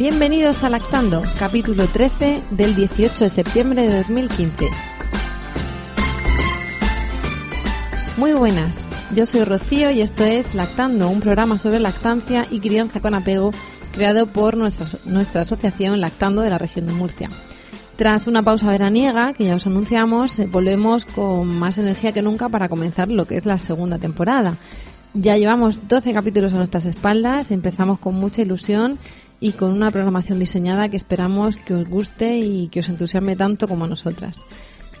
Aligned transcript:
Bienvenidos 0.00 0.64
a 0.64 0.70
Lactando, 0.70 1.20
capítulo 1.38 1.86
13 1.86 2.42
del 2.52 2.74
18 2.74 3.24
de 3.24 3.28
septiembre 3.28 3.82
de 3.82 3.98
2015. 3.98 4.70
Muy 8.16 8.32
buenas, 8.32 8.78
yo 9.14 9.26
soy 9.26 9.44
Rocío 9.44 9.90
y 9.90 10.00
esto 10.00 10.24
es 10.24 10.54
Lactando, 10.54 11.10
un 11.10 11.20
programa 11.20 11.58
sobre 11.58 11.80
lactancia 11.80 12.46
y 12.50 12.60
crianza 12.60 13.00
con 13.00 13.12
apego 13.12 13.50
creado 13.92 14.24
por 14.24 14.56
nuestra, 14.56 15.42
asociación 15.42 16.00
Lactando 16.00 16.40
de 16.40 16.48
la 16.48 16.56
región 16.56 16.86
de 16.86 16.94
Murcia. 16.94 17.28
Tras 17.96 18.26
una 18.26 18.42
pausa 18.42 18.70
veraniega, 18.70 19.34
que 19.34 19.44
ya 19.44 19.56
os 19.56 19.66
anunciamos, 19.66 20.38
eh, 20.38 20.48
volvemos 20.50 21.04
con 21.04 21.46
más 21.58 21.76
energía 21.76 22.12
que 22.12 22.22
nunca 22.22 22.48
para 22.48 22.70
comenzar 22.70 23.10
lo 23.10 23.26
que 23.26 23.36
es 23.36 23.44
la 23.44 23.58
segunda 23.58 23.98
temporada. 23.98 24.56
Ya 25.12 25.36
llevamos 25.36 25.88
12 25.88 26.14
capítulos 26.14 26.54
a 26.54 26.56
nuestras 26.56 26.86
espaldas, 26.86 27.50
empezamos 27.50 27.98
con 27.98 28.14
mucha 28.14 28.40
ilusión 28.40 28.98
y 29.40 29.52
con 29.52 29.72
una 29.72 29.90
programación 29.90 30.38
diseñada 30.38 30.88
que 30.90 30.96
esperamos 30.96 31.56
que 31.56 31.74
os 31.74 31.88
guste 31.88 32.38
y 32.38 32.68
que 32.68 32.80
os 32.80 32.88
entusiasme 32.88 33.36
tanto 33.36 33.66
como 33.66 33.86
a 33.86 33.88
nosotras. 33.88 34.38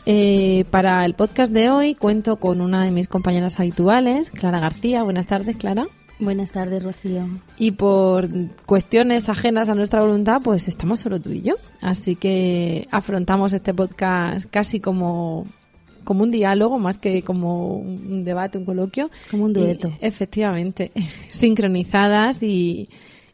Eh, 0.06 0.64
para 0.70 1.04
el 1.04 1.12
podcast 1.12 1.52
de 1.52 1.68
hoy 1.68 1.94
cuento 1.94 2.36
con 2.36 2.62
una 2.62 2.84
de 2.84 2.90
mis 2.90 3.06
compañeras 3.06 3.60
habituales, 3.60 4.30
Clara 4.30 4.58
García. 4.58 5.02
Buenas 5.02 5.26
tardes, 5.26 5.56
Clara. 5.56 5.86
Buenas 6.18 6.52
tardes, 6.52 6.82
Rocío. 6.82 7.26
Y 7.58 7.72
por 7.72 8.28
cuestiones 8.66 9.28
ajenas 9.28 9.68
a 9.68 9.74
nuestra 9.74 10.00
voluntad, 10.00 10.40
pues 10.42 10.68
estamos 10.68 11.00
solo 11.00 11.20
tú 11.20 11.32
y 11.32 11.42
yo. 11.42 11.54
Así 11.80 12.16
que 12.16 12.88
afrontamos 12.90 13.52
este 13.52 13.72
podcast 13.72 14.46
casi 14.50 14.80
como, 14.80 15.46
como 16.04 16.22
un 16.22 16.30
diálogo, 16.30 16.78
más 16.78 16.98
que 16.98 17.22
como 17.22 17.76
un 17.76 18.22
debate, 18.22 18.58
un 18.58 18.66
coloquio. 18.66 19.10
Como 19.30 19.44
un 19.44 19.52
dueto. 19.54 19.88
Y, 20.00 20.06
efectivamente, 20.06 20.92
sincronizadas 21.30 22.42
y, 22.42 22.88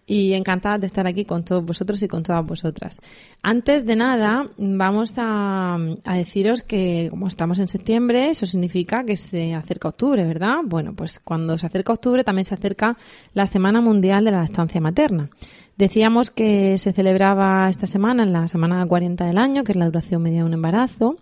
y 0.07 0.35
encantada 0.35 0.79
de 0.79 0.87
estar 0.87 1.07
aquí 1.07 1.25
con 1.25 1.45
todos 1.45 1.65
vosotros 1.65 2.01
y 2.03 2.09
con 2.09 2.23
todas 2.23 2.47
vosotras. 2.47 3.01
Antes 3.43 3.85
de 3.85 3.97
nada, 3.97 4.49
vamos 4.57 5.15
a, 5.17 5.79
deciros 6.05 6.62
que 6.62 7.09
como 7.11 7.27
estamos 7.27 7.59
en 7.59 7.67
septiembre, 7.67 8.31
eso 8.31 8.47
significa 8.47 9.05
que 9.05 9.17
se 9.17 9.55
acerca 9.55 9.89
octubre, 9.89 10.25
¿verdad? 10.25 10.59
Bueno, 10.65 10.95
pues 10.95 11.19
cuando 11.19 11.59
se 11.59 11.67
acerca 11.67 11.93
octubre 11.93 12.23
también 12.23 12.45
se 12.45 12.55
acerca 12.55 12.97
la 13.34 13.47
Semana 13.47 13.81
Mundial 13.81 14.25
de 14.25 14.31
la 14.31 14.43
Lactancia 14.43 14.81
Materna. 14.81 15.29
Decíamos 15.77 16.31
que 16.31 16.79
se 16.79 16.93
celebraba 16.93 17.69
esta 17.69 17.87
semana, 17.87 18.23
en 18.23 18.33
la 18.33 18.49
semana 18.49 18.87
40 18.87 19.27
del 19.27 19.39
año, 19.39 19.65
que 19.65 19.73
es 19.73 19.77
la 19.77 19.87
duración 19.87 20.23
media 20.23 20.39
de 20.39 20.45
un 20.45 20.55
embarazo, 20.55 21.17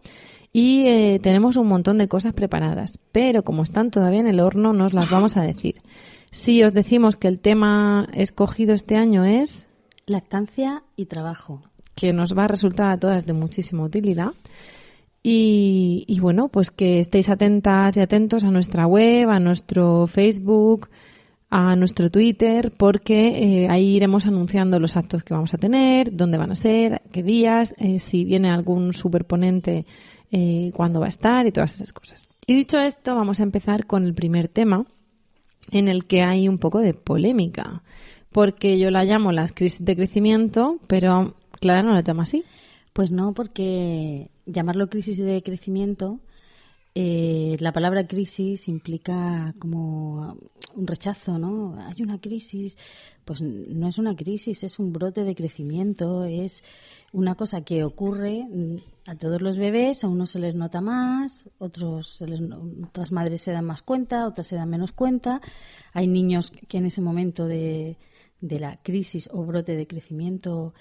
y 0.52 0.86
eh, 0.86 1.18
tenemos 1.20 1.56
un 1.56 1.66
montón 1.66 1.98
de 1.98 2.06
cosas 2.06 2.34
preparadas, 2.34 2.98
pero 3.10 3.42
como 3.42 3.64
están 3.64 3.90
todavía 3.90 4.20
en 4.20 4.28
el 4.28 4.38
horno, 4.38 4.72
nos 4.72 4.92
las 4.92 5.10
vamos 5.10 5.36
a 5.36 5.42
decir. 5.42 5.76
Si 6.34 6.64
os 6.64 6.74
decimos 6.74 7.16
que 7.16 7.28
el 7.28 7.38
tema 7.38 8.08
escogido 8.12 8.74
este 8.74 8.96
año 8.96 9.24
es 9.24 9.68
lactancia 10.04 10.82
y 10.96 11.06
trabajo, 11.06 11.62
que 11.94 12.12
nos 12.12 12.36
va 12.36 12.44
a 12.44 12.48
resultar 12.48 12.90
a 12.90 12.98
todas 12.98 13.24
de 13.24 13.32
muchísima 13.32 13.84
utilidad. 13.84 14.32
Y, 15.22 16.04
y, 16.08 16.18
bueno, 16.18 16.48
pues 16.48 16.72
que 16.72 16.98
estéis 16.98 17.28
atentas 17.28 17.96
y 17.96 18.00
atentos 18.00 18.42
a 18.42 18.50
nuestra 18.50 18.88
web, 18.88 19.30
a 19.30 19.38
nuestro 19.38 20.08
Facebook, 20.08 20.88
a 21.50 21.76
nuestro 21.76 22.10
Twitter, 22.10 22.72
porque 22.76 23.28
eh, 23.62 23.68
ahí 23.70 23.94
iremos 23.94 24.26
anunciando 24.26 24.80
los 24.80 24.96
actos 24.96 25.22
que 25.22 25.34
vamos 25.34 25.54
a 25.54 25.58
tener, 25.58 26.16
dónde 26.16 26.36
van 26.36 26.50
a 26.50 26.56
ser, 26.56 27.00
qué 27.12 27.22
días, 27.22 27.76
eh, 27.78 28.00
si 28.00 28.24
viene 28.24 28.50
algún 28.50 28.92
superponente, 28.92 29.86
eh, 30.32 30.72
cuándo 30.74 30.98
va 30.98 31.06
a 31.06 31.10
estar 31.10 31.46
y 31.46 31.52
todas 31.52 31.76
esas 31.76 31.92
cosas. 31.92 32.28
Y 32.44 32.54
dicho 32.54 32.80
esto, 32.80 33.14
vamos 33.14 33.38
a 33.38 33.44
empezar 33.44 33.86
con 33.86 34.04
el 34.04 34.14
primer 34.14 34.48
tema, 34.48 34.84
en 35.70 35.88
el 35.88 36.06
que 36.06 36.22
hay 36.22 36.48
un 36.48 36.58
poco 36.58 36.80
de 36.80 36.94
polémica, 36.94 37.82
porque 38.32 38.78
yo 38.78 38.90
la 38.90 39.04
llamo 39.04 39.32
las 39.32 39.52
crisis 39.52 39.84
de 39.84 39.96
crecimiento, 39.96 40.78
pero 40.86 41.34
Clara 41.60 41.82
no 41.82 41.92
la 41.92 42.02
llama 42.02 42.24
así. 42.24 42.44
Pues 42.92 43.10
no, 43.10 43.34
porque 43.34 44.30
llamarlo 44.46 44.88
crisis 44.88 45.18
de 45.18 45.42
crecimiento, 45.42 46.20
eh, 46.94 47.56
la 47.58 47.72
palabra 47.72 48.06
crisis 48.06 48.68
implica 48.68 49.52
como 49.58 50.36
un 50.76 50.86
rechazo, 50.86 51.38
¿no? 51.38 51.76
Hay 51.76 52.02
una 52.02 52.20
crisis, 52.20 52.78
pues 53.24 53.42
no 53.42 53.88
es 53.88 53.98
una 53.98 54.14
crisis, 54.14 54.62
es 54.62 54.78
un 54.78 54.92
brote 54.92 55.24
de 55.24 55.34
crecimiento, 55.34 56.24
es 56.24 56.62
una 57.14 57.36
cosa 57.36 57.62
que 57.62 57.84
ocurre 57.84 58.44
a 59.06 59.14
todos 59.14 59.40
los 59.40 59.56
bebés, 59.56 60.02
a 60.02 60.08
unos 60.08 60.30
se 60.30 60.40
les 60.40 60.56
nota 60.56 60.80
más, 60.80 61.48
otros 61.58 62.16
se 62.16 62.26
les, 62.26 62.40
otras 62.82 63.12
madres 63.12 63.40
se 63.40 63.52
dan 63.52 63.64
más 63.64 63.82
cuenta, 63.82 64.26
otras 64.26 64.48
se 64.48 64.56
dan 64.56 64.68
menos 64.68 64.90
cuenta. 64.90 65.40
Hay 65.92 66.08
niños 66.08 66.50
que 66.50 66.78
en 66.78 66.86
ese 66.86 67.00
momento 67.00 67.46
de, 67.46 67.98
de 68.40 68.58
la 68.58 68.82
crisis 68.82 69.30
o 69.32 69.44
brote 69.44 69.76
de 69.76 69.86
crecimiento 69.86 70.74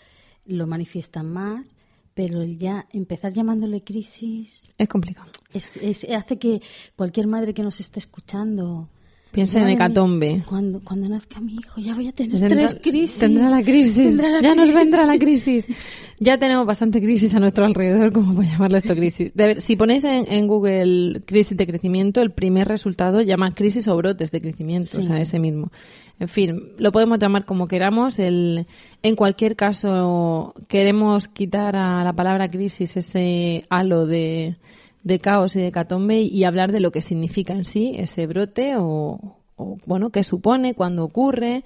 lo 0.45 0.65
manifiestan 0.65 1.31
más, 1.31 1.75
pero 2.15 2.41
el 2.41 2.57
ya 2.57 2.87
empezar 2.91 3.31
llamándole 3.31 3.83
crisis 3.83 4.63
es 4.77 4.87
complicado. 4.87 5.29
Es, 5.53 5.71
es, 5.77 6.03
hace 6.15 6.39
que 6.39 6.63
cualquier 6.95 7.27
madre 7.27 7.53
que 7.53 7.61
nos 7.61 7.79
esté 7.79 7.99
escuchando 7.99 8.89
Piensa 9.33 9.59
en 9.61 9.69
hecatombe. 9.69 10.43
Cuando, 10.47 10.79
cuando 10.79 11.09
nazca 11.09 11.41
mi 11.41 11.55
hijo 11.55 11.81
ya 11.81 11.95
voy 11.95 12.07
a 12.07 12.11
tener 12.11 12.49
tres 12.49 12.77
crisis. 12.79 13.17
Tendrá 13.17 13.49
la 13.49 13.63
crisis. 13.63 14.15
Tendrá 14.15 14.29
la 14.29 14.41
ya 14.41 14.51
crisis. 14.53 14.67
nos 14.67 14.75
vendrá 14.75 15.05
la 15.05 15.17
crisis. 15.17 15.67
Ya 16.19 16.37
tenemos 16.37 16.65
bastante 16.65 17.01
crisis 17.01 17.35
a 17.35 17.39
nuestro 17.39 17.65
alrededor, 17.65 18.13
como 18.13 18.33
para 18.35 18.47
llamarlo 18.47 18.77
esto 18.77 18.95
crisis. 18.95 19.31
Ver, 19.33 19.59
si 19.59 19.75
ponéis 19.75 20.05
en, 20.05 20.31
en, 20.31 20.47
Google 20.47 21.21
crisis 21.25 21.57
de 21.57 21.67
crecimiento, 21.67 22.21
el 22.21 22.31
primer 22.31 22.67
resultado 22.67 23.21
llama 23.21 23.51
crisis 23.53 23.89
o 23.89 23.97
brotes 23.97 24.31
de 24.31 24.39
crecimiento, 24.39 24.87
sí. 24.87 24.97
o 24.99 25.01
sea, 25.01 25.19
ese 25.19 25.39
mismo. 25.39 25.71
En 26.19 26.29
fin, 26.29 26.71
lo 26.77 26.93
podemos 26.93 27.19
llamar 27.19 27.43
como 27.43 27.67
queramos. 27.67 28.19
El, 28.19 28.67
en 29.01 29.15
cualquier 29.17 29.57
caso, 29.57 30.53
queremos 30.69 31.27
quitar 31.27 31.75
a 31.75 32.03
la 32.05 32.13
palabra 32.13 32.47
crisis 32.47 32.95
ese 32.95 33.65
halo 33.69 34.05
de, 34.05 34.55
de 35.03 35.19
caos 35.19 35.55
y 35.55 35.61
de 35.61 35.71
catombe 35.71 36.21
y 36.21 36.43
hablar 36.45 36.71
de 36.71 36.79
lo 36.79 36.91
que 36.91 37.01
significa 37.01 37.53
en 37.53 37.65
sí 37.65 37.93
ese 37.97 38.25
brote 38.25 38.75
o, 38.77 39.37
o 39.55 39.77
bueno, 39.85 40.09
qué 40.09 40.23
supone, 40.23 40.73
cuándo 40.73 41.03
ocurre 41.03 41.63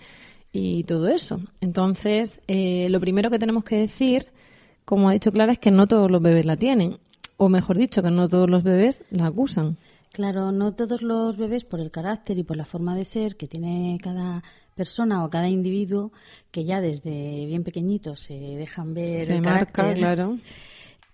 y 0.51 0.83
todo 0.83 1.07
eso. 1.07 1.39
Entonces, 1.61 2.39
eh, 2.47 2.87
lo 2.89 2.99
primero 2.99 3.29
que 3.29 3.39
tenemos 3.39 3.63
que 3.63 3.77
decir, 3.77 4.27
como 4.85 5.09
ha 5.09 5.13
dicho 5.13 5.31
Clara, 5.31 5.51
es 5.51 5.59
que 5.59 5.71
no 5.71 5.87
todos 5.87 6.09
los 6.09 6.21
bebés 6.21 6.45
la 6.45 6.57
tienen. 6.57 6.97
O 7.37 7.49
mejor 7.49 7.77
dicho, 7.77 8.01
que 8.01 8.09
no 8.09 8.27
todos 8.27 8.49
los 8.49 8.63
bebés 8.63 9.03
la 9.11 9.27
acusan. 9.27 9.77
Claro, 10.11 10.51
no 10.51 10.73
todos 10.73 11.03
los 11.03 11.37
bebés, 11.37 11.63
por 11.63 11.79
el 11.79 11.91
carácter 11.91 12.39
y 12.39 12.43
por 12.43 12.57
la 12.57 12.65
forma 12.65 12.95
de 12.95 13.05
ser 13.05 13.35
que 13.35 13.47
tiene 13.47 13.99
cada 14.01 14.43
persona 14.75 15.23
o 15.23 15.29
cada 15.29 15.47
individuo, 15.47 16.11
que 16.49 16.65
ya 16.65 16.81
desde 16.81 17.45
bien 17.45 17.63
pequeñitos 17.63 18.21
se 18.21 18.33
dejan 18.33 18.93
ver 18.93 19.25
se 19.25 19.35
el 19.35 19.41
marca, 19.43 19.71
carácter, 19.71 19.97
claro. 19.99 20.37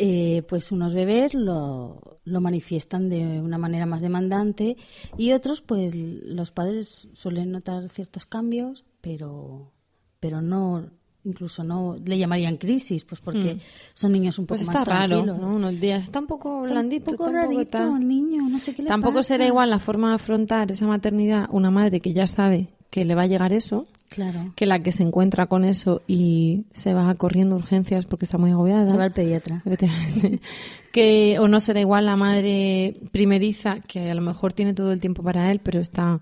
Eh, 0.05 0.43
pues 0.49 0.71
unos 0.73 0.93
bebés 0.93 1.33
lo, 1.33 2.19
lo, 2.25 2.41
manifiestan 2.41 3.07
de 3.07 3.39
una 3.39 3.57
manera 3.57 3.85
más 3.85 4.01
demandante 4.01 4.75
y 5.17 5.31
otros, 5.31 5.61
pues 5.61 5.95
los 5.95 6.51
padres 6.51 7.07
suelen 7.13 7.51
notar 7.51 7.87
ciertos 7.87 8.25
cambios, 8.25 8.83
pero, 8.99 9.71
pero 10.19 10.41
no, 10.41 10.83
incluso 11.23 11.63
no 11.63 11.95
le 12.03 12.17
llamarían 12.17 12.57
crisis, 12.57 13.05
pues 13.05 13.21
porque 13.21 13.55
Mm. 13.55 13.59
son 13.93 14.11
niños 14.11 14.37
un 14.39 14.45
poco 14.45 14.57
Pues 14.57 14.67
más 14.67 14.79
está 14.79 14.91
raro, 14.91 15.07
tranquilos. 15.23 15.39
¿no? 15.39 15.55
Unos 15.55 15.79
días 15.79 16.03
está 16.03 16.19
un 16.19 16.27
poco 16.27 16.63
blandito, 16.63 17.11
un 17.11 17.17
poco 17.17 17.29
poco 17.31 17.37
rarito 17.37 17.65
tal. 17.77 18.01
el 18.01 18.07
niño, 18.07 18.41
no 18.49 18.57
sé 18.57 18.75
qué 18.75 18.81
le 18.81 18.89
Tampoco 18.89 19.15
pasa. 19.19 19.27
será 19.35 19.45
igual 19.47 19.69
la 19.69 19.79
forma 19.79 20.09
de 20.09 20.15
afrontar 20.15 20.69
esa 20.69 20.85
maternidad 20.85 21.47
una 21.49 21.71
madre 21.71 22.01
que 22.01 22.11
ya 22.11 22.27
sabe 22.27 22.67
que 22.93 23.05
le 23.05 23.15
va 23.15 23.23
a 23.23 23.27
llegar 23.27 23.53
eso 23.53 23.87
Claro. 24.09 24.53
que 24.55 24.67
la 24.67 24.77
que 24.77 24.91
se 24.91 25.01
encuentra 25.01 25.47
con 25.47 25.65
eso 25.65 26.03
y 26.05 26.65
se 26.71 26.93
va 26.93 27.15
corriendo 27.15 27.55
urgencias 27.55 28.05
porque 28.05 28.25
está 28.25 28.37
muy 28.37 28.51
agobiada. 28.51 28.85
Se 28.85 28.95
va 28.95 29.05
al 29.05 29.11
pediatra. 29.11 29.63
Que 30.91 31.39
o 31.39 31.47
no 31.47 31.59
será 31.59 31.79
igual 31.79 32.05
la 32.05 32.15
madre 32.15 32.95
primeriza 33.11 33.77
que 33.87 34.11
a 34.11 34.13
lo 34.13 34.21
mejor 34.21 34.53
tiene 34.53 34.75
todo 34.75 34.91
el 34.91 35.01
tiempo 35.01 35.23
para 35.23 35.51
él 35.51 35.59
pero 35.63 35.79
está 35.79 36.19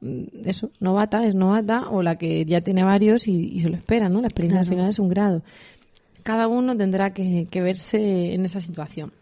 mm, 0.00 0.22
eso 0.46 0.70
novata 0.80 1.22
es 1.26 1.34
novata 1.34 1.90
o 1.90 2.00
la 2.00 2.16
que 2.16 2.46
ya 2.46 2.62
tiene 2.62 2.82
varios 2.82 3.28
y, 3.28 3.32
y 3.34 3.60
se 3.60 3.68
lo 3.68 3.76
espera 3.76 4.08
no 4.08 4.22
la 4.22 4.28
experiencia 4.28 4.60
al 4.60 4.66
final 4.66 4.88
es 4.88 4.98
un 4.98 5.10
grado 5.10 5.42
cada 6.22 6.48
uno 6.48 6.76
tendrá 6.76 7.10
que, 7.10 7.46
que 7.48 7.60
verse 7.60 8.34
en 8.34 8.44
esa 8.44 8.60
situación. 8.60 9.12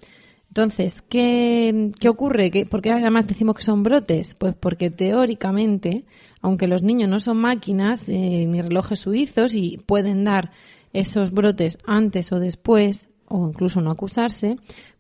Entonces, 0.55 1.03
¿qué, 1.03 1.91
qué 1.99 2.09
ocurre? 2.09 2.53
¿Qué, 2.53 2.65
¿Por 2.65 2.81
qué 2.81 2.93
además 2.93 3.27
decimos 3.27 3.57
que 3.57 3.65
son 3.65 3.83
brotes? 3.83 4.37
Pues 4.37 4.55
porque 4.55 4.89
teóricamente, 4.89 6.05
aunque 6.43 6.69
los 6.69 6.85
niños 6.85 7.09
no 7.09 7.19
son 7.19 7.39
máquinas 7.39 8.09
eh, 8.09 8.47
ni 8.47 8.63
relojes 8.63 9.01
suizos 9.01 9.57
y 9.57 9.79
pueden 9.85 10.23
dar 10.23 10.53
esos 10.93 11.33
brotes 11.33 11.79
antes 11.85 12.31
o 12.31 12.39
después, 12.39 13.09
o 13.27 13.49
incluso 13.49 13.81
no 13.81 13.91
acusarse, 13.91 14.55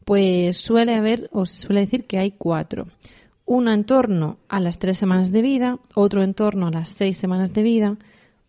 pues 0.04 0.56
suele 0.56 0.96
haber, 0.96 1.30
o 1.30 1.46
se 1.46 1.54
suele 1.54 1.82
decir 1.82 2.06
que 2.08 2.18
hay 2.18 2.32
cuatro. 2.32 2.88
Uno 3.46 3.72
en 3.72 3.84
torno 3.84 4.38
a 4.48 4.58
las 4.58 4.80
tres 4.80 4.98
semanas 4.98 5.30
de 5.30 5.42
vida, 5.42 5.78
otro 5.94 6.24
en 6.24 6.34
torno 6.34 6.66
a 6.66 6.72
las 6.72 6.88
seis 6.88 7.16
semanas 7.16 7.52
de 7.52 7.62
vida, 7.62 7.96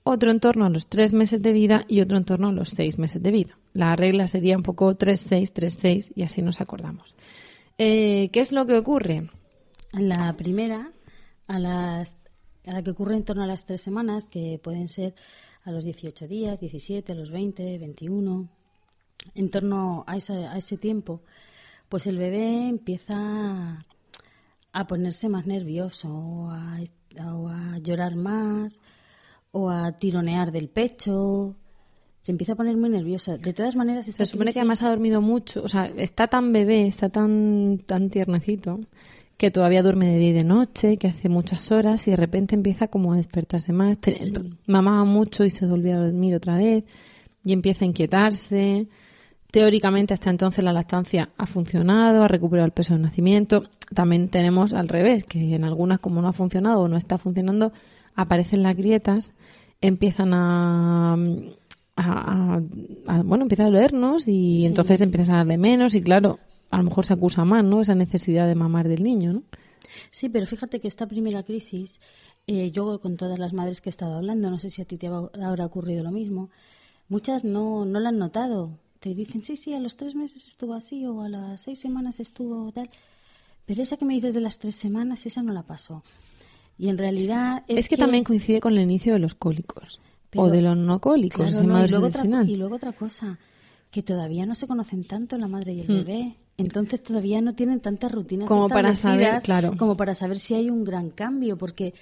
otro 0.07 0.29
en 0.31 0.39
torno 0.39 0.65
a 0.65 0.69
los 0.69 0.87
tres 0.87 1.13
meses 1.13 1.41
de 1.41 1.51
vida 1.51 1.83
y 1.87 1.99
otro 1.99 2.17
en 2.17 2.25
torno 2.25 2.49
a 2.49 2.51
los 2.51 2.69
seis 2.69 2.99
meses 2.99 3.21
de 3.23 3.31
vida. 3.31 3.57
La 3.73 3.95
regla 3.95 4.27
sería 4.27 4.55
un 4.55 4.61
poco 4.63 4.95
3-6, 4.95 5.51
3-6 5.51 6.11
y 6.15 6.21
así 6.23 6.41
nos 6.43 6.61
acordamos. 6.61 7.15
Eh, 7.79 8.29
¿Qué 8.31 8.39
es 8.39 8.51
lo 8.51 8.65
que 8.67 8.77
ocurre? 8.77 9.29
La 9.91 10.37
primera, 10.37 10.91
a, 11.47 11.57
las, 11.59 12.15
a 12.67 12.73
la 12.73 12.83
que 12.83 12.91
ocurre 12.91 13.15
en 13.15 13.23
torno 13.23 13.43
a 13.43 13.47
las 13.47 13.65
tres 13.65 13.81
semanas, 13.81 14.27
que 14.27 14.59
pueden 14.63 14.89
ser 14.89 15.15
a 15.63 15.71
los 15.71 15.83
18 15.83 16.27
días, 16.27 16.59
17, 16.59 17.11
a 17.11 17.15
los 17.15 17.31
20, 17.31 17.79
21, 17.79 18.47
en 19.33 19.49
torno 19.49 20.03
a, 20.05 20.17
esa- 20.17 20.53
a 20.53 20.57
ese 20.59 20.77
tiempo, 20.77 21.21
pues 21.89 22.05
el 22.05 22.17
bebé 22.19 22.69
empieza 22.69 23.83
a 24.71 24.87
ponerse 24.87 25.29
más 25.29 25.47
nervioso 25.47 26.49
a, 26.51 26.79
o 27.25 27.49
a 27.49 27.79
llorar 27.79 28.15
más 28.15 28.79
o 29.55 29.69
a 29.69 29.93
tironear 29.93 30.51
del 30.51 30.67
pecho. 30.67 31.55
Se 32.19 32.31
empieza 32.31 32.53
a 32.53 32.55
poner 32.55 32.75
muy 32.75 32.89
nervioso. 32.89 33.37
De 33.37 33.53
todas 33.53 33.75
maneras, 33.77 34.07
esta 34.07 34.25
Se 34.25 34.31
supone 34.31 34.51
que 34.51 34.59
además 34.59 34.83
ha 34.83 34.89
dormido 34.89 35.21
mucho, 35.21 35.63
o 35.63 35.69
sea, 35.69 35.85
está 35.97 36.27
tan 36.27 36.51
bebé, 36.51 36.87
está 36.87 37.07
tan, 37.07 37.79
tan 37.85 38.09
tiernecito, 38.09 38.81
que 39.37 39.51
todavía 39.51 39.81
duerme 39.81 40.07
de 40.07 40.17
día 40.17 40.29
y 40.31 40.33
de 40.33 40.43
noche, 40.43 40.97
que 40.97 41.07
hace 41.07 41.29
muchas 41.29 41.71
horas 41.71 42.05
y 42.07 42.11
de 42.11 42.17
repente 42.17 42.53
empieza 42.53 42.89
como 42.89 43.13
a 43.13 43.15
despertarse 43.15 43.71
más. 43.71 43.97
Mamaba 44.65 45.05
mucho 45.05 45.45
y 45.45 45.51
se 45.51 45.65
volvía 45.67 45.95
a 45.95 46.03
dormir 46.05 46.35
otra 46.35 46.57
vez 46.57 46.83
y 47.45 47.53
empieza 47.53 47.85
a 47.85 47.87
inquietarse. 47.87 48.87
Teóricamente 49.51 50.13
hasta 50.13 50.29
entonces 50.29 50.65
la 50.65 50.73
lactancia 50.73 51.29
ha 51.37 51.45
funcionado, 51.45 52.23
ha 52.23 52.27
recuperado 52.27 52.65
el 52.65 52.73
peso 52.73 52.93
del 52.93 53.03
nacimiento. 53.03 53.63
También 53.93 54.27
tenemos 54.27 54.73
al 54.73 54.89
revés, 54.89 55.23
que 55.23 55.55
en 55.55 55.63
algunas 55.63 55.99
como 55.99 56.21
no 56.21 56.27
ha 56.27 56.33
funcionado 56.33 56.81
o 56.81 56.87
no 56.89 56.97
está 56.97 57.17
funcionando, 57.17 57.71
aparecen 58.15 58.63
las 58.63 58.75
grietas, 58.75 59.31
empiezan 59.81 60.33
a, 60.33 61.13
a- 61.13 61.17
a- 61.97 62.61
a- 63.07 63.23
bueno, 63.23 63.43
empieza 63.43 63.63
a 63.63 63.67
dolernos 63.67 64.27
y 64.27 64.51
Sí. 64.61 64.65
entonces 64.65 65.01
empiezas 65.01 65.29
a 65.29 65.37
darle 65.37 65.57
menos 65.57 65.95
y 65.95 66.01
claro, 66.01 66.39
a 66.71 66.77
lo 66.77 66.83
mejor 66.83 67.05
se 67.05 67.13
acusa 67.13 67.45
más, 67.45 67.63
¿no? 67.63 67.81
Esa 67.81 67.95
necesidad 67.95 68.47
de 68.47 68.55
mamar 68.55 68.87
del 68.87 69.03
niño, 69.03 69.33
¿no? 69.33 69.43
Sí, 70.11 70.29
pero 70.29 70.45
fíjate 70.45 70.79
que 70.79 70.87
esta 70.87 71.07
primera 71.07 71.43
crisis, 71.43 71.99
eh, 72.47 72.71
yo 72.71 72.99
con 72.99 73.15
todas 73.17 73.39
las 73.39 73.53
madres 73.53 73.81
que 73.81 73.89
he 73.89 73.91
estado 73.91 74.15
hablando, 74.15 74.49
no 74.49 74.59
sé 74.59 74.69
si 74.69 74.81
a 74.81 74.85
ti 74.85 74.97
te 74.97 75.07
habrá 75.07 75.65
ocurrido 75.65 76.03
lo 76.03 76.11
mismo, 76.11 76.49
muchas 77.07 77.43
no, 77.43 77.85
no 77.85 77.99
la 77.99 78.09
han 78.09 78.17
notado. 78.17 78.71
Te 78.99 79.13
dicen, 79.13 79.43
sí, 79.43 79.55
sí, 79.55 79.73
a 79.73 79.79
los 79.79 79.97
tres 79.97 80.15
meses 80.15 80.47
estuvo 80.47 80.73
así 80.73 81.05
o 81.05 81.21
a 81.21 81.29
las 81.29 81.61
seis 81.61 81.79
semanas 81.79 82.19
estuvo 82.19 82.71
tal. 82.71 82.89
Pero 83.65 83.83
esa 83.83 83.97
que 83.97 84.05
me 84.05 84.15
dices 84.15 84.33
de 84.33 84.41
las 84.41 84.57
tres 84.57 84.75
semanas, 84.75 85.25
esa 85.25 85.43
no 85.43 85.53
la 85.53 85.63
pasó. 85.63 86.03
Y 86.77 86.89
en 86.89 86.97
realidad 86.97 87.63
es, 87.67 87.79
Es, 87.79 87.89
que, 87.89 87.97
también 87.97 88.23
coincide 88.23 88.59
con 88.59 88.73
el 88.73 88.81
inicio 88.83 89.13
de 89.13 89.19
los 89.19 89.33
cólicos 89.35 90.01
Pero- 90.29 90.43
o 90.45 90.49
de 90.49 90.61
los 90.61 90.75
no 90.75 90.99
cólicos, 90.99 91.37
Claro, 91.37 91.51
esa 91.51 91.63
no, 91.63 91.85
y, 91.85 91.87
luego 91.87 92.07
otra, 92.07 92.43
y 92.43 92.55
luego 92.57 92.75
otra 92.75 92.91
cosa, 92.91 93.37
que 93.91 94.03
todavía 94.03 94.45
no 94.45 94.55
se 94.55 94.67
conocen 94.67 95.05
tanto 95.05 95.37
la 95.37 95.47
madre 95.47 95.73
y 95.73 95.81
el 95.81 95.87
Mm. 95.87 95.93
bebé. 96.05 96.35
Entonces 96.57 97.01
todavía 97.03 97.41
no 97.41 97.53
tienen 97.53 97.79
tantas 97.81 98.11
rutinas 98.11 98.47
Como 98.47 98.67
para 98.69 98.95
saber, 98.95 99.41
claro. 99.43 99.75
como 99.77 99.95
para 99.97 100.15
saber 100.15 100.37
si 100.39 100.53
hay 100.53 100.69
un 100.69 100.83
gran 100.85 101.09
cambio, 101.09 101.57
porque 101.57 101.93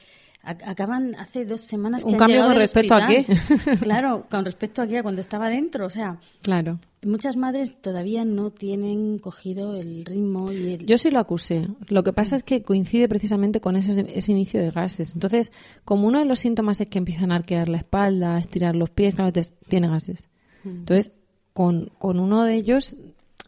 acaban 0.43 1.15
hace 1.15 1.45
dos 1.45 1.61
semanas 1.61 2.03
que 2.03 2.09
¿Un 2.09 2.15
han 2.15 2.19
cambio 2.19 2.45
con 2.45 2.55
respecto 2.55 2.93
a 2.95 3.07
qué? 3.07 3.25
claro, 3.81 4.25
con 4.29 4.43
respecto 4.45 4.81
a 4.81 4.87
qué, 4.87 5.01
cuando 5.01 5.21
estaba 5.21 5.47
dentro. 5.49 5.85
O 5.85 5.89
sea, 5.89 6.19
Claro. 6.41 6.79
muchas 7.01 7.37
madres 7.37 7.81
todavía 7.81 8.25
no 8.25 8.51
tienen 8.51 9.19
cogido 9.19 9.75
el 9.75 10.03
ritmo 10.05 10.51
y 10.51 10.73
el... 10.73 10.85
Yo 10.85 10.97
sí 10.97 11.11
lo 11.11 11.19
acusé. 11.19 11.67
Lo 11.87 12.03
que 12.03 12.11
pasa 12.13 12.35
es 12.35 12.43
que 12.43 12.61
coincide 12.61 13.07
precisamente 13.07 13.61
con 13.61 13.75
ese, 13.77 14.05
ese 14.13 14.31
inicio 14.33 14.59
de 14.61 14.71
gases. 14.71 15.13
Entonces, 15.13 15.51
como 15.85 16.07
uno 16.07 16.19
de 16.19 16.25
los 16.25 16.39
síntomas 16.39 16.81
es 16.81 16.87
que 16.87 16.97
empiezan 16.97 17.31
a 17.31 17.35
arquear 17.37 17.69
la 17.69 17.77
espalda, 17.77 18.35
a 18.35 18.39
estirar 18.39 18.75
los 18.75 18.89
pies, 18.89 19.15
claro, 19.15 19.31
te- 19.31 19.43
tiene 19.69 19.87
gases. 19.87 20.27
Entonces, 20.65 21.11
con, 21.53 21.91
con 21.99 22.19
uno 22.19 22.43
de 22.43 22.55
ellos, 22.55 22.97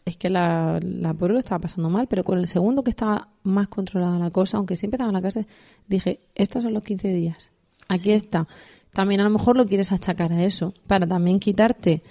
es 0.06 0.16
que 0.16 0.30
la, 0.30 0.78
la 0.80 1.12
pobre 1.14 1.34
lo 1.34 1.40
estaba 1.40 1.58
pasando 1.58 1.90
mal, 1.90 2.06
pero 2.06 2.22
con 2.22 2.38
el 2.38 2.46
segundo 2.46 2.84
que 2.84 2.90
estaba 2.90 3.28
más 3.42 3.66
controlada 3.66 4.18
la 4.18 4.30
cosa, 4.30 4.56
aunque 4.56 4.76
sí 4.76 4.86
empezaba 4.86 5.10
la 5.10 5.20
clase, 5.20 5.46
dije, 5.88 6.20
estos 6.36 6.62
son 6.62 6.72
los 6.72 6.84
15 6.84 7.08
días. 7.08 7.50
Aquí 7.88 8.12
está. 8.12 8.46
También 8.92 9.20
a 9.20 9.24
lo 9.24 9.30
mejor 9.30 9.56
lo 9.56 9.66
quieres 9.66 9.90
achacar 9.90 10.32
a 10.32 10.44
eso, 10.44 10.72
para 10.86 11.08
también 11.08 11.40
quitarte 11.40 12.02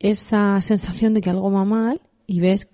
esa 0.00 0.60
sensación 0.62 1.12
de 1.12 1.20
que 1.20 1.28
algo 1.28 1.52
va 1.52 1.66
mal 1.66 2.00
y 2.26 2.40
ves, 2.40 2.66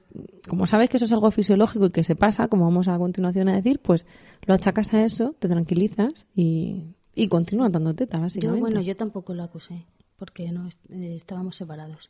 como 0.49 0.69
sabes 0.69 0.89
que 0.89 0.99
eso 0.99 1.07
es 1.07 1.13
algo 1.13 1.33
fisiológico 1.33 1.87
y 1.87 1.91
que 1.91 2.05
se 2.05 2.15
pasa, 2.15 2.47
como 2.47 2.65
vamos 2.65 2.87
a 2.87 2.97
continuación 2.97 3.49
a 3.49 3.57
decir, 3.57 3.81
pues 3.81 4.07
lo 4.47 4.55
achacas 4.55 4.95
a 4.95 5.03
eso, 5.03 5.35
te 5.41 5.49
tranquilizas 5.49 6.27
y, 6.37 6.95
y 7.17 7.27
continúas 7.27 7.73
dando 7.73 7.93
teta, 7.93 8.19
yo, 8.19 8.23
básicamente. 8.23 8.61
bueno, 8.61 8.81
yo 8.83 8.97
tampoco 8.97 9.35
lo 9.35 9.43
acusé, 9.43 9.85
porque 10.17 10.53
no 10.53 10.69
eh, 10.69 11.17
estábamos 11.17 11.57
separados. 11.57 12.09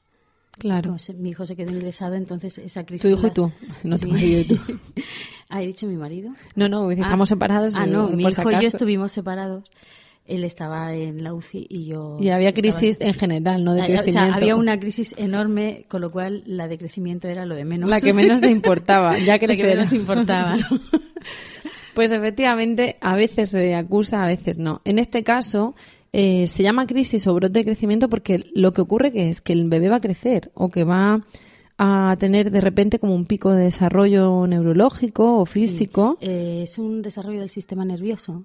Claro. 0.58 0.98
Se- 0.98 1.14
mi 1.14 1.30
hijo 1.30 1.46
se 1.46 1.56
quedó 1.56 1.70
ingresado, 1.72 2.14
entonces 2.14 2.58
esa 2.58 2.84
crisis... 2.84 3.02
Tu 3.02 3.16
hijo 3.16 3.26
y 3.26 3.30
tú, 3.30 3.52
no 3.82 3.96
tu 3.98 4.06
Sí. 4.06 4.12
marido 4.12 4.40
y 4.40 4.44
tú. 4.44 4.58
ah, 5.48 5.62
he 5.62 5.66
dicho 5.66 5.86
mi 5.86 5.96
marido. 5.96 6.32
No, 6.54 6.68
no, 6.68 6.90
estamos 6.90 7.28
Ah, 7.30 7.34
separados. 7.34 7.74
Ah, 7.76 7.86
no, 7.86 8.08
mi 8.08 8.24
hijo 8.24 8.50
y 8.50 8.54
yo 8.54 8.68
estuvimos 8.68 9.12
separados. 9.12 9.64
Él 10.26 10.44
estaba 10.44 10.94
en 10.94 11.24
la 11.24 11.34
UCI 11.34 11.66
y 11.68 11.86
yo... 11.86 12.18
Y 12.20 12.28
había 12.28 12.52
crisis 12.52 12.98
en 13.00 13.14
general, 13.14 13.64
no 13.64 13.72
de 13.74 13.82
Ah, 13.82 13.86
crecimiento. 13.86 14.10
O 14.20 14.26
sea, 14.26 14.34
había 14.34 14.54
una 14.54 14.78
crisis 14.78 15.12
enorme, 15.18 15.86
con 15.88 16.02
lo 16.02 16.12
cual 16.12 16.44
la 16.46 16.68
de 16.68 16.78
crecimiento 16.78 17.26
era 17.26 17.46
lo 17.46 17.56
de 17.56 17.64
menos. 17.64 17.90
La 17.90 18.00
que 18.00 18.12
menos 18.14 18.40
te 18.40 18.50
importaba, 18.50 19.18
ya 19.18 19.32
La 19.32 19.38
que 19.40 19.64
menos 19.64 19.92
importaba, 19.92 20.56
¿no? 20.56 20.66
Pues 21.94 22.12
efectivamente, 22.12 22.96
a 23.00 23.16
veces 23.16 23.50
se 23.50 23.74
acusa, 23.74 24.22
a 24.22 24.26
veces 24.28 24.56
no. 24.58 24.80
En 24.84 25.00
este 25.00 25.24
caso, 25.24 25.74
eh, 26.12 26.46
se 26.48 26.62
llama 26.62 26.86
crisis 26.86 27.26
o 27.26 27.34
brote 27.34 27.60
de 27.60 27.64
crecimiento 27.64 28.08
porque 28.08 28.50
lo 28.54 28.72
que 28.72 28.80
ocurre 28.80 29.12
que 29.12 29.28
es 29.28 29.40
que 29.40 29.52
el 29.52 29.68
bebé 29.68 29.88
va 29.88 29.96
a 29.96 30.00
crecer 30.00 30.50
o 30.54 30.68
que 30.68 30.84
va 30.84 31.24
a 31.78 32.16
tener 32.18 32.50
de 32.50 32.60
repente 32.60 32.98
como 32.98 33.14
un 33.14 33.24
pico 33.24 33.52
de 33.52 33.64
desarrollo 33.64 34.46
neurológico 34.46 35.38
o 35.38 35.46
físico. 35.46 36.18
Sí. 36.20 36.26
Eh, 36.28 36.60
es 36.64 36.78
un 36.78 37.00
desarrollo 37.00 37.40
del 37.40 37.48
sistema 37.48 37.84
nervioso, 37.84 38.44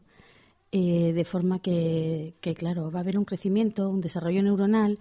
eh, 0.72 1.12
de 1.13 1.25
forma 1.25 1.60
que, 1.60 2.36
que, 2.39 2.56
claro, 2.56 2.92
va 2.92 3.00
a 3.00 3.01
haber 3.01 3.18
un 3.18 3.25
crecimiento, 3.25 3.89
un 3.89 4.00
desarrollo 4.00 4.42
neuronal, 4.42 5.00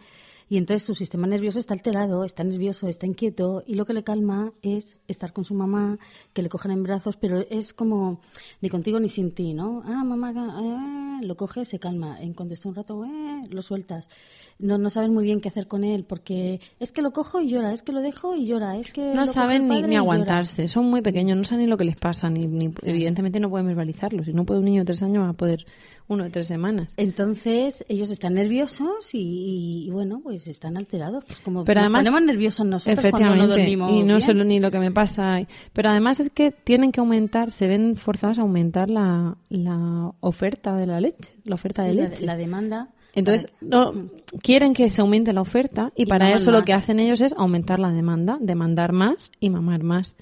y 0.49 0.59
entonces 0.59 0.83
su 0.85 0.95
sistema 0.95 1.27
nervioso 1.27 1.59
está 1.59 1.75
alterado, 1.75 2.25
está 2.25 2.45
nervioso, 2.45 2.89
está 2.89 3.07
inquieto, 3.07 3.63
y 3.67 3.75
lo 3.75 3.87
que 3.87 3.95
le 3.95 4.05
calma 4.05 4.53
es 4.63 4.97
estar 5.09 5.33
con 5.33 5.45
su 5.45 5.55
mamá, 5.55 5.99
que 6.33 6.43
le 6.43 6.49
cojan 6.49 6.71
en 6.73 6.83
brazos, 6.83 7.17
pero 7.17 7.41
es 7.51 7.73
como 7.73 8.21
ni 8.61 8.69
contigo 8.69 9.01
ni 9.01 9.09
sin 9.09 9.33
ti, 9.33 9.55
¿no? 9.55 9.83
Ah, 9.87 10.05
mamá, 10.05 10.33
ah, 10.37 11.21
lo 11.23 11.37
coges, 11.37 11.69
se 11.69 11.79
calma. 11.79 12.21
En 12.21 12.35
cuanto 12.35 12.55
esté 12.55 12.69
un 12.69 12.75
rato, 12.75 13.05
eh, 13.05 13.43
lo 13.51 13.63
sueltas. 13.63 14.09
No, 14.59 14.79
no 14.79 14.89
sabes 14.91 15.11
muy 15.11 15.25
bien 15.25 15.41
qué 15.41 15.49
hacer 15.49 15.67
con 15.67 15.83
él, 15.83 16.05
porque 16.05 16.61
es 16.79 16.93
que 16.93 17.03
lo 17.03 17.13
cojo 17.13 17.41
y 17.41 17.49
llora, 17.49 17.73
es 17.73 17.83
que 17.83 17.93
lo 17.93 18.01
dejo 18.03 18.37
y 18.37 18.47
llora, 18.47 18.77
es 18.77 18.93
que... 18.93 19.01
lo 19.09 19.15
No 19.15 19.21
coge 19.23 19.33
saben 19.33 19.67
ni, 19.67 19.83
ni 19.83 19.97
aguantarse, 19.97 20.69
son 20.69 20.91
muy 20.91 21.03
pequeños, 21.03 21.37
no 21.37 21.45
saben 21.45 21.65
ni 21.65 21.71
lo 21.71 21.77
que 21.77 21.85
les 21.85 21.97
pasa, 21.97 22.31
ni, 22.31 22.47
ni- 22.47 22.73
evidentemente 22.83 23.41
no 23.41 23.51
pueden 23.51 23.67
verbalizarlo. 23.67 24.23
Si 24.23 24.33
no 24.33 24.45
puede 24.45 24.61
un 24.61 24.67
niño 24.67 24.83
de 24.83 24.87
tres 24.87 25.03
años, 25.03 25.25
va 25.25 25.31
a 25.31 25.33
poder 25.33 25.67
uno 26.09 26.25
de 26.25 26.31
tres 26.31 26.47
semanas. 26.47 26.93
Entonces 26.97 27.85
ellos 27.89 28.11
están 28.11 28.35
nerviosos 28.35 29.11
y, 29.13 29.89
bueno, 29.91 30.21
pues 30.23 30.47
están 30.49 30.77
alterados. 30.77 31.25
Pues 31.25 31.41
como 31.41 31.65
Pero 31.65 31.81
nos 31.81 31.85
además, 31.87 32.01
ponemos 32.03 32.23
nerviosos 32.23 32.67
nosotros 32.67 33.11
cuando 33.11 33.37
no 33.37 33.47
dormimos 33.49 33.91
y 33.91 34.01
no 34.01 34.17
bien. 34.17 34.21
solo 34.21 34.45
ni 34.45 34.61
lo 34.61 34.71
que 34.71 34.79
me 34.79 34.91
pasa. 34.91 35.39
Pero 35.73 35.89
además 35.91 36.21
es 36.21 36.31
que 36.31 36.51
tienen 36.51 36.93
que 36.93 37.01
aumentar, 37.01 37.51
se 37.51 37.67
ven 37.67 37.97
forzados 37.97 38.39
a 38.39 38.43
aumentar 38.43 38.91
la, 38.91 39.37
la 39.49 40.13
oferta 40.21 40.75
de 40.77 40.87
la 40.87 41.01
leche, 41.01 41.35
la 41.45 41.55
oferta 41.55 41.83
Sí, 41.83 41.89
de 41.89 41.95
leche. 41.95 42.27
la 42.27 42.37
demanda. 42.37 42.89
Entonces, 43.17 43.49
no, 43.61 43.93
quieren 44.43 44.75
que 44.75 44.91
se 44.91 45.01
aumente 45.01 45.33
la 45.33 45.41
oferta 45.41 45.93
y, 45.95 46.03
Y 46.03 46.07
para 46.07 46.33
eso 46.35 46.51
lo 46.51 46.65
que 46.65 46.73
hacen 46.73 46.99
ellos 46.99 47.21
es 47.21 47.33
aumentar 47.39 47.79
la 47.79 47.93
demanda, 47.93 48.39
demandar 48.41 48.93
más 48.93 49.31
y 49.39 49.51
mamar 49.51 49.85
más. 49.85 50.15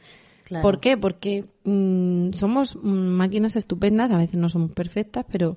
Claro. 0.53 0.63
¿Por 0.63 0.81
qué? 0.81 0.99
Porque 0.99 1.47
mm, 1.65 2.33
somos 2.33 2.77
mm, 2.77 2.89
máquinas 2.91 3.57
estupendas, 3.57 4.13
a 4.13 4.19
veces 4.19 4.37
no 4.37 4.51
somos 4.51 4.73
perfectas, 4.73 5.25
pero 5.33 5.57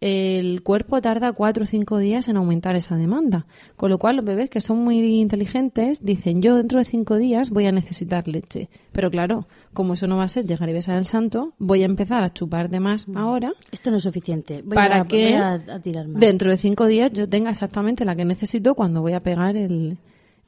el 0.00 0.62
cuerpo 0.62 1.00
tarda 1.00 1.32
cuatro 1.32 1.64
o 1.64 1.66
cinco 1.66 1.96
días 1.96 2.28
en 2.28 2.36
aumentar 2.36 2.76
esa 2.76 2.94
demanda. 2.96 3.46
Con 3.76 3.88
lo 3.88 3.96
cual, 3.98 4.16
los 4.16 4.24
bebés 4.26 4.50
que 4.50 4.60
son 4.60 4.78
muy 4.84 4.98
inteligentes 4.98 6.04
dicen, 6.04 6.42
yo 6.42 6.56
dentro 6.56 6.78
de 6.78 6.84
cinco 6.84 7.16
días 7.16 7.48
voy 7.48 7.64
a 7.64 7.72
necesitar 7.72 8.28
leche. 8.28 8.68
Pero 8.92 9.10
claro, 9.10 9.46
como 9.72 9.94
eso 9.94 10.06
no 10.06 10.18
va 10.18 10.24
a 10.24 10.28
ser 10.28 10.46
llegar 10.46 10.68
y 10.68 10.74
besar 10.74 10.96
al 10.96 11.06
santo, 11.06 11.54
voy 11.58 11.84
a 11.84 11.86
empezar 11.86 12.22
a 12.22 12.28
chupar 12.28 12.68
de 12.68 12.80
más 12.80 13.06
ahora 13.14 13.52
Esto 13.72 13.90
no 13.90 13.96
es 13.96 14.02
suficiente. 14.02 14.60
Voy 14.62 14.74
para 14.74 15.02
a, 15.02 15.04
que 15.04 15.24
voy 15.24 15.32
a, 15.34 15.54
a 15.54 15.80
tirar 15.80 16.06
más. 16.06 16.20
dentro 16.20 16.50
de 16.50 16.58
cinco 16.58 16.86
días 16.86 17.10
yo 17.12 17.26
tenga 17.26 17.48
exactamente 17.48 18.04
la 18.04 18.14
que 18.14 18.26
necesito 18.26 18.74
cuando 18.74 19.00
voy 19.00 19.14
a 19.14 19.20
pegar 19.20 19.56
el, 19.56 19.96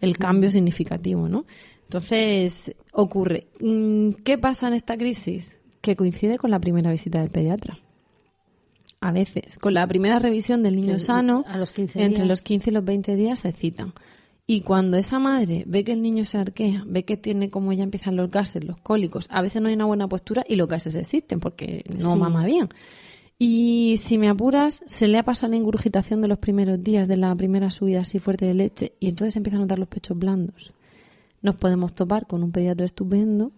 el 0.01 0.19
cambio 0.19 0.51
significativo, 0.51 1.29
¿no? 1.31 1.47
Entonces, 1.87 2.75
ocurre. 2.93 3.47
Mm, 3.61 4.11
¿Qué 4.25 4.39
pasa 4.39 4.69
en 4.69 4.75
esta 4.75 4.97
crisis? 4.97 5.57
Que 5.81 5.97
coincide 5.97 6.37
con 6.39 6.51
la 6.51 6.59
primera 6.59 6.91
visita 6.91 7.21
del 7.21 7.31
pediatra. 7.31 7.79
A 9.01 9.13
veces, 9.13 9.59
con 9.59 9.75
la 9.75 9.87
primera 9.87 10.19
revisión 10.19 10.63
del 10.63 10.75
niño 10.77 10.99
sano, 10.99 11.45
a 11.47 11.59
los 11.59 11.73
15 11.73 12.01
entre 12.03 12.17
días. 12.23 12.29
los 12.29 12.43
15 12.43 12.71
y 12.71 12.73
los 12.73 12.85
20 12.85 13.15
días 13.15 13.41
se 13.41 13.53
citan. 13.53 13.93
Y 14.49 14.63
cuando 14.63 14.97
esa 14.97 15.19
madre 15.19 15.65
ve 15.67 15.85
que 15.85 15.93
el 15.93 16.03
niño 16.03 16.25
se 16.25 16.39
arquea, 16.39 16.83
ve 16.87 17.05
que 17.05 17.17
tiene 17.17 17.51
como 17.51 17.73
ya 17.73 17.83
empiezan 17.85 18.17
los 18.17 18.31
gases, 18.31 18.65
los 18.65 18.79
cólicos, 18.79 19.27
a 19.31 19.43
veces 19.43 19.61
no 19.61 19.69
hay 19.69 19.75
una 19.75 19.85
buena 19.87 20.09
postura 20.09 20.45
y 20.49 20.57
los 20.57 20.69
gases 20.69 20.97
existen 20.97 21.41
porque 21.41 21.85
no 22.01 22.13
Sí. 22.13 22.19
mama 22.19 22.47
bien. 22.47 22.69
Y 23.39 23.97
si 23.99 24.19
me 24.19 24.29
apuras, 24.29 24.83
se 24.87 25.09
le 25.09 25.19
ha 25.19 25.25
pasado 25.25 25.51
la 25.51 25.57
ingurgitación 25.57 26.23
de 26.23 26.29
los 26.29 26.39
primeros 26.39 26.83
días, 26.83 27.07
de 27.07 27.17
la 27.17 27.35
primera 27.35 27.71
subida 27.71 28.01
así 28.01 28.19
fuerte 28.19 28.47
de 28.47 28.55
leche, 28.55 28.93
y 28.99 29.09
entonces 29.09 29.37
empiezan 29.37 29.61
a 29.61 29.65
notar 29.65 29.79
los 29.79 29.89
pechos 29.89 30.19
blandos. 30.19 30.73
Nos 31.47 31.55
podemos 31.55 31.95
topar 31.95 32.27
con 32.27 32.43
un 32.43 32.51
pediatra 32.51 32.85
estupendo 32.85 33.53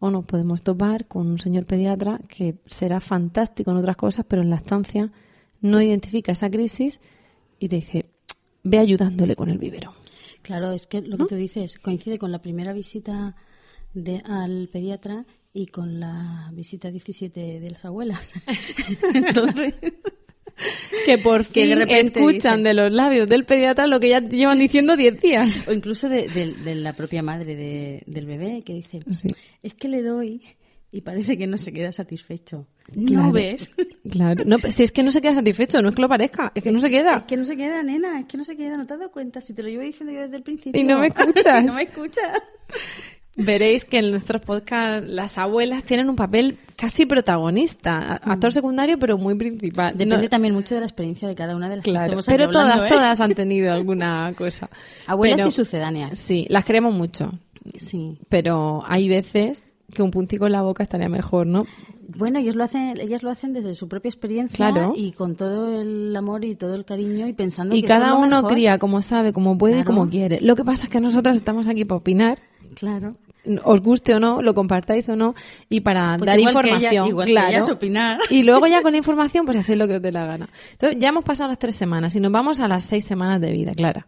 o 0.00 0.10
nos 0.10 0.24
podemos 0.24 0.62
topar 0.62 1.06
con 1.06 1.28
un 1.28 1.38
señor 1.38 1.64
pediatra 1.64 2.18
que 2.26 2.56
será 2.66 2.98
fantástico 2.98 3.70
en 3.70 3.76
otras 3.76 3.96
cosas, 3.96 4.24
pero 4.26 4.42
en 4.42 4.50
la 4.50 4.56
estancia 4.56 5.12
no 5.60 5.80
identifica 5.80 6.32
esa 6.32 6.50
crisis 6.50 6.98
y 7.60 7.68
te 7.68 7.76
dice, 7.76 8.06
ve 8.64 8.78
ayudándole 8.78 9.36
con 9.36 9.48
el 9.48 9.58
vivero. 9.58 9.94
Claro, 10.42 10.72
es 10.72 10.88
que 10.88 11.02
lo 11.02 11.18
que 11.18 11.26
tú 11.26 11.36
dices 11.36 11.78
coincide 11.78 12.18
con 12.18 12.32
la 12.32 12.42
primera 12.42 12.72
visita 12.72 13.36
de, 13.94 14.24
al 14.24 14.68
pediatra 14.72 15.24
y 15.52 15.66
con 15.66 16.00
la 16.00 16.50
visita 16.52 16.90
17 16.90 17.60
de 17.60 17.70
las 17.70 17.84
abuelas. 17.84 18.32
Entonces, 19.14 19.74
Que 21.06 21.18
por 21.18 21.46
Que 21.46 21.66
de 21.66 21.76
fin 21.86 21.90
escuchan 21.96 22.58
dicen- 22.58 22.62
de 22.64 22.74
los 22.74 22.92
labios 22.92 23.28
del 23.28 23.44
pediatra 23.44 23.86
lo 23.86 23.98
que 24.00 24.10
ya 24.10 24.20
llevan 24.20 24.58
diciendo 24.58 24.96
10 24.96 25.20
días. 25.20 25.66
o 25.68 25.72
incluso 25.72 26.08
de, 26.08 26.28
de- 26.28 26.52
de 26.54 26.74
la 26.74 26.92
propia 26.92 27.22
madre 27.22 27.56
de- 27.56 28.02
del 28.06 28.26
bebé 28.26 28.62
que 28.64 28.74
dice, 28.74 29.00
Sí. 29.14 29.28
es 29.62 29.74
que 29.74 29.88
le 29.88 30.02
doy 30.02 30.42
y 30.92 31.02
parece 31.02 31.38
que 31.38 31.46
no 31.46 31.56
se 31.56 31.72
queda 31.72 31.92
satisfecho. 31.92 32.66
Claro. 32.90 33.26
¿No 33.26 33.32
ves? 33.32 33.70
Claro, 34.10 34.42
no, 34.44 34.58
pero 34.58 34.72
si 34.72 34.82
es 34.82 34.90
que 34.90 35.04
no 35.04 35.12
se 35.12 35.20
queda 35.20 35.36
satisfecho, 35.36 35.80
no 35.80 35.90
es 35.90 35.94
que 35.94 36.02
lo 36.02 36.08
parezca, 36.08 36.50
es 36.56 36.60
que 36.64 36.72
no 36.72 36.80
se 36.80 36.88
Es 36.88 36.92
queda. 36.92 37.24
que 37.24 37.36
no 37.36 37.44
se 37.44 37.56
queda, 37.56 37.84
nena, 37.84 38.18
es 38.18 38.26
que 38.26 38.36
no 38.36 38.42
se 38.44 38.56
queda, 38.56 38.76
no 38.76 38.84
te 38.84 38.94
has 38.94 38.98
dado 38.98 39.12
cuenta. 39.12 39.40
Si 39.40 39.54
te 39.54 39.62
lo 39.62 39.68
llevo 39.68 39.84
diciendo 39.84 40.12
yo 40.12 40.22
desde 40.22 40.38
el 40.38 40.42
principio. 40.42 40.80
Y 40.80 40.84
no 40.84 40.98
me 40.98 41.06
escuchas. 41.14 41.64
No 41.64 41.74
me 41.74 41.82
escuchas. 41.84 42.42
Veréis 43.36 43.84
que 43.84 43.98
en 43.98 44.10
nuestros 44.10 44.42
podcasts 44.42 45.08
las 45.08 45.38
abuelas 45.38 45.84
tienen 45.84 46.10
un 46.10 46.16
papel 46.16 46.58
casi 46.76 47.06
protagonista, 47.06 48.16
actor 48.16 48.52
secundario 48.52 48.98
pero 48.98 49.16
muy 49.18 49.34
principal. 49.36 49.92
Depende 49.96 50.24
No- 50.24 50.28
también 50.28 50.52
mucho 50.54 50.74
de 50.74 50.80
la 50.80 50.86
experiencia 50.86 51.26
de 51.28 51.34
cada 51.34 51.56
una 51.56 51.68
de 51.68 51.76
las 51.76 51.84
que 51.84 51.90
Claro, 51.90 52.04
estemos 52.06 52.28
aquí 52.28 52.36
pero 52.36 52.44
hablando, 52.48 52.74
todas, 52.74 52.90
¿eh? 52.90 52.94
todas 52.94 53.20
han 53.20 53.34
tenido 53.34 53.72
alguna 53.72 54.34
cosa. 54.36 54.68
Abuelas 55.06 55.38
Pero- 55.38 55.48
y 55.48 55.52
sucedáneas. 55.52 56.18
Sí, 56.18 56.46
las 56.50 56.64
queremos 56.64 56.92
mucho, 56.94 57.30
Sí. 57.76 58.18
pero 58.28 58.82
hay 58.86 59.08
veces 59.08 59.64
que 59.94 60.02
un 60.02 60.10
puntico 60.10 60.46
en 60.46 60.52
la 60.52 60.62
boca 60.62 60.82
estaría 60.82 61.08
mejor, 61.08 61.46
¿no? 61.46 61.66
Bueno, 62.16 62.40
ellos 62.40 62.56
lo 62.56 62.64
hacen, 62.64 62.98
ellas 63.00 63.22
lo 63.22 63.30
hacen 63.30 63.52
desde 63.52 63.72
su 63.74 63.88
propia 63.88 64.08
experiencia 64.08 64.70
Claro. 64.72 64.92
y 64.96 65.12
con 65.12 65.36
todo 65.36 65.80
el 65.80 66.14
amor 66.16 66.44
y 66.44 66.56
todo 66.56 66.74
el 66.74 66.84
cariño 66.84 67.28
y 67.28 67.32
pensando 67.32 67.74
Y 67.76 67.82
que 67.82 67.88
cada 67.88 68.06
es 68.06 68.12
lo 68.12 68.18
uno 68.18 68.36
mejor. 68.38 68.52
cría 68.52 68.78
como 68.78 69.00
sabe, 69.00 69.32
como 69.32 69.56
puede 69.56 69.80
y 69.80 69.84
como 69.84 70.08
quiere. 70.10 70.40
Lo 70.40 70.56
que 70.56 70.64
pasa 70.64 70.84
es 70.84 70.90
que 70.90 71.00
nosotras 71.00 71.36
estamos 71.36 71.68
aquí 71.68 71.84
para 71.84 71.98
opinar, 71.98 72.38
Claro. 72.74 73.16
os 73.64 73.80
guste 73.80 74.14
o 74.14 74.20
no, 74.20 74.42
lo 74.42 74.52
compartáis 74.54 75.08
o 75.08 75.16
no, 75.16 75.34
y 75.68 75.80
para 75.80 76.16
Pues 76.18 76.26
dar 76.28 76.38
igual 76.38 76.54
que 76.54 76.68
información. 76.68 76.92
ella- 77.04 77.08
igual 77.08 77.26
que 77.26 77.32
claro. 77.32 77.48
ellas 77.48 77.68
opinar. 77.70 78.18
Y 78.30 78.42
luego 78.42 78.66
ya 78.66 78.82
con 78.82 78.92
la 78.92 78.98
información, 78.98 79.46
pues 79.46 79.56
hacéis 79.56 79.78
lo 79.78 79.88
que 79.88 79.96
os 79.96 80.02
dé 80.02 80.12
la 80.12 80.26
gana. 80.26 80.48
Entonces, 80.72 80.98
ya 81.00 81.08
hemos 81.08 81.24
pasado 81.24 81.48
las 81.48 81.58
tres 81.58 81.74
semanas 81.74 82.14
y 82.16 82.20
nos 82.20 82.30
vamos 82.32 82.60
a 82.60 82.68
las 82.68 82.84
seis 82.84 83.04
semanas 83.04 83.40
de 83.40 83.50
vida, 83.52 83.72
Clara. 83.72 84.06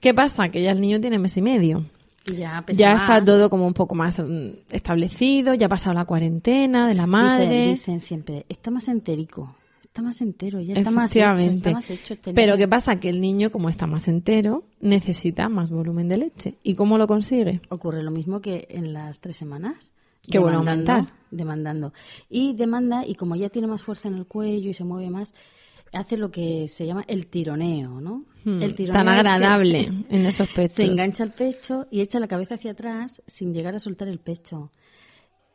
¿Qué 0.00 0.14
pasa? 0.14 0.48
Que 0.48 0.62
ya 0.62 0.70
el 0.72 0.80
niño 0.80 0.98
tiene 1.00 1.18
mes 1.18 1.36
y 1.36 1.42
medio. 1.42 1.84
Ya 2.26 2.64
más. 2.66 3.02
está 3.02 3.22
todo 3.24 3.50
como 3.50 3.66
un 3.66 3.74
poco 3.74 3.94
más 3.94 4.18
mm, 4.20 4.48
establecido, 4.70 5.54
ya 5.54 5.66
ha 5.66 5.68
pasado 5.68 5.94
la 5.94 6.04
cuarentena 6.04 6.86
de 6.88 6.94
la 6.94 7.06
madre. 7.06 7.44
Dicen, 7.46 7.70
dicen 7.70 8.00
siempre, 8.00 8.46
está 8.48 8.70
más 8.70 8.88
enterico, 8.88 9.54
está 9.90 10.02
más 10.02 10.20
entero, 10.20 10.60
ya 10.60 10.74
está 10.74 10.92
más 10.92 11.16
hecho, 11.16 11.36
está 11.36 11.72
más 11.72 11.90
hecho. 11.90 12.14
este 12.14 12.32
Pero. 12.32 12.56
¿qué 12.56 12.68
pasa? 12.68 13.00
Que 13.00 13.08
el 13.08 13.20
niño, 13.20 13.50
como 13.50 13.68
está 13.68 13.88
más 13.88 14.06
entero, 14.06 14.62
necesita 14.80 15.48
más 15.48 15.70
volumen 15.70 16.08
de 16.08 16.16
leche. 16.16 16.54
¿Y 16.62 16.76
cómo 16.76 16.96
lo 16.96 17.08
consigue? 17.08 17.60
Ocurre 17.70 18.04
lo 18.04 18.12
mismo 18.12 18.40
que 18.40 18.68
en 18.70 18.92
las 18.92 19.18
tres 19.18 19.36
semanas. 19.36 19.92
Que 20.22 20.38
Demandando, 20.38 20.92
aumentar. 20.92 21.14
Demandando. 21.32 21.92
Y 22.28 22.54
demanda, 22.54 23.04
y 23.04 23.16
como 23.16 23.34
ya 23.34 23.48
tiene 23.48 23.66
más 23.66 23.82
fuerza 23.82 24.06
en 24.06 24.14
el 24.14 24.26
cuello 24.26 24.70
y 24.70 24.74
se 24.74 24.84
mueve 24.84 25.10
más, 25.10 25.34
hace 25.92 26.16
lo 26.16 26.30
que 26.30 26.68
se 26.68 26.86
llama 26.86 27.04
el 27.08 27.26
tironeo, 27.26 28.00
¿no? 28.00 28.26
Hmm, 28.44 28.62
el 28.62 28.74
tironeo 28.74 29.04
Tan 29.04 29.08
es 29.08 29.22
que 29.22 29.28
agradable 29.28 29.80
en 30.08 30.26
esos 30.26 30.48
pechos. 30.50 30.76
Se 30.76 30.84
engancha 30.84 31.24
el 31.24 31.32
pecho 31.32 31.88
y 31.90 32.00
echa 32.00 32.20
la 32.20 32.28
cabeza 32.28 32.54
hacia 32.54 32.72
atrás 32.72 33.22
sin 33.26 33.52
llegar 33.52 33.74
a 33.74 33.80
soltar 33.80 34.06
el 34.06 34.20
pecho. 34.20 34.70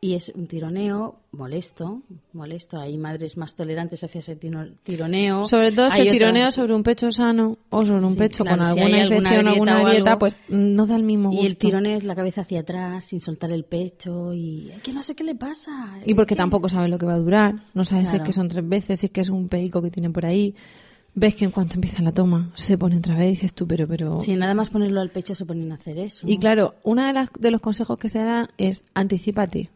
Y 0.02 0.14
es 0.14 0.32
un 0.36 0.46
tironeo 0.46 1.16
molesto, 1.32 2.04
molesto. 2.34 2.78
Hay 2.80 2.96
madres 2.98 3.38
más 3.38 3.56
tolerantes 3.56 4.04
hacia 4.04 4.20
ese 4.20 4.36
tironeo. 4.36 5.46
Sobre 5.46 5.72
todo 5.72 5.90
si 5.90 5.96
Hay 5.96 6.02
el 6.02 6.08
otras- 6.10 6.18
tironeo 6.20 6.52
sobre 6.52 6.75
un 6.75 6.84
pecho 6.84 7.12
sano 7.12 7.58
o 7.72 7.86
sobre 7.86 8.06
un 8.06 8.14
Sí, 8.14 8.20
pecho 8.20 8.44
claro, 8.44 8.64
con 8.64 8.74
si 8.74 8.80
alguna 8.82 9.04
infección 9.04 9.48
alguna 9.48 9.84
grieta, 9.84 10.18
pues 10.20 10.38
mm, 10.50 10.75
no 10.75 10.86
da 10.86 10.96
el 10.98 11.04
mismo 11.04 11.30
gusto. 11.30 11.44
Y 11.44 11.48
el 11.48 11.58
tironeo 11.58 11.98
es 11.98 12.04
la 12.04 12.14
cabeza 12.14 12.42
hacia 12.42 12.60
atrás, 12.60 13.06
sin 13.06 13.20
soltar 13.20 13.52
el 13.52 13.64
pecho, 13.64 14.32
y 14.34 14.70
"Es 14.75 14.82
que 14.82 14.94
no 14.94 15.02
sé 15.02 15.16
qué 15.16 15.24
le 15.24 15.34
pasa. 15.34 15.98
Y 16.06 16.14
porque 16.14 16.34
Es 16.34 16.36
que-". 16.36 16.42
tampoco 16.42 16.70
sabe 16.70 16.88
lo 16.88 17.00
que 17.00 17.06
va 17.08 17.16
a 17.16 17.20
durar. 17.20 17.56
No 17.74 17.84
sabe 17.84 18.06
si 18.06 18.16
es 18.18 18.22
que 18.22 18.34
son 18.34 18.48
tres 18.48 18.68
veces, 18.68 19.00
si 19.00 19.08
es 19.08 19.12
que 19.12 19.22
es 19.22 19.30
un 19.30 19.48
peico 19.48 19.82
que 19.82 19.90
tiene 19.90 20.12
por 20.12 20.25
ahí. 20.25 20.54
Ves 21.16 21.34
que 21.34 21.46
en 21.46 21.52
cuanto 21.52 21.75
empieza 21.75 22.04
la 22.04 22.12
toma, 22.12 22.52
se 22.56 22.78
pone 22.78 22.98
otra 22.98 23.16
vez 23.16 23.28
y 23.28 23.30
dices 23.32 23.54
tú, 23.54 23.66
pero, 23.66 23.88
pero... 23.88 24.20
Si 24.20 24.36
nada 24.36 24.54
más 24.54 24.70
ponerlo 24.70 25.00
al 25.00 25.10
pecho 25.10 25.34
se 25.34 25.46
ponen 25.46 25.72
a 25.72 25.75
hacer 25.75 25.98
eso. 25.98 26.28
Y 26.30 26.38
claro, 26.38 26.75
uno 26.84 27.06
de, 27.08 27.14
las- 27.14 27.32
de 27.40 27.52
los 27.52 27.62
consejos 27.62 27.98
que 27.98 28.10
se 28.10 28.20
da 28.20 28.50
es 28.58 28.84
anticipate. 28.94 29.70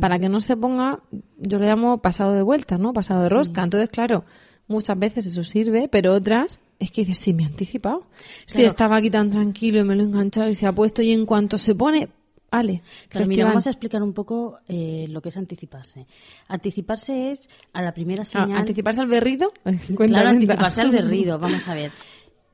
Para 0.00 0.18
que 0.18 0.28
no 0.28 0.40
se 0.40 0.56
ponga, 0.56 1.00
yo 1.38 1.58
le 1.58 1.66
llamo 1.66 1.98
pasado 1.98 2.32
de 2.32 2.42
vuelta, 2.42 2.78
¿no? 2.78 2.92
Pasado 2.92 3.22
de 3.22 3.28
rosca. 3.28 3.62
Entonces, 3.62 3.90
claro, 3.90 4.24
muchas 4.68 4.98
veces 4.98 5.26
eso 5.26 5.44
sirve, 5.44 5.88
pero 5.88 6.12
otras 6.14 6.60
es 6.78 6.90
que 6.90 7.02
dices, 7.02 7.18
sí, 7.18 7.32
me 7.34 7.42
he 7.44 7.46
anticipado. 7.46 8.06
Si 8.46 8.54
Claro. 8.58 8.66
estaba 8.68 8.96
aquí 8.96 9.10
tan 9.10 9.30
tranquilo 9.30 9.80
y 9.80 9.84
me 9.84 9.94
lo 9.96 10.02
he 10.02 10.06
enganchado 10.06 10.48
y 10.50 10.54
se 10.54 10.66
ha 10.66 10.72
puesto 10.72 11.02
y 11.02 11.12
en 11.12 11.24
cuanto 11.26 11.56
se 11.58 11.74
pone, 11.74 12.08
vale. 12.50 12.82
Claro, 13.08 13.26
mira, 13.26 13.46
vamos 13.46 13.66
a 13.66 13.70
explicar 13.70 14.02
un 14.02 14.12
poco 14.12 14.58
eh, 14.68 15.06
lo 15.08 15.20
que 15.22 15.28
es 15.30 15.36
anticiparse. 15.36 16.06
Anticiparse 16.48 17.30
es 17.32 17.48
a 17.72 17.82
la 17.82 17.92
primera 17.92 18.22
Ah, 18.22 18.24
señal. 18.24 18.56
¿Anticiparse 18.56 19.00
al 19.00 19.06
berrido? 19.08 19.52
Claro, 19.96 20.28
anticiparse 20.28 20.80
al 20.80 20.90
berrido. 20.90 21.38
Vamos 21.38 21.66
a 21.68 21.74
ver. 21.74 21.90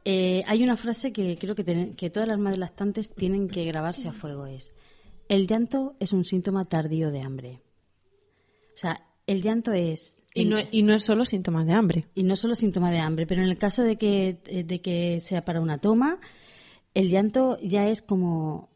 Eh, 0.07 0.43
hay 0.47 0.63
una 0.65 0.77
frase 0.79 1.13
que 1.13 1.37
creo 1.39 1.55
que, 1.55 1.63
ten- 1.63 1.95
que 1.95 2.09
todas 2.09 2.27
las 2.27 2.39
madres 2.39 2.59
lactantes 2.59 3.11
tienen 3.11 3.49
que 3.49 3.67
grabarse 3.67 4.09
a 4.09 4.15
fuego. 4.15 4.47
Es, 4.47 4.71
el 5.31 5.47
llanto 5.47 5.95
es 6.01 6.13
un 6.13 6.25
síntoma 6.25 6.65
tardío 6.67 7.11
de 7.11 7.23
hambre. 7.23 7.61
O 8.75 8.77
sea, 8.77 9.01
el 9.27 9.41
llanto 9.43 9.73
es... 9.73 10.23
Y 10.35 10.45
no, 10.45 10.57
y 10.71 10.83
no 10.83 10.93
es 10.95 11.03
solo 11.03 11.25
síntomas 11.25 11.67
de 11.67 11.73
hambre. 11.73 12.05
y 12.15 12.23
no 12.23 12.37
solo 12.37 12.55
síntoma 12.55 12.91
de 12.91 12.99
hambre, 12.99 13.27
pero 13.27 13.43
en 13.43 13.49
el 13.49 13.57
caso 13.59 13.83
de 13.83 13.97
que, 13.97 14.65
de 14.67 14.81
que 14.81 15.21
sea 15.21 15.45
para 15.45 15.61
una 15.61 15.79
toma, 15.79 16.19
el 16.95 17.11
llanto 17.11 17.59
ya 17.63 17.89
es 17.89 18.03
como 18.03 18.69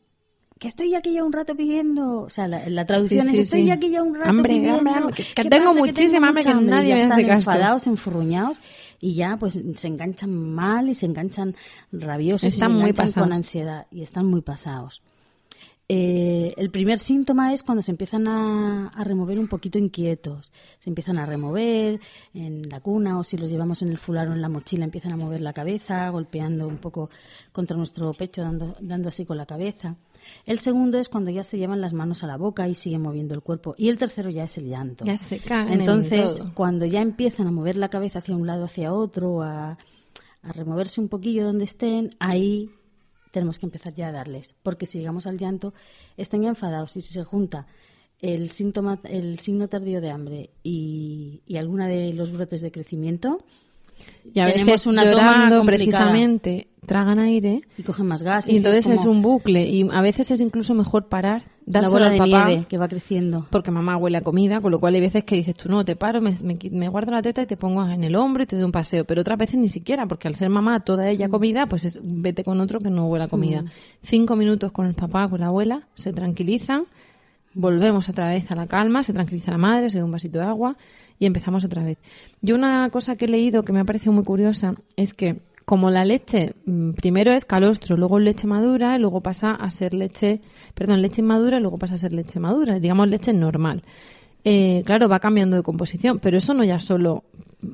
que 0.58 0.68
estoy 0.68 0.94
aquí 0.94 1.12
ya 1.12 1.24
un 1.24 1.32
rato 1.32 1.54
pidiendo, 1.56 2.22
o 2.22 2.30
sea, 2.30 2.46
la, 2.48 2.68
la 2.70 2.86
traducción 2.86 3.22
Sí, 3.22 3.28
sí, 3.30 3.36
es 3.38 3.44
estoy 3.44 3.64
sí. 3.64 3.70
aquí 3.70 3.90
ya 3.90 4.02
un 4.02 4.14
rato 4.14 4.30
Hambre, 4.30 4.54
pidiendo, 4.54 4.78
hambre, 4.78 4.94
hambre, 4.94 5.14
que- 5.16 5.24
que 5.34 5.42
¿qué 5.42 5.50
tengo 5.50 5.74
muchísima 5.74 6.28
hambre, 6.28 6.44
que 6.44 6.54
nadie 6.54 6.88
ya 6.90 6.94
me 6.94 7.00
hace 7.02 7.08
están 7.20 7.26
caso. 7.26 7.50
enfadados, 7.50 7.86
enfurruñados 7.88 8.56
y 9.00 9.14
ya 9.14 9.36
pues 9.36 9.58
se 9.74 9.86
enganchan 9.88 10.32
mal 10.32 10.88
y 10.88 10.94
se 10.94 11.06
enganchan 11.06 11.52
rabiosos 11.92 12.44
Están 12.54 12.70
y 12.70 12.72
se 12.74 12.78
muy 12.78 12.90
enganchan 12.90 13.06
pasados. 13.06 13.28
con 13.28 13.36
ansiedad 13.36 13.86
y 13.90 14.02
están 14.02 14.26
muy 14.26 14.40
pasados. 14.40 15.02
Eh, 15.86 16.54
el 16.56 16.70
primer 16.70 16.98
síntoma 16.98 17.52
es 17.52 17.62
cuando 17.62 17.82
se 17.82 17.90
empiezan 17.90 18.26
a, 18.26 18.88
a 18.88 19.04
remover 19.04 19.38
un 19.38 19.48
poquito 19.48 19.78
inquietos. 19.78 20.50
Se 20.78 20.88
empiezan 20.88 21.18
a 21.18 21.26
remover 21.26 22.00
en 22.32 22.62
la 22.70 22.80
cuna 22.80 23.18
o 23.18 23.24
si 23.24 23.36
los 23.36 23.50
llevamos 23.50 23.82
en 23.82 23.90
el 23.90 23.98
fular 23.98 24.28
o 24.28 24.32
en 24.32 24.40
la 24.40 24.48
mochila 24.48 24.84
empiezan 24.84 25.12
a 25.12 25.16
mover 25.16 25.42
la 25.42 25.52
cabeza, 25.52 26.08
golpeando 26.08 26.66
un 26.66 26.78
poco 26.78 27.10
contra 27.52 27.76
nuestro 27.76 28.14
pecho, 28.14 28.42
dando, 28.42 28.76
dando 28.80 29.10
así 29.10 29.26
con 29.26 29.36
la 29.36 29.44
cabeza. 29.44 29.96
El 30.46 30.58
segundo 30.58 30.98
es 30.98 31.10
cuando 31.10 31.30
ya 31.30 31.44
se 31.44 31.58
llevan 31.58 31.82
las 31.82 31.92
manos 31.92 32.22
a 32.24 32.26
la 32.26 32.38
boca 32.38 32.66
y 32.66 32.74
siguen 32.74 33.02
moviendo 33.02 33.34
el 33.34 33.42
cuerpo. 33.42 33.74
Y 33.76 33.90
el 33.90 33.98
tercero 33.98 34.30
ya 34.30 34.44
es 34.44 34.56
el 34.56 34.68
llanto. 34.68 35.04
Ya 35.04 35.18
se 35.18 35.42
en 35.46 35.80
Entonces, 35.80 36.42
cuando 36.54 36.86
ya 36.86 37.02
empiezan 37.02 37.46
a 37.46 37.50
mover 37.50 37.76
la 37.76 37.90
cabeza 37.90 38.20
hacia 38.20 38.34
un 38.34 38.46
lado, 38.46 38.64
hacia 38.64 38.94
otro, 38.94 39.42
a, 39.42 39.76
a 40.42 40.52
removerse 40.52 41.00
un 41.02 41.08
poquillo 41.08 41.44
donde 41.44 41.64
estén, 41.64 42.16
ahí 42.20 42.70
tenemos 43.34 43.58
que 43.58 43.66
empezar 43.66 43.92
ya 43.94 44.08
a 44.08 44.12
darles. 44.12 44.54
Porque 44.62 44.86
si 44.86 44.98
llegamos 44.98 45.26
al 45.26 45.36
llanto, 45.36 45.74
están 46.16 46.40
ya 46.42 46.48
enfadados 46.48 46.96
y 46.96 47.02
si 47.02 47.12
se 47.12 47.24
junta 47.24 47.66
el 48.20 48.50
síntoma, 48.50 49.00
el 49.04 49.38
signo 49.40 49.68
tardío 49.68 50.00
de 50.00 50.10
hambre 50.10 50.50
y, 50.62 51.42
y 51.46 51.56
alguna 51.58 51.86
de 51.88 52.14
los 52.14 52.30
brotes 52.32 52.62
de 52.62 52.70
crecimiento, 52.70 53.44
Y 54.32 54.40
a 54.40 54.46
Tenemos 54.46 54.66
veces 54.66 54.86
una 54.86 55.02
toma 55.02 55.12
llorando 55.12 55.58
complicada. 55.58 56.10
precisamente 56.10 56.68
tragan 56.86 57.18
aire 57.18 57.62
Y 57.76 57.82
cogen 57.82 58.06
más 58.06 58.22
gas. 58.22 58.48
y 58.48 58.56
entonces 58.56 58.88
es, 58.88 59.00
como 59.00 59.10
un 59.12 59.22
bucle 59.22 59.68
y 59.68 59.88
a 59.90 60.00
veces 60.00 60.30
es 60.30 60.40
incluso 60.40 60.74
mejor 60.74 61.08
parar, 61.08 61.44
dárselo 61.66 61.94
bola 61.94 62.10
de 62.10 62.18
papá 62.18 62.46
nieve 62.46 62.66
que 62.68 62.76
va 62.78 62.88
creciendo. 62.88 63.46
porque 63.50 63.70
mamá 63.70 63.96
huele 63.96 64.18
a 64.18 64.20
comida, 64.20 64.60
con 64.60 64.70
lo 64.70 64.80
cual 64.80 64.94
hay 64.94 65.00
veces 65.00 65.24
que 65.24 65.34
dices 65.36 65.54
tú 65.54 65.68
no, 65.70 65.84
te 65.84 65.96
paro, 65.96 66.20
me, 66.20 66.30
me 66.42 66.58
qui- 66.58 66.70
me 66.70 66.88
guardo 66.88 67.10
la 67.12 67.22
teta 67.22 67.42
y 67.42 67.46
te 67.46 67.56
pongo 67.56 67.84
en 67.88 68.04
el 68.04 68.14
hombro 68.16 68.42
y 68.42 68.46
te 68.46 68.56
doy 68.56 68.64
un 68.64 68.72
paseo, 68.72 69.04
pero 69.04 69.22
otras 69.22 69.38
veces 69.38 69.58
ni 69.58 69.68
siquiera, 69.68 70.06
porque 70.06 70.28
al 70.28 70.34
ser 70.34 70.50
mamá 70.50 70.80
toda 70.80 71.04
Mm. 71.04 71.08
ella 71.08 71.28
comida, 71.28 71.66
pues 71.66 71.84
es- 71.84 72.00
vete 72.02 72.44
con 72.44 72.60
otro 72.60 72.80
que 72.80 72.90
no 72.90 73.06
huele 73.06 73.24
a 73.24 73.28
comida. 73.28 73.64
Cinco 74.02 74.36
minutos 74.36 74.72
con 74.72 74.86
el 74.86 74.94
papá, 74.94 75.28
con 75.28 75.40
la 75.40 75.46
abuela, 75.46 75.82
se 75.94 76.12
tranquilizan, 76.12 76.84
volvemos 77.54 78.08
otra 78.08 78.28
vez 78.28 78.50
a 78.50 78.54
la 78.56 78.66
calma, 78.66 79.02
se 79.02 79.12
tranquiliza 79.12 79.50
la 79.50 79.58
madre, 79.58 79.90
se 79.90 79.98
da 79.98 80.04
un 80.04 80.10
vasito 80.10 80.38
de 80.38 80.44
agua 80.44 80.76
y 81.18 81.26
empezamos 81.26 81.64
otra 81.64 81.82
vez. 81.84 81.98
Yo 82.42 82.56
una 82.56 82.90
cosa 82.90 83.14
que 83.16 83.26
he 83.26 83.28
leído 83.28 83.62
que 83.62 83.72
me 83.72 83.80
ha 83.80 83.84
parecido 83.84 84.12
muy 84.12 84.24
curiosa 84.24 84.74
es 84.96 85.14
que 85.14 85.40
como 85.64 85.90
la 85.90 86.04
leche 86.04 86.54
mm, 86.66 86.92
primero 86.92 87.32
es 87.32 87.44
calostro, 87.44 87.96
luego 87.96 88.18
leche 88.18 88.46
madura 88.46 88.96
y 88.96 88.98
luego 88.98 89.20
pasa 89.20 89.52
a 89.52 89.70
ser 89.70 89.94
leche, 89.94 90.40
perdón, 90.74 91.02
leche 91.02 91.22
inmadura 91.22 91.58
y 91.58 91.60
luego 91.60 91.78
pasa 91.78 91.94
a 91.94 91.98
ser 91.98 92.12
leche 92.12 92.40
madura, 92.40 92.78
digamos 92.78 93.08
leche 93.08 93.32
normal. 93.32 93.82
Eh, 94.44 94.82
claro, 94.84 95.08
va 95.08 95.20
cambiando 95.20 95.56
de 95.56 95.62
composición, 95.62 96.18
pero 96.18 96.36
eso 96.36 96.52
no 96.52 96.64
ya 96.64 96.78
solo 96.78 97.24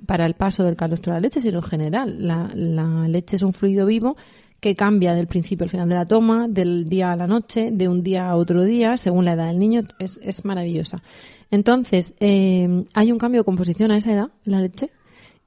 para 0.06 0.25
el 0.25 0.35
paso 0.35 0.62
del 0.62 0.76
calostro 0.76 1.12
a 1.12 1.16
la 1.16 1.20
leche, 1.20 1.40
sino 1.40 1.59
en 1.59 1.64
general. 1.64 2.26
La, 2.26 2.50
la 2.54 3.09
leche 3.09 3.37
es 3.37 3.42
un 3.42 3.52
fluido 3.52 3.87
vivo 3.87 4.16
que 4.61 4.76
cambia 4.76 5.14
del 5.14 5.26
principio 5.26 5.64
al 5.64 5.70
final 5.70 5.88
de 5.88 5.94
la 5.97 6.06
toma, 6.06 6.47
del 6.49 6.88
día 6.88 7.11
a 7.11 7.16
la 7.16 7.26
noche, 7.26 7.70
de 7.73 7.88
un 7.88 8.02
día 8.02 8.28
a 8.28 8.37
otro 8.37 8.62
día, 8.62 8.97
según 8.97 9.25
la 9.25 9.32
edad 9.32 9.49
del 9.49 9.59
niño. 9.59 9.82
Es, 9.99 10.20
es 10.23 10.44
maravillosa. 10.44 11.02
Entonces, 11.50 12.14
eh, 12.20 12.85
hay 12.94 13.11
un 13.11 13.18
cambio 13.18 13.40
de 13.40 13.44
composición 13.44 13.90
a 13.90 13.97
esa 13.97 14.12
edad, 14.12 14.28
la 14.44 14.61
leche, 14.61 14.90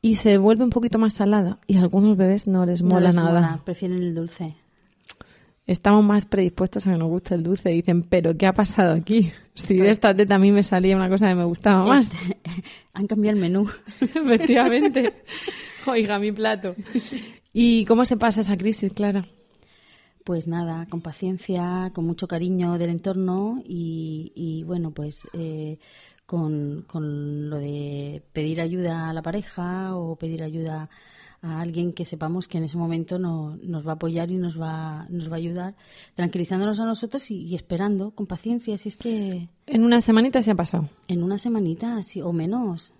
y 0.03 0.17
se 0.17 0.38
vuelve 0.38 0.65
un 0.65 0.69
poquito 0.69 1.00
más 1.00 1.13
salada. 1.13 1.60
Y 1.65 1.77
a 1.77 1.79
algunos 1.79 2.17
bebés 2.17 2.45
no 2.45 2.65
les 2.65 2.83
No 2.83 2.89
mola 2.89 3.07
les 3.07 3.15
nada. 3.15 3.31
mola, 3.31 3.62
prefieren 3.63 4.00
el 4.03 4.13
dulce. 4.13 4.53
Estamos 5.65 6.03
más 6.03 6.25
predispuestos 6.25 6.86
a 6.86 6.91
que 6.91 6.98
nos 6.98 7.07
guste 7.07 7.36
el 7.36 7.43
dulce. 7.43 7.69
Dicen, 7.69 8.03
pero 8.03 8.36
¿qué 8.38 8.45
ha 8.45 8.53
pasado 8.53 8.93
aquí? 8.93 9.31
Si 9.55 9.77
de 9.77 9.91
esta 9.91 10.15
teta 10.15 10.36
a 10.36 10.39
mí 10.39 10.51
me 10.51 10.63
salía 10.63 10.95
una 10.95 11.07
cosa 11.07 11.27
que 11.27 11.36
me 11.36 11.43
gustaba 11.45 11.86
más. 11.86 12.12
Este, 12.12 12.38
han 12.93 13.05
cambiado 13.07 13.36
el 13.38 13.41
menú. 13.41 13.69
Efectivamente. 14.01 15.13
Oiga, 15.86 16.17
mi 16.19 16.31
plato. 16.31 16.75
¿Y 17.53 17.86
cómo 17.86 18.03
se 18.03 18.17
pasa 18.17 18.41
esa 18.41 18.57
crisis, 18.57 18.91
Clara? 18.91 19.25
Pues 20.25 20.48
nada, 20.48 20.88
con 20.89 21.01
paciencia, 21.01 21.91
con 21.93 22.05
mucho 22.05 22.27
cariño 22.27 22.77
del 22.79 22.89
entorno 22.89 23.62
y, 23.63 24.31
y, 24.36 24.63
bueno, 24.63 24.91
pues 24.91 25.27
eh, 25.33 25.77
con, 26.33 26.81
con 26.87 27.47
lo 27.51 27.59
de 27.59 28.23
pedir 28.33 28.59
ayuda 28.59 29.07
a 29.07 29.13
la 29.13 29.21
pareja 29.21 29.95
o 29.95 30.15
pedir 30.15 30.41
ayuda 30.41 30.89
a 31.43 31.61
alguien 31.61 31.93
que 31.93 32.05
sepamos 32.05 32.47
que 32.47 32.57
en 32.57 32.63
ese 32.63 32.75
momento 32.75 33.19
no, 33.19 33.55
nos 33.61 33.85
va 33.85 33.91
a 33.91 33.95
apoyar 33.97 34.31
y 34.31 34.37
nos 34.37 34.59
va, 34.59 35.05
nos 35.09 35.29
va 35.29 35.35
a 35.35 35.37
ayudar, 35.37 35.75
tranquilizándonos 36.15 36.79
a 36.79 36.85
nosotros 36.85 37.29
y, 37.29 37.43
y 37.43 37.53
esperando 37.53 38.09
con 38.15 38.25
paciencia. 38.25 38.79
Si 38.79 38.89
es 38.89 38.97
que 38.97 39.47
En 39.67 39.83
una 39.83 40.01
semanita 40.01 40.41
se 40.41 40.49
ha 40.49 40.55
pasado. 40.55 40.89
en 41.07 41.21
una 41.21 41.37
semanita 41.37 41.97
así, 41.97 42.19
o 42.19 42.33
menos. 42.33 42.93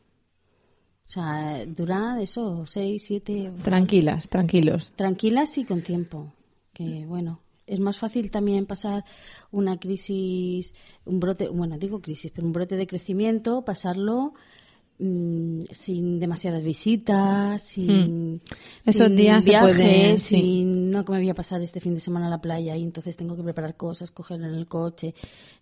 O 1.04 1.10
sea, 1.10 1.66
dura 1.66 2.22
eso, 2.22 2.68
seis, 2.68 3.04
siete. 3.04 3.52
Tranquilas, 3.64 4.30
tranquilos. 4.30 4.94
tranquilas 4.94 5.58
y 5.58 5.66
con 5.66 5.82
tiempo. 5.82 6.32
Que 6.72 7.08
bueno, 7.08 7.40
es 7.68 7.80
más 7.80 7.98
fácil 7.98 8.30
también 8.32 8.66
pasar 8.66 9.06
una 9.52 9.78
crisis, 9.80 10.74
un 11.06 11.20
brote, 11.20 11.48
bueno, 11.50 11.78
digo 11.78 12.02
crisis, 12.02 12.32
pero 12.34 12.46
un 12.48 12.54
brote 12.54 12.76
de 12.76 12.88
crecimiento, 12.88 13.64
pasarlo 13.64 14.34
mm, 15.00 15.64
sin 15.72 16.20
demasiadas 16.20 16.64
visitas, 16.64 17.62
sin, 17.62 18.36
Hmm. 18.36 18.40
Esos 18.86 19.08
sin 19.08 19.16
días 19.16 19.44
se 19.44 19.50
viajes, 19.52 20.22
sí. 20.24 20.36
sin 20.38 20.92
no 20.92 21.04
que 21.04 21.12
me 21.14 21.20
voy 21.20 21.30
a 21.30 21.34
pasar 21.34 21.62
este 21.62 21.80
fin 21.80 21.94
de 21.96 22.00
semana 22.00 22.28
a 22.28 22.30
la 22.30 22.42
playa 22.42 22.76
y 22.78 22.84
entonces 22.84 23.18
tengo 23.18 23.36
que 23.36 23.44
preparar 23.44 23.76
cosas, 23.76 24.12
cogerlo 24.12 24.48
en 24.48 24.54
el 24.56 24.66
coche, 24.68 25.14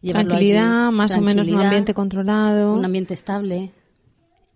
llevarlo 0.01 0.29
Tranquilidad, 0.29 0.87
allí. 0.87 0.95
más 0.95 1.15
o 1.15 1.21
menos 1.21 1.47
un 1.47 1.59
ambiente 1.61 1.93
controlado. 1.93 2.73
un 2.73 2.83
ambiente 2.85 3.13
estable. 3.13 3.71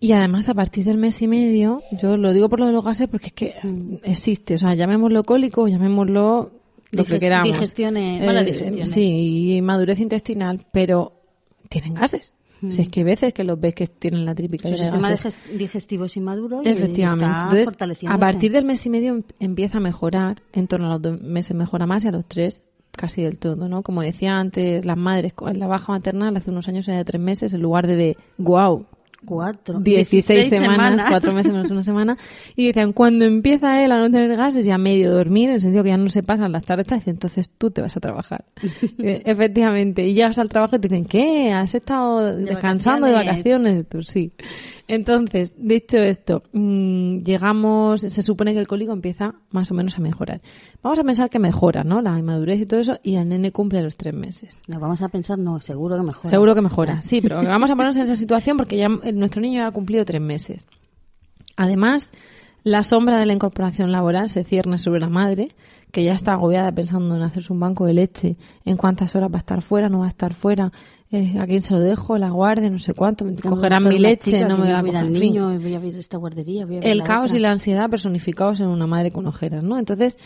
Y 0.02 0.12
además, 0.12 0.50
a 0.50 0.54
partir 0.54 0.84
del 0.84 0.98
mes 0.98 1.22
y 1.22 1.28
medio, 1.28 1.82
yo 1.94 2.18
lo 2.18 2.34
digo 2.34 2.50
por 2.50 2.60
lo 2.60 2.66
de 2.66 2.74
los 2.74 2.84
gases 2.84 3.08
porque 3.08 3.28
es 3.28 3.34
que 3.34 3.56
Mm. 3.64 3.96
existe. 4.04 4.56
O 4.56 4.58
sea, 4.58 4.75
llamémoslo 4.75 5.24
cólico, 5.24 5.68
llamémoslo 5.70 6.52
lo 6.92 7.04
que 7.06 7.20
queramos. 7.20 7.48
digestiones, 7.51 8.25
malas 8.25 8.44
Eh, 8.44 8.51
digestiones. 8.51 8.89
Sí, 8.92 9.56
y 9.58 9.62
madurez 9.62 10.00
intestinal, 10.00 10.65
pero 10.72 11.13
tienen 11.70 11.94
gases. 11.94 12.36
Si 12.70 12.82
es 12.82 12.88
que 12.89 13.01
hay 13.01 13.04
veces 13.04 13.34
que 13.34 13.44
los 13.44 13.60
ves 13.60 13.75
que 13.75 13.86
tienen 13.86 14.25
la 14.25 14.34
típica 14.34 14.69
de 14.69 14.78
sistema 14.78 15.10
gases. 15.10 15.38
diges- 15.39 15.58
digestivo 15.58 16.06
es 16.06 16.17
inmaduro 16.17 16.62
y 16.63 16.69
Efectivamente. 16.69 17.26
está 17.62 17.86
Entonces, 17.86 18.08
a 18.08 18.17
partir 18.17 18.52
del 18.54 18.65
mes 18.65 18.84
y 18.86 18.89
medio 18.89 19.13
em- 19.13 19.24
empieza 19.39 19.78
a 19.78 19.82
mejorar, 19.82 20.41
en 20.54 20.67
torno 20.67 20.88
a 20.88 20.89
los 20.91 21.02
dos 21.02 21.21
meses 21.21 21.56
mejora 21.56 21.86
más 21.86 22.06
y 22.06 22.08
a 22.08 22.12
los 22.12 22.26
tres 22.26 22.63
casi 22.91 23.21
del 23.21 23.38
todo, 23.39 23.67
¿no? 23.67 23.84
Como 23.84 24.02
decía 24.02 24.39
antes, 24.39 24.86
las 24.86 24.98
madres 24.98 25.34
con 25.34 25.60
la 25.60 25.67
baja 25.67 25.91
maternal 25.91 26.36
hace 26.38 26.50
unos 26.50 26.67
años 26.69 26.88
era 26.88 26.98
de 26.98 27.04
tres 27.06 27.21
meses 27.21 27.54
en 27.54 27.62
lugar 27.62 27.86
de 27.88 27.98
de, 27.98 28.17
wow, 28.38 28.86
Cuatro. 29.23 29.80
16 29.80 30.49
semanas, 30.49 31.06
cuatro 31.10 31.34
meses 31.34 31.51
menos 31.51 31.71
una 31.71 31.82
semana, 31.82 32.17
y 32.56 32.67
decían, 32.67 32.93
cuando 32.93 33.25
empieza 33.25 33.84
él 33.84 33.91
a 33.91 33.99
no 33.99 34.12
tener 34.12 34.36
gases 34.36 34.67
y 34.67 34.71
a 34.71 34.78
medio 34.78 35.12
dormir, 35.12 35.49
en 35.49 35.56
el 35.56 35.62
sentido 35.62 35.84
que 35.84 35.89
ya 35.89 35.97
no 35.97 36.10
se 36.10 36.23
pasan 36.23 36.51
las 36.51 36.65
tardes, 36.65 36.88
dicen, 36.88 37.13
entonces 37.13 37.49
tú 37.58 37.71
te 37.71 37.82
vas 37.82 37.95
a 37.95 37.99
trabajar. 37.99 38.45
Eh, 38.97 39.21
Efectivamente, 39.25 40.08
y 40.08 40.13
llegas 40.13 40.39
al 40.39 40.49
trabajo 40.49 40.78
y 40.78 40.80
te 40.80 40.88
dicen, 40.88 41.06
¿qué? 41.06 41.49
¿Has 41.54 41.75
estado 41.75 42.36
descansando 42.38 43.08
de 43.08 43.13
vacaciones?" 43.13 43.86
vacaciones? 43.86 43.89
Tú, 43.89 44.04
sí. 44.04 44.32
Entonces, 44.88 45.54
dicho 45.58 45.98
esto, 45.98 46.43
mm, 46.54 47.24
llegamos, 47.24 48.02
se 48.02 48.21
supone 48.21 48.54
que 48.54 48.60
el 48.60 48.67
cólico 48.67 48.93
empieza 48.93 49.34
más 49.50 49.71
o 49.71 49.74
menos 49.74 49.98
a 49.98 50.02
mejorar. 50.02 50.41
Vamos 50.84 51.00
a 51.00 51.04
pensar 51.04 51.30
que 51.30 51.39
mejora, 51.39 51.84
¿no? 51.84 52.02
La 52.02 52.17
inmadurez 52.19 52.62
y 52.62 52.65
todo 52.67 52.80
eso, 52.80 53.00
y 53.02 53.15
el 53.15 53.28
nene 53.28 53.52
cumple 53.52 53.82
los 53.82 53.98
tres 53.98 54.13
meses. 54.13 54.62
No, 54.67 54.80
vamos 54.80 55.02
a 55.02 55.10
pensar, 55.10 55.39
no, 55.39 55.60
seguro 55.60 55.95
que 55.98 56.04
mejora. 56.04 56.30
Seguro 56.30 56.56
que 56.56 56.62
mejora, 56.62 57.02
sí, 57.02 57.19
pero 57.19 57.38
vamos 57.43 57.71
a 57.71 57.76
ponernos 57.76 57.98
en 57.98 58.04
esa 58.04 58.15
situación 58.15 58.58
porque 58.58 58.78
ya 58.78 58.88
nuestro 58.88 59.41
niño 59.41 59.62
ya 59.62 59.67
ha 59.67 59.71
cumplido 59.71 60.06
tres 60.06 60.21
meses. 60.21 60.67
Además, 61.58 62.12
la 62.63 62.84
sombra 62.84 63.17
de 63.17 63.26
la 63.26 63.34
incorporación 63.34 63.91
laboral 63.91 64.30
se 64.30 64.43
cierne 64.43 64.78
sobre 64.78 65.00
la 65.00 65.10
madre, 65.10 65.50
que 65.91 66.04
ya 66.04 66.13
está 66.13 66.34
agobiada 66.34 66.71
pensando 66.71 67.15
en 67.15 67.21
hacerse 67.21 67.54
un 67.54 67.60
banco 67.60 67.86
de 67.86 67.93
leche, 67.93 68.38
en 68.65 68.76
cuántas 68.76 69.15
horas 69.15 69.32
va 69.32 69.38
a 69.38 69.39
estar 69.39 69.62
fuera, 69.62 69.88
no 69.88 70.00
va 70.00 70.06
a 70.06 70.10
estar 70.10 70.34
fuera, 70.34 70.71
eh, 71.12 71.38
a 71.39 71.46
quién 71.46 71.62
se 71.62 71.74
lo 71.74 71.80
dejo, 71.80 72.18
la 72.18 72.30
guarde, 72.30 72.70
no 72.70 72.80
sé 72.80 72.94
cuánto, 72.94 73.26
me 73.26 73.36
cogerán 73.36 73.88
mi 73.88 74.00
leche, 74.00 74.32
chica 74.32 74.48
no 74.48 74.58
me 74.58 74.72
voy 74.82 74.91
la 74.91 75.04
fin. 75.04 75.13
niño, 75.13 75.60
voy 75.60 75.74
a 75.76 75.80
ver 75.80 75.96
esta 75.96 76.18
guardería, 76.18 76.65
voy 76.65 76.78
a 76.78 76.80
ver 76.80 76.89
El 76.89 76.98
la 77.00 77.04
caos 77.04 77.32
otra. 77.32 77.38
y 77.38 77.41
la 77.41 77.52
ansiedad 77.52 77.89
personificados 77.89 78.60
en 78.60 78.68
una 78.68 78.88
madre 78.88 79.12
con 79.12 79.28
ojeras, 79.28 79.63
¿no? 79.63 79.78
Entonces, 79.78 80.18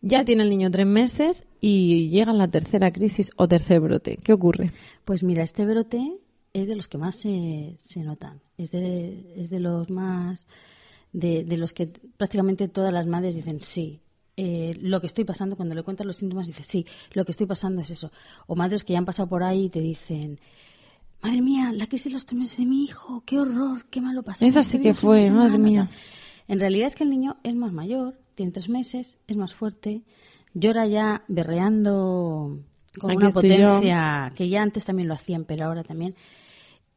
ya 0.00 0.24
tiene 0.24 0.44
el 0.44 0.50
niño 0.50 0.70
tres 0.70 0.86
meses 0.86 1.44
y 1.60 2.08
llega 2.10 2.32
la 2.32 2.48
tercera 2.48 2.92
crisis 2.92 3.32
o 3.36 3.48
tercer 3.48 3.80
brote. 3.80 4.18
¿Qué 4.22 4.32
ocurre? 4.32 4.72
Pues 5.04 5.24
mira, 5.24 5.42
este 5.42 5.66
brote 5.66 6.18
es 6.52 6.68
de 6.68 6.76
los 6.76 6.86
que 6.88 6.98
más 6.98 7.16
se, 7.16 7.74
se 7.78 8.00
notan. 8.04 8.40
Es 8.56 8.70
de, 8.70 9.34
es 9.36 9.50
de 9.50 9.58
los 9.60 9.90
más. 9.90 10.46
De, 11.12 11.42
de 11.42 11.56
los 11.56 11.72
que 11.72 11.86
prácticamente 12.16 12.68
todas 12.68 12.92
las 12.92 13.06
madres 13.06 13.34
dicen 13.34 13.60
sí. 13.60 14.00
Eh, 14.40 14.78
lo 14.80 15.00
que 15.00 15.08
estoy 15.08 15.24
pasando, 15.24 15.56
cuando 15.56 15.74
le 15.74 15.82
cuentas 15.82 16.06
los 16.06 16.16
síntomas, 16.16 16.46
dices 16.46 16.64
sí, 16.64 16.86
lo 17.12 17.24
que 17.24 17.32
estoy 17.32 17.48
pasando 17.48 17.82
es 17.82 17.90
eso. 17.90 18.12
O 18.46 18.54
madres 18.54 18.84
que 18.84 18.92
ya 18.92 19.00
han 19.00 19.04
pasado 19.04 19.28
por 19.28 19.42
ahí 19.42 19.64
y 19.64 19.68
te 19.68 19.80
dicen. 19.80 20.38
Madre 21.20 21.42
mía, 21.42 21.72
la 21.74 21.88
crisis 21.88 22.04
de 22.04 22.10
los 22.12 22.24
tres 22.24 22.38
meses 22.38 22.58
de 22.58 22.66
mi 22.66 22.84
hijo, 22.84 23.24
qué 23.26 23.40
horror, 23.40 23.86
qué 23.90 24.00
malo 24.00 24.22
pasó. 24.22 24.46
Esa 24.46 24.62
sí 24.62 24.80
que 24.80 24.94
fue, 24.94 25.28
madre 25.30 25.58
mía. 25.58 25.90
En 26.46 26.60
realidad 26.60 26.86
es 26.86 26.94
que 26.94 27.02
el 27.02 27.10
niño 27.10 27.38
es 27.42 27.56
más 27.56 27.72
mayor, 27.72 28.16
tiene 28.36 28.52
tres 28.52 28.68
meses, 28.68 29.18
es 29.26 29.36
más 29.36 29.52
fuerte, 29.52 30.02
llora 30.54 30.86
ya 30.86 31.24
berreando 31.26 32.60
con 32.96 33.10
Aquí 33.10 33.16
una 33.16 33.30
yo. 33.30 33.34
potencia 33.34 34.32
que 34.36 34.48
ya 34.48 34.62
antes 34.62 34.84
también 34.84 35.08
lo 35.08 35.14
hacían, 35.14 35.44
pero 35.46 35.64
ahora 35.64 35.82
también. 35.82 36.14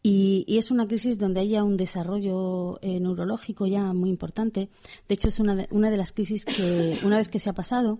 Y, 0.03 0.45
y 0.47 0.57
es 0.57 0.71
una 0.71 0.87
crisis 0.87 1.17
donde 1.19 1.41
haya 1.41 1.63
un 1.63 1.77
desarrollo 1.77 2.79
eh, 2.81 2.99
neurológico 2.99 3.67
ya 3.67 3.93
muy 3.93 4.09
importante. 4.09 4.69
De 5.07 5.13
hecho, 5.13 5.27
es 5.27 5.39
una 5.39 5.55
de, 5.55 5.67
una 5.71 5.91
de 5.91 5.97
las 5.97 6.11
crisis 6.11 6.43
que, 6.45 6.97
una 7.03 7.17
vez 7.17 7.29
que 7.29 7.37
se 7.39 7.49
ha 7.49 7.53
pasado, 7.53 7.99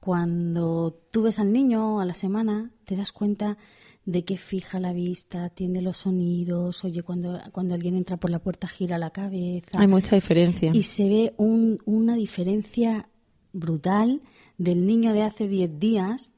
cuando 0.00 0.98
tú 1.10 1.22
ves 1.22 1.38
al 1.38 1.52
niño 1.52 2.00
a 2.00 2.04
la 2.04 2.14
semana, 2.14 2.70
te 2.84 2.96
das 2.96 3.12
cuenta 3.12 3.56
de 4.04 4.24
que 4.24 4.36
fija 4.36 4.80
la 4.80 4.92
vista, 4.92 5.44
atiende 5.44 5.80
los 5.80 5.98
sonidos, 5.98 6.84
oye, 6.84 7.02
cuando, 7.04 7.38
cuando 7.52 7.74
alguien 7.74 7.94
entra 7.94 8.16
por 8.16 8.30
la 8.30 8.40
puerta 8.40 8.66
gira 8.66 8.98
la 8.98 9.10
cabeza. 9.10 9.78
Hay 9.80 9.86
mucha 9.86 10.16
diferencia. 10.16 10.72
Y 10.74 10.82
se 10.82 11.08
ve 11.08 11.34
un- 11.36 11.78
una 11.84 12.16
diferencia 12.16 13.08
brutal 13.52 14.22
del 14.58 14.86
niño 14.86 15.12
de 15.12 15.22
hace 15.22 15.46
10 15.46 15.78
días 15.78 16.32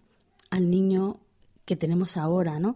al 0.50 0.68
niño 0.68 1.20
que 1.64 1.76
tenemos 1.76 2.18
ahora, 2.18 2.60
¿no? 2.60 2.74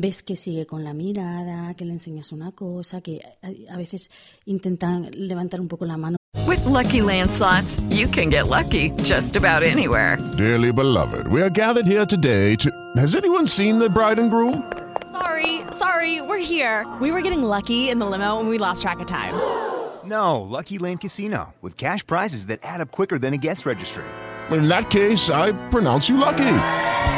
Ves 0.00 0.22
que 0.22 0.36
sigue 0.36 0.64
con 0.64 0.84
la 0.84 0.92
mirada, 0.92 1.74
que 1.74 1.84
le 1.84 1.92
enseñas 1.92 2.30
una 2.30 2.52
cosa, 2.52 3.00
que 3.00 3.20
a, 3.42 3.74
a 3.74 3.76
veces 3.76 4.10
intentan 4.46 5.10
levantar 5.12 5.60
un 5.60 5.66
poco 5.66 5.86
la 5.86 5.96
mano. 5.96 6.16
With 6.46 6.64
Lucky 6.66 7.02
Land 7.02 7.32
slots, 7.32 7.80
you 7.90 8.06
can 8.06 8.30
get 8.30 8.46
lucky 8.46 8.92
just 9.02 9.34
about 9.34 9.64
anywhere. 9.64 10.16
Dearly 10.36 10.70
beloved, 10.72 11.26
we 11.26 11.42
are 11.42 11.50
gathered 11.50 11.84
here 11.84 12.06
today 12.06 12.54
to. 12.60 12.70
Has 12.96 13.16
anyone 13.16 13.48
seen 13.48 13.80
the 13.80 13.90
bride 13.90 14.20
and 14.20 14.30
groom? 14.30 14.62
Sorry, 15.10 15.62
sorry, 15.72 16.20
we're 16.20 16.38
here. 16.38 16.86
We 17.00 17.10
were 17.10 17.20
getting 17.20 17.42
lucky 17.42 17.90
in 17.90 17.98
the 17.98 18.06
limo 18.06 18.38
and 18.38 18.48
we 18.48 18.56
lost 18.56 18.82
track 18.82 19.00
of 19.00 19.08
time. 19.08 19.34
No, 20.04 20.40
Lucky 20.40 20.78
Land 20.78 21.00
Casino, 21.00 21.54
with 21.60 21.76
cash 21.76 22.06
prizes 22.06 22.46
that 22.46 22.60
add 22.62 22.80
up 22.80 22.92
quicker 22.92 23.18
than 23.18 23.34
a 23.34 23.36
guest 23.36 23.66
registry. 23.66 24.04
In 24.52 24.68
that 24.68 24.90
case, 24.90 25.28
I 25.28 25.50
pronounce 25.70 26.08
you 26.08 26.18
lucky. 26.18 26.86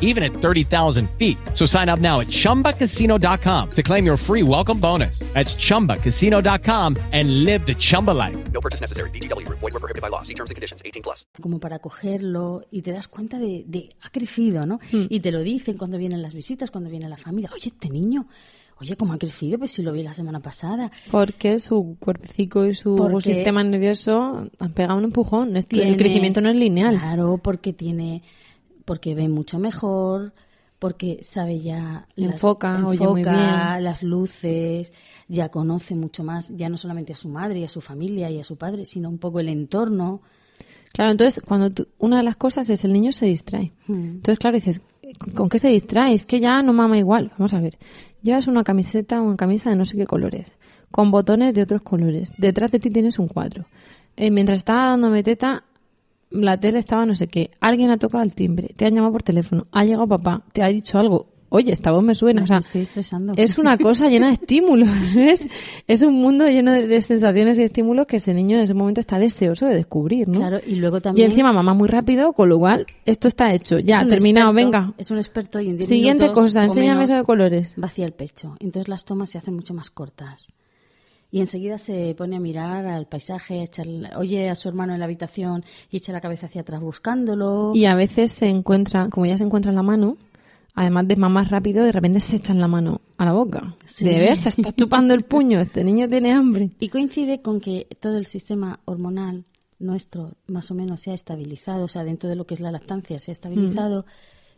even 0.00 0.22
at 0.24 0.32
30,000 0.32 1.08
feet. 1.18 1.38
So 1.54 1.64
sign 1.66 1.88
up 1.88 2.00
now 2.00 2.20
at 2.20 2.26
ChumbaCasino.com 2.26 3.70
to 3.70 3.82
claim 3.82 4.04
your 4.04 4.16
free 4.18 4.42
welcome 4.42 4.80
bonus. 4.80 5.20
That's 5.34 5.54
ChumbaCasino.com 5.54 6.96
and 7.12 7.44
live 7.44 7.64
the 7.66 7.74
Chumba 7.74 8.10
life. 8.10 8.36
No 8.52 8.60
purchase 8.60 8.80
necessary. 8.80 9.10
BGW. 9.10 9.48
Void 9.48 9.72
were 9.72 9.80
prohibited 9.80 10.02
by 10.02 10.08
law. 10.08 10.22
See 10.22 10.34
terms 10.34 10.50
and 10.50 10.56
conditions. 10.56 10.82
18 10.84 11.02
plus. 11.02 11.24
Como 11.40 11.58
para 11.60 11.78
cogerlo 11.78 12.62
y 12.70 12.82
te 12.82 12.92
das 12.92 13.08
cuenta 13.08 13.38
de, 13.38 13.64
de 13.66 13.90
ha 14.02 14.10
crecido, 14.10 14.66
¿no? 14.66 14.80
Hmm. 14.92 15.06
Y 15.08 15.20
te 15.20 15.30
lo 15.32 15.40
dicen 15.42 15.78
cuando 15.78 15.96
vienen 15.98 16.20
las 16.22 16.34
visitas, 16.34 16.70
cuando 16.70 16.90
viene 16.90 17.08
la 17.08 17.16
familia. 17.16 17.50
Oye, 17.54 17.68
este 17.68 17.88
niño... 17.88 18.26
Oye, 18.82 18.96
¿cómo 18.96 19.12
ha 19.12 19.18
crecido? 19.18 19.58
Pues 19.58 19.72
si 19.72 19.82
lo 19.82 19.92
vi 19.92 20.02
la 20.02 20.14
semana 20.14 20.40
pasada. 20.40 20.90
Porque 21.10 21.58
su 21.58 21.98
cuerpecico 22.00 22.64
y 22.64 22.72
su 22.72 22.96
Porque 22.96 23.34
sistema 23.34 23.62
nervioso 23.62 24.48
han 24.58 24.72
pegado 24.72 24.96
un 24.96 25.04
empujón. 25.04 25.52
Tiene- 25.68 25.90
el 25.90 25.98
crecimiento 25.98 26.40
no 26.40 26.48
es 26.48 26.56
lineal. 26.56 26.98
Claro, 26.98 27.38
porque 27.44 27.74
tiene, 27.74 28.22
porque 28.90 29.14
ve 29.14 29.28
mucho 29.28 29.60
mejor, 29.60 30.32
porque 30.80 31.20
sabe 31.22 31.60
ya 31.60 32.08
las- 32.16 32.32
Enfoca, 32.32 32.74
oye 32.84 32.98
muy 33.06 33.20
enfoca 33.20 33.72
bien. 33.74 33.84
las 33.84 34.02
luces, 34.02 34.92
ya 35.28 35.48
conoce 35.48 35.94
mucho 35.94 36.24
más, 36.24 36.48
ya 36.56 36.68
no 36.68 36.76
solamente 36.76 37.12
a 37.12 37.16
su 37.16 37.28
madre 37.28 37.60
y 37.60 37.64
a 37.64 37.68
su 37.68 37.80
familia 37.80 38.28
y 38.32 38.40
a 38.40 38.42
su 38.42 38.56
padre, 38.56 38.84
sino 38.84 39.08
un 39.08 39.18
poco 39.18 39.38
el 39.38 39.48
entorno. 39.48 40.22
Claro, 40.92 41.12
entonces, 41.12 41.40
cuando 41.46 41.70
tú- 41.70 41.86
una 42.00 42.16
de 42.16 42.24
las 42.24 42.34
cosas 42.34 42.68
es 42.68 42.84
el 42.84 42.92
niño 42.92 43.12
se 43.12 43.26
distrae. 43.26 43.70
Hmm. 43.86 43.92
Entonces, 44.18 44.40
claro, 44.40 44.56
dices, 44.56 44.80
¿con, 45.36 45.48
qué 45.48 45.60
se 45.60 45.68
distrae? 45.68 46.12
Es 46.14 46.26
que 46.26 46.40
ya 46.40 46.60
no 46.60 46.72
mama 46.72 46.98
igual. 46.98 47.30
Vamos 47.38 47.54
a 47.54 47.60
ver. 47.60 47.78
Llevas 48.22 48.48
una 48.48 48.64
camiseta 48.64 49.20
o 49.20 49.24
una 49.24 49.36
camisa 49.36 49.70
de 49.70 49.76
no 49.76 49.84
sé 49.84 49.96
qué 49.96 50.04
colores, 50.04 50.56
con 50.90 51.12
botones 51.12 51.54
de 51.54 51.62
otros 51.62 51.82
colores. 51.82 52.32
Detrás 52.38 52.72
de 52.72 52.80
ti 52.80 52.90
tienes 52.90 53.20
un 53.20 53.28
cuadro. 53.28 53.66
Eh, 54.16 54.32
mientras 54.32 54.56
estaba 54.56 54.86
dándome 54.88 55.22
teta, 55.22 55.62
la 56.30 56.58
tele 56.58 56.78
estaba 56.78 57.04
no 57.06 57.14
sé 57.14 57.28
qué. 57.28 57.50
Alguien 57.60 57.90
ha 57.90 57.96
tocado 57.96 58.22
el 58.24 58.32
timbre, 58.34 58.70
te 58.76 58.86
han 58.86 58.94
llamado 58.94 59.12
por 59.12 59.22
teléfono, 59.22 59.66
ha 59.72 59.84
llegado 59.84 60.06
papá, 60.06 60.42
te 60.52 60.62
ha 60.62 60.68
dicho 60.68 60.98
algo. 60.98 61.26
Oye, 61.52 61.72
esta 61.72 61.90
voz 61.90 62.04
me 62.04 62.14
suena. 62.14 62.44
O 62.44 62.46
sea, 62.46 62.58
estoy 62.58 62.82
estresando. 62.82 63.32
es 63.36 63.58
una 63.58 63.76
cosa 63.76 64.08
llena 64.08 64.28
de 64.28 64.34
estímulos. 64.34 64.88
Es, 65.16 65.44
es 65.88 66.02
un 66.04 66.14
mundo 66.14 66.46
lleno 66.46 66.70
de, 66.70 66.86
de 66.86 67.02
sensaciones 67.02 67.58
y 67.58 67.64
estímulos 67.64 68.06
que 68.06 68.18
ese 68.18 68.32
niño 68.32 68.56
en 68.58 68.62
ese 68.62 68.74
momento 68.74 69.00
está 69.00 69.18
deseoso 69.18 69.66
de 69.66 69.74
descubrir, 69.74 70.28
¿no? 70.28 70.38
Claro, 70.38 70.60
y 70.64 70.76
luego 70.76 70.98
Y 70.98 71.00
también... 71.00 71.30
encima 71.30 71.52
mamá 71.52 71.74
muy 71.74 71.88
rápido, 71.88 72.32
con 72.34 72.48
lo 72.48 72.56
cual 72.60 72.86
esto 73.04 73.26
está 73.26 73.52
hecho. 73.52 73.80
Ya, 73.80 74.02
es 74.02 74.08
terminado, 74.08 74.52
experto- 74.52 74.54
venga. 74.54 74.94
Es 74.96 75.10
un 75.10 75.18
experto 75.18 75.58
y 75.58 75.70
en 75.70 75.76
10 75.78 75.88
Siguiente 75.88 76.22
minutos 76.24 76.44
cosa, 76.44 76.62
enséñame 76.62 77.02
eso 77.02 77.16
de 77.16 77.24
colores. 77.24 77.74
Vacía 77.76 78.04
el 78.06 78.12
pecho. 78.12 78.54
Entonces 78.60 78.86
las 78.88 79.04
tomas 79.04 79.30
se 79.30 79.38
hacen 79.38 79.54
mucho 79.56 79.74
más 79.74 79.90
cortas. 79.90 80.46
Y 81.30 81.40
enseguida 81.40 81.78
se 81.78 82.14
pone 82.16 82.36
a 82.36 82.40
mirar 82.40 82.86
al 82.86 83.06
paisaje, 83.06 83.64
oye 84.16 84.50
a 84.50 84.54
su 84.56 84.68
hermano 84.68 84.94
en 84.94 84.98
la 84.98 85.04
habitación 85.04 85.64
y 85.90 85.98
echa 85.98 86.12
la 86.12 86.20
cabeza 86.20 86.46
hacia 86.46 86.62
atrás 86.62 86.80
buscándolo. 86.80 87.72
Y 87.74 87.84
a 87.84 87.94
veces 87.94 88.32
se 88.32 88.48
encuentra, 88.48 89.08
como 89.10 89.26
ya 89.26 89.38
se 89.38 89.44
encuentra 89.44 89.70
en 89.70 89.76
la 89.76 89.82
mano, 89.82 90.16
además 90.74 91.06
de 91.06 91.16
mamá 91.16 91.44
rápido, 91.44 91.84
de 91.84 91.92
repente 91.92 92.20
se 92.20 92.36
echan 92.36 92.58
la 92.58 92.66
mano 92.66 93.00
a 93.16 93.24
la 93.24 93.32
boca. 93.32 93.76
Sí. 93.86 94.04
De 94.04 94.18
ver, 94.18 94.36
se 94.36 94.48
está 94.48 94.72
chupando 94.76 95.14
el 95.14 95.24
puño, 95.24 95.60
este 95.60 95.84
niño 95.84 96.08
tiene 96.08 96.32
hambre. 96.32 96.70
Y 96.80 96.88
coincide 96.88 97.42
con 97.42 97.60
que 97.60 97.86
todo 98.00 98.16
el 98.16 98.26
sistema 98.26 98.80
hormonal 98.84 99.44
nuestro 99.78 100.36
más 100.46 100.70
o 100.70 100.74
menos 100.74 101.00
se 101.00 101.10
ha 101.10 101.14
estabilizado, 101.14 101.84
o 101.84 101.88
sea, 101.88 102.04
dentro 102.04 102.28
de 102.28 102.36
lo 102.36 102.46
que 102.46 102.54
es 102.54 102.60
la 102.60 102.70
lactancia 102.70 103.18
se 103.18 103.30
ha 103.30 103.32
estabilizado 103.32 104.04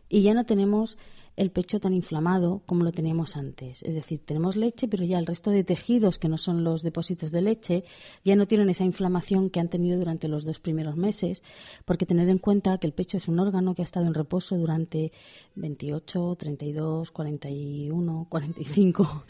y 0.09 0.21
ya 0.21 0.33
no 0.33 0.45
tenemos 0.45 0.97
el 1.35 1.49
pecho 1.49 1.79
tan 1.79 1.93
inflamado 1.93 2.61
como 2.67 2.83
lo 2.83 2.91
teníamos 2.91 3.35
antes. 3.35 3.81
Es 3.81 3.95
decir, 3.95 4.19
tenemos 4.23 4.55
leche, 4.55 4.87
pero 4.87 5.03
ya 5.03 5.17
el 5.17 5.25
resto 5.25 5.49
de 5.49 5.63
tejidos, 5.63 6.19
que 6.19 6.29
no 6.29 6.37
son 6.37 6.63
los 6.63 6.83
depósitos 6.83 7.31
de 7.31 7.41
leche, 7.41 7.83
ya 8.23 8.35
no 8.35 8.45
tienen 8.47 8.69
esa 8.69 8.83
inflamación 8.83 9.49
que 9.49 9.59
han 9.59 9.67
tenido 9.67 9.97
durante 9.97 10.27
los 10.27 10.45
dos 10.45 10.59
primeros 10.59 10.95
meses, 10.95 11.41
porque 11.85 12.05
tener 12.05 12.29
en 12.29 12.37
cuenta 12.37 12.77
que 12.77 12.85
el 12.85 12.93
pecho 12.93 13.17
es 13.17 13.27
un 13.27 13.39
órgano 13.39 13.73
que 13.73 13.81
ha 13.81 13.85
estado 13.85 14.05
en 14.05 14.13
reposo 14.13 14.55
durante 14.57 15.11
28, 15.55 16.35
32, 16.37 17.09
41, 17.11 18.27
45, 18.29 19.23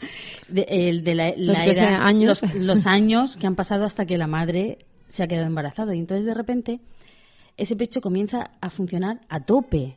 de, 0.48 0.66
el 0.68 1.04
de 1.04 1.14
la, 1.14 1.30
Los 1.36 1.58
la 1.58 1.64
que 1.64 1.70
edad- 1.70 1.74
sean 1.74 2.02
años. 2.02 2.42
los- 2.42 2.54
los 2.54 2.86
años 2.86 3.36
que 3.36 3.46
han 3.46 3.54
pasado 3.56 3.84
hasta 3.84 4.04
que 4.06 4.18
la 4.18 4.26
madre 4.26 4.78
se 5.08 5.22
ha 5.22 5.28
quedado 5.28 5.46
embarazada. 5.46 5.94
Y 5.94 6.00
entonces, 6.00 6.24
de 6.26 6.34
repente, 6.34 6.80
ese 7.56 7.76
pecho 7.76 8.00
comienza 8.00 8.50
a 8.60 8.68
funcionar 8.70 9.20
a 9.28 9.40
tope, 9.44 9.96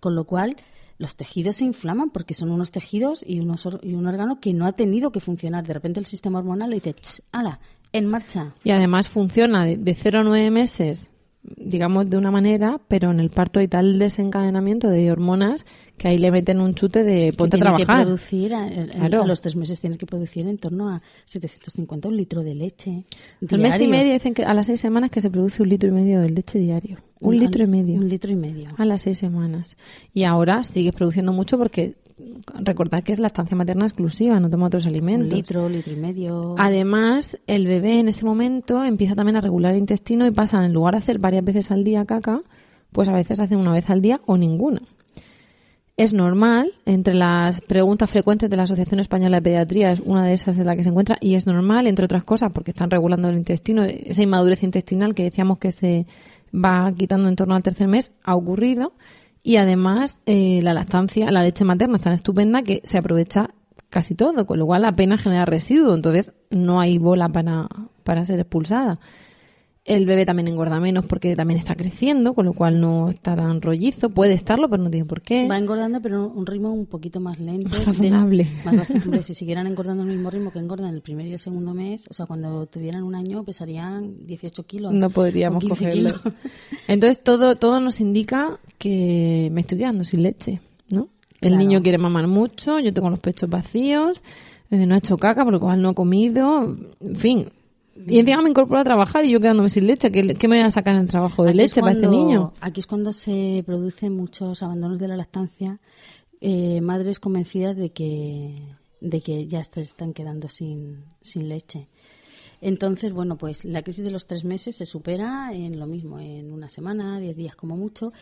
con 0.00 0.14
lo 0.14 0.24
cual 0.24 0.56
los 0.98 1.16
tejidos 1.16 1.56
se 1.56 1.64
inflaman 1.64 2.10
porque 2.10 2.34
son 2.34 2.50
unos 2.50 2.70
tejidos 2.70 3.24
y, 3.26 3.40
unos, 3.40 3.68
y 3.82 3.94
un 3.94 4.06
órgano 4.06 4.40
que 4.40 4.52
no 4.54 4.66
ha 4.66 4.72
tenido 4.72 5.12
que 5.12 5.20
funcionar. 5.20 5.66
De 5.66 5.74
repente 5.74 6.00
el 6.00 6.06
sistema 6.06 6.38
hormonal 6.38 6.70
le 6.70 6.76
dice, 6.76 6.94
"Ch, 6.94 7.22
¡hala! 7.32 7.60
En 7.92 8.06
marcha. 8.06 8.54
Y 8.64 8.72
además 8.72 9.08
funciona 9.08 9.64
de, 9.64 9.76
de 9.76 9.94
0 9.94 10.20
a 10.20 10.24
9 10.24 10.50
meses, 10.50 11.10
digamos 11.56 12.08
de 12.08 12.16
una 12.16 12.30
manera, 12.30 12.80
pero 12.88 13.10
en 13.10 13.20
el 13.20 13.30
parto 13.30 13.60
hay 13.60 13.68
tal 13.68 13.98
desencadenamiento 13.98 14.88
de 14.88 15.10
hormonas 15.12 15.64
que 15.98 16.08
ahí 16.08 16.18
le 16.18 16.30
meten 16.30 16.60
un 16.60 16.74
chute 16.74 17.04
de 17.04 17.30
Que 17.30 17.36
ponte 17.36 17.56
a 17.56 17.60
tiene 17.60 17.76
que 17.76 17.84
trabajar. 17.84 18.06
producir, 18.06 18.54
a, 18.54 18.64
a- 18.64 18.86
Claro. 19.08 19.22
a 19.22 19.26
los 19.26 19.40
tres 19.40 19.54
meses 19.54 19.78
tiene 19.78 19.96
que 19.98 20.06
producir 20.06 20.48
en 20.48 20.58
torno 20.58 20.88
a 20.88 21.02
750 21.26 22.08
un 22.08 22.16
litro 22.16 22.42
de 22.42 22.54
leche. 22.54 23.04
Al 23.50 23.58
mes 23.60 23.78
y 23.80 23.86
medio 23.86 24.12
dicen 24.12 24.34
que 24.34 24.42
a 24.44 24.54
las 24.54 24.66
seis 24.66 24.80
semanas 24.80 25.10
que 25.10 25.20
se 25.20 25.30
produce 25.30 25.62
un 25.62 25.68
litro 25.68 25.88
y 25.88 25.92
medio 25.92 26.20
de 26.20 26.30
leche 26.30 26.58
diario. 26.58 26.98
Un 27.20 27.38
litro 27.38 27.64
y 27.64 27.66
medio. 27.66 27.94
Un 27.96 28.08
litro 28.08 28.32
y 28.32 28.36
medio. 28.36 28.68
A 28.76 28.84
las 28.84 29.02
seis 29.02 29.18
semanas. 29.18 29.76
Y 30.12 30.24
ahora 30.24 30.64
sigues 30.64 30.94
produciendo 30.94 31.32
mucho 31.32 31.56
porque 31.58 31.94
recordad 32.62 33.02
que 33.02 33.12
es 33.12 33.18
la 33.18 33.26
estancia 33.26 33.56
materna 33.56 33.84
exclusiva, 33.84 34.38
no 34.40 34.50
toma 34.50 34.66
otros 34.66 34.86
Un 34.86 34.90
alimentos. 34.90 35.32
litro, 35.32 35.68
litro 35.68 35.92
y 35.92 35.96
medio. 35.96 36.54
Además, 36.58 37.38
el 37.46 37.66
bebé 37.66 37.98
en 38.00 38.08
ese 38.08 38.24
momento 38.24 38.84
empieza 38.84 39.14
también 39.14 39.36
a 39.36 39.40
regular 39.40 39.72
el 39.72 39.78
intestino 39.78 40.26
y 40.26 40.30
pasa, 40.30 40.64
en 40.64 40.72
lugar 40.72 40.94
de 40.94 40.98
hacer 40.98 41.18
varias 41.18 41.44
veces 41.44 41.70
al 41.70 41.84
día 41.84 42.04
caca, 42.04 42.42
pues 42.92 43.08
a 43.08 43.12
veces 43.14 43.40
hace 43.40 43.56
una 43.56 43.72
vez 43.72 43.90
al 43.90 44.00
día 44.00 44.20
o 44.26 44.36
ninguna. 44.36 44.80
Es 45.96 46.12
normal, 46.12 46.72
entre 46.86 47.14
las 47.14 47.60
preguntas 47.60 48.10
frecuentes 48.10 48.50
de 48.50 48.56
la 48.56 48.64
Asociación 48.64 48.98
Española 48.98 49.36
de 49.36 49.42
Pediatría, 49.42 49.92
es 49.92 50.00
una 50.00 50.24
de 50.24 50.32
esas 50.32 50.58
en 50.58 50.66
la 50.66 50.74
que 50.74 50.82
se 50.82 50.88
encuentra, 50.88 51.16
y 51.20 51.36
es 51.36 51.46
normal, 51.46 51.86
entre 51.86 52.04
otras 52.04 52.24
cosas, 52.24 52.50
porque 52.52 52.72
están 52.72 52.90
regulando 52.90 53.28
el 53.28 53.36
intestino, 53.36 53.84
esa 53.84 54.22
inmadurez 54.22 54.64
intestinal 54.64 55.14
que 55.14 55.22
decíamos 55.22 55.58
que 55.58 55.70
se 55.70 56.06
va 56.52 56.92
quitando 56.96 57.28
en 57.28 57.36
torno 57.36 57.54
al 57.54 57.62
tercer 57.62 57.86
mes, 57.86 58.10
ha 58.24 58.34
ocurrido, 58.34 58.92
y 59.46 59.56
además 59.56 60.16
eh, 60.24 60.60
la 60.62 60.72
lactancia, 60.72 61.30
la 61.30 61.42
leche 61.42 61.66
materna 61.66 61.98
es 61.98 62.02
tan 62.02 62.14
estupenda 62.14 62.62
que 62.62 62.80
se 62.82 62.96
aprovecha 62.96 63.50
casi 63.90 64.14
todo, 64.14 64.46
con 64.46 64.58
lo 64.58 64.64
cual 64.64 64.86
apenas 64.86 65.20
genera 65.20 65.44
residuo, 65.44 65.94
entonces 65.94 66.32
no 66.50 66.80
hay 66.80 66.96
bola 66.96 67.28
para, 67.28 67.68
para 68.02 68.24
ser 68.24 68.40
expulsada. 68.40 68.98
El 69.86 70.06
bebé 70.06 70.24
también 70.24 70.48
engorda 70.48 70.80
menos 70.80 71.04
porque 71.04 71.36
también 71.36 71.58
está 71.60 71.74
creciendo, 71.74 72.32
con 72.32 72.46
lo 72.46 72.54
cual 72.54 72.80
no 72.80 73.10
está 73.10 73.36
tan 73.36 73.60
rollizo. 73.60 74.08
Puede 74.08 74.32
estarlo, 74.32 74.66
pero 74.66 74.82
no 74.82 74.88
tiene 74.90 75.04
por 75.04 75.20
qué. 75.20 75.46
Va 75.46 75.58
engordando, 75.58 76.00
pero 76.00 76.26
un 76.28 76.46
ritmo 76.46 76.72
un 76.72 76.86
poquito 76.86 77.20
más 77.20 77.38
lento. 77.38 77.68
Más 77.68 77.80
de- 77.80 77.84
razonable. 77.84 78.46
más 78.64 78.76
razonable. 78.76 79.22
Si 79.22 79.34
siguieran 79.34 79.66
engordando 79.66 80.02
el 80.04 80.08
mismo 80.08 80.30
ritmo 80.30 80.52
que 80.52 80.58
engordan 80.58 80.94
el 80.94 81.02
primer 81.02 81.26
y 81.26 81.32
el 81.34 81.38
segundo 81.38 81.74
mes, 81.74 82.06
o 82.08 82.14
sea, 82.14 82.24
cuando 82.24 82.64
tuvieran 82.64 83.02
un 83.02 83.14
año 83.14 83.44
pesarían 83.44 84.26
18 84.26 84.62
kilos. 84.64 84.92
No 84.94 85.08
o 85.08 85.10
podríamos 85.10 85.62
15 85.62 85.84
cogerlos. 85.84 86.22
kilos. 86.22 86.34
Entonces 86.88 87.22
todo, 87.22 87.56
todo 87.56 87.78
nos 87.80 88.00
indica 88.00 88.58
que 88.78 89.50
me 89.52 89.60
estoy 89.60 89.76
quedando 89.78 90.04
sin 90.04 90.22
leche, 90.22 90.60
¿no? 90.88 91.08
El 91.42 91.50
Claro. 91.50 91.56
niño 91.58 91.82
quiere 91.82 91.98
mamar 91.98 92.26
mucho, 92.26 92.78
yo 92.80 92.94
tengo 92.94 93.10
los 93.10 93.18
pechos 93.18 93.50
vacíos, 93.50 94.24
eh, 94.70 94.86
no 94.86 94.94
ha 94.94 94.98
hecho 94.98 95.18
caca, 95.18 95.44
por 95.44 95.52
lo 95.52 95.60
cual 95.60 95.82
no 95.82 95.90
ha 95.90 95.94
comido, 95.94 96.74
en 97.02 97.16
fin. 97.16 97.48
Y 97.96 98.18
encima 98.18 98.42
me 98.42 98.50
incorporo 98.50 98.80
a 98.80 98.84
trabajar 98.84 99.24
y 99.24 99.30
yo 99.30 99.40
quedándome 99.40 99.68
sin 99.68 99.86
leche. 99.86 100.10
¿Qué, 100.10 100.34
qué 100.34 100.48
me 100.48 100.56
voy 100.56 100.64
a 100.64 100.70
sacar 100.70 100.94
en 100.96 101.02
el 101.02 101.08
trabajo 101.08 101.44
de 101.44 101.50
Aquí 101.50 101.58
leche 101.58 101.80
para 101.80 101.92
este 101.92 102.08
niño? 102.08 102.52
Aquí 102.60 102.80
es 102.80 102.86
cuando 102.86 103.12
se 103.12 103.62
producen 103.64 104.16
muchos 104.16 104.62
abandonos 104.62 104.98
de 104.98 105.08
la 105.08 105.16
lactancia, 105.16 105.80
eh, 106.40 106.80
madres 106.80 107.20
convencidas 107.20 107.76
de 107.76 107.90
que, 107.90 108.76
de 109.00 109.20
que 109.20 109.46
ya 109.46 109.62
se 109.62 109.80
están 109.80 110.12
quedando 110.12 110.48
sin, 110.48 111.04
sin 111.20 111.48
leche. 111.48 111.88
Entonces, 112.60 113.12
bueno, 113.12 113.36
pues 113.36 113.64
la 113.64 113.82
crisis 113.82 114.04
de 114.04 114.10
los 114.10 114.26
tres 114.26 114.44
meses 114.44 114.76
se 114.76 114.86
supera 114.86 115.52
en 115.52 115.78
lo 115.78 115.86
mismo, 115.86 116.18
en 116.18 116.50
una 116.50 116.68
semana, 116.70 117.20
diez 117.20 117.36
días 117.36 117.56
como 117.56 117.76
mucho, 117.76 118.12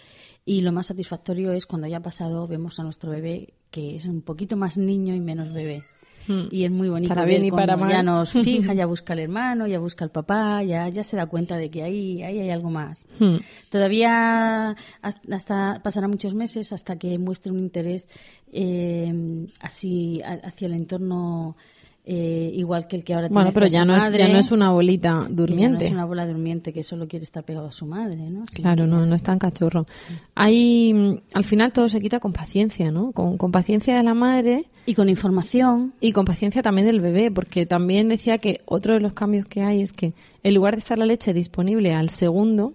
y 0.44 0.62
lo 0.62 0.72
más 0.72 0.88
satisfactorio 0.88 1.52
es 1.52 1.64
cuando 1.64 1.86
ya 1.86 1.98
ha 1.98 2.02
pasado, 2.02 2.48
vemos 2.48 2.80
a 2.80 2.82
nuestro 2.82 3.12
bebé 3.12 3.54
que 3.70 3.96
es 3.96 4.04
un 4.04 4.20
poquito 4.22 4.56
más 4.56 4.78
niño 4.78 5.14
y 5.14 5.20
menos 5.20 5.52
bebé. 5.52 5.84
Hmm. 6.26 6.42
Y 6.50 6.64
es 6.64 6.70
muy 6.70 6.88
bonito. 6.88 7.08
Para 7.14 7.24
bien 7.24 7.44
y 7.44 7.50
para 7.50 7.76
mal. 7.76 7.90
Ya 7.90 8.02
nos 8.02 8.32
fija, 8.44 8.74
ya 8.74 8.86
busca 8.86 9.12
al 9.12 9.18
hermano, 9.18 9.66
ya 9.66 9.78
busca 9.78 10.04
al 10.04 10.10
papá, 10.10 10.62
ya, 10.62 10.88
ya 10.88 11.02
se 11.02 11.16
da 11.16 11.26
cuenta 11.26 11.56
de 11.56 11.70
que 11.70 11.82
ahí, 11.82 12.22
ahí 12.22 12.38
hay 12.38 12.50
algo 12.50 12.70
más. 12.70 13.06
Hmm. 13.18 13.36
Todavía 13.70 14.76
hasta, 15.02 15.34
hasta- 15.36 15.80
pasará 15.82 16.08
muchos 16.08 16.34
meses 16.34 16.72
hasta 16.72 16.96
que 16.96 17.18
muestre 17.18 17.50
un 17.52 17.58
interés 17.58 18.08
eh, 18.52 19.46
así 19.60 20.20
hacia 20.22 20.66
el 20.66 20.74
entorno 20.74 21.56
eh, 22.04 22.50
igual 22.54 22.88
que 22.88 22.96
el 22.96 23.04
que 23.04 23.14
ahora 23.14 23.28
tiene 23.28 23.34
Bueno, 23.34 23.50
pero 23.54 23.66
hacia 23.66 23.78
ya 23.78 23.84
no, 23.84 23.94
es, 23.94 24.10
ya 24.18 24.28
no 24.28 24.38
es 24.38 24.50
una 24.50 24.70
bolita 24.72 25.08
que 25.08 25.14
ya 25.14 25.28
no 25.28 25.34
durmiente. 25.36 25.86
es 25.86 25.92
una 25.92 26.04
bola 26.04 26.26
durmiente 26.26 26.72
que 26.72 26.82
solo 26.82 27.06
quiere 27.06 27.22
estar 27.22 27.44
pegado 27.44 27.68
a 27.68 27.72
su 27.72 27.86
madre, 27.86 28.28
¿no? 28.28 28.42
Claro, 28.52 28.88
no, 28.88 29.06
no 29.06 29.14
es 29.14 29.22
tan 29.22 29.38
cachorro. 29.38 29.86
Hay, 30.34 30.92
mm, 30.92 31.18
al 31.34 31.44
final 31.44 31.72
todo 31.72 31.88
se 31.88 32.00
quita 32.00 32.18
con 32.18 32.32
paciencia, 32.32 32.90
¿no? 32.90 33.12
Con, 33.12 33.38
con 33.38 33.52
paciencia 33.52 33.96
de 33.96 34.02
la 34.02 34.14
madre. 34.14 34.64
Y 34.84 34.94
con 34.94 35.08
información. 35.08 35.94
Y 36.00 36.10
con 36.10 36.24
paciencia 36.24 36.60
también 36.60 36.88
del 36.88 37.00
bebé, 37.00 37.30
porque 37.30 37.66
también 37.66 38.08
decía 38.08 38.38
que 38.38 38.62
otro 38.64 38.94
de 38.94 39.00
los 39.00 39.12
cambios 39.12 39.46
que 39.46 39.62
hay 39.62 39.80
es 39.80 39.92
que 39.92 40.12
en 40.42 40.54
lugar 40.54 40.74
de 40.74 40.80
estar 40.80 40.98
la 40.98 41.06
leche 41.06 41.32
disponible 41.32 41.94
al 41.94 42.10
segundo, 42.10 42.74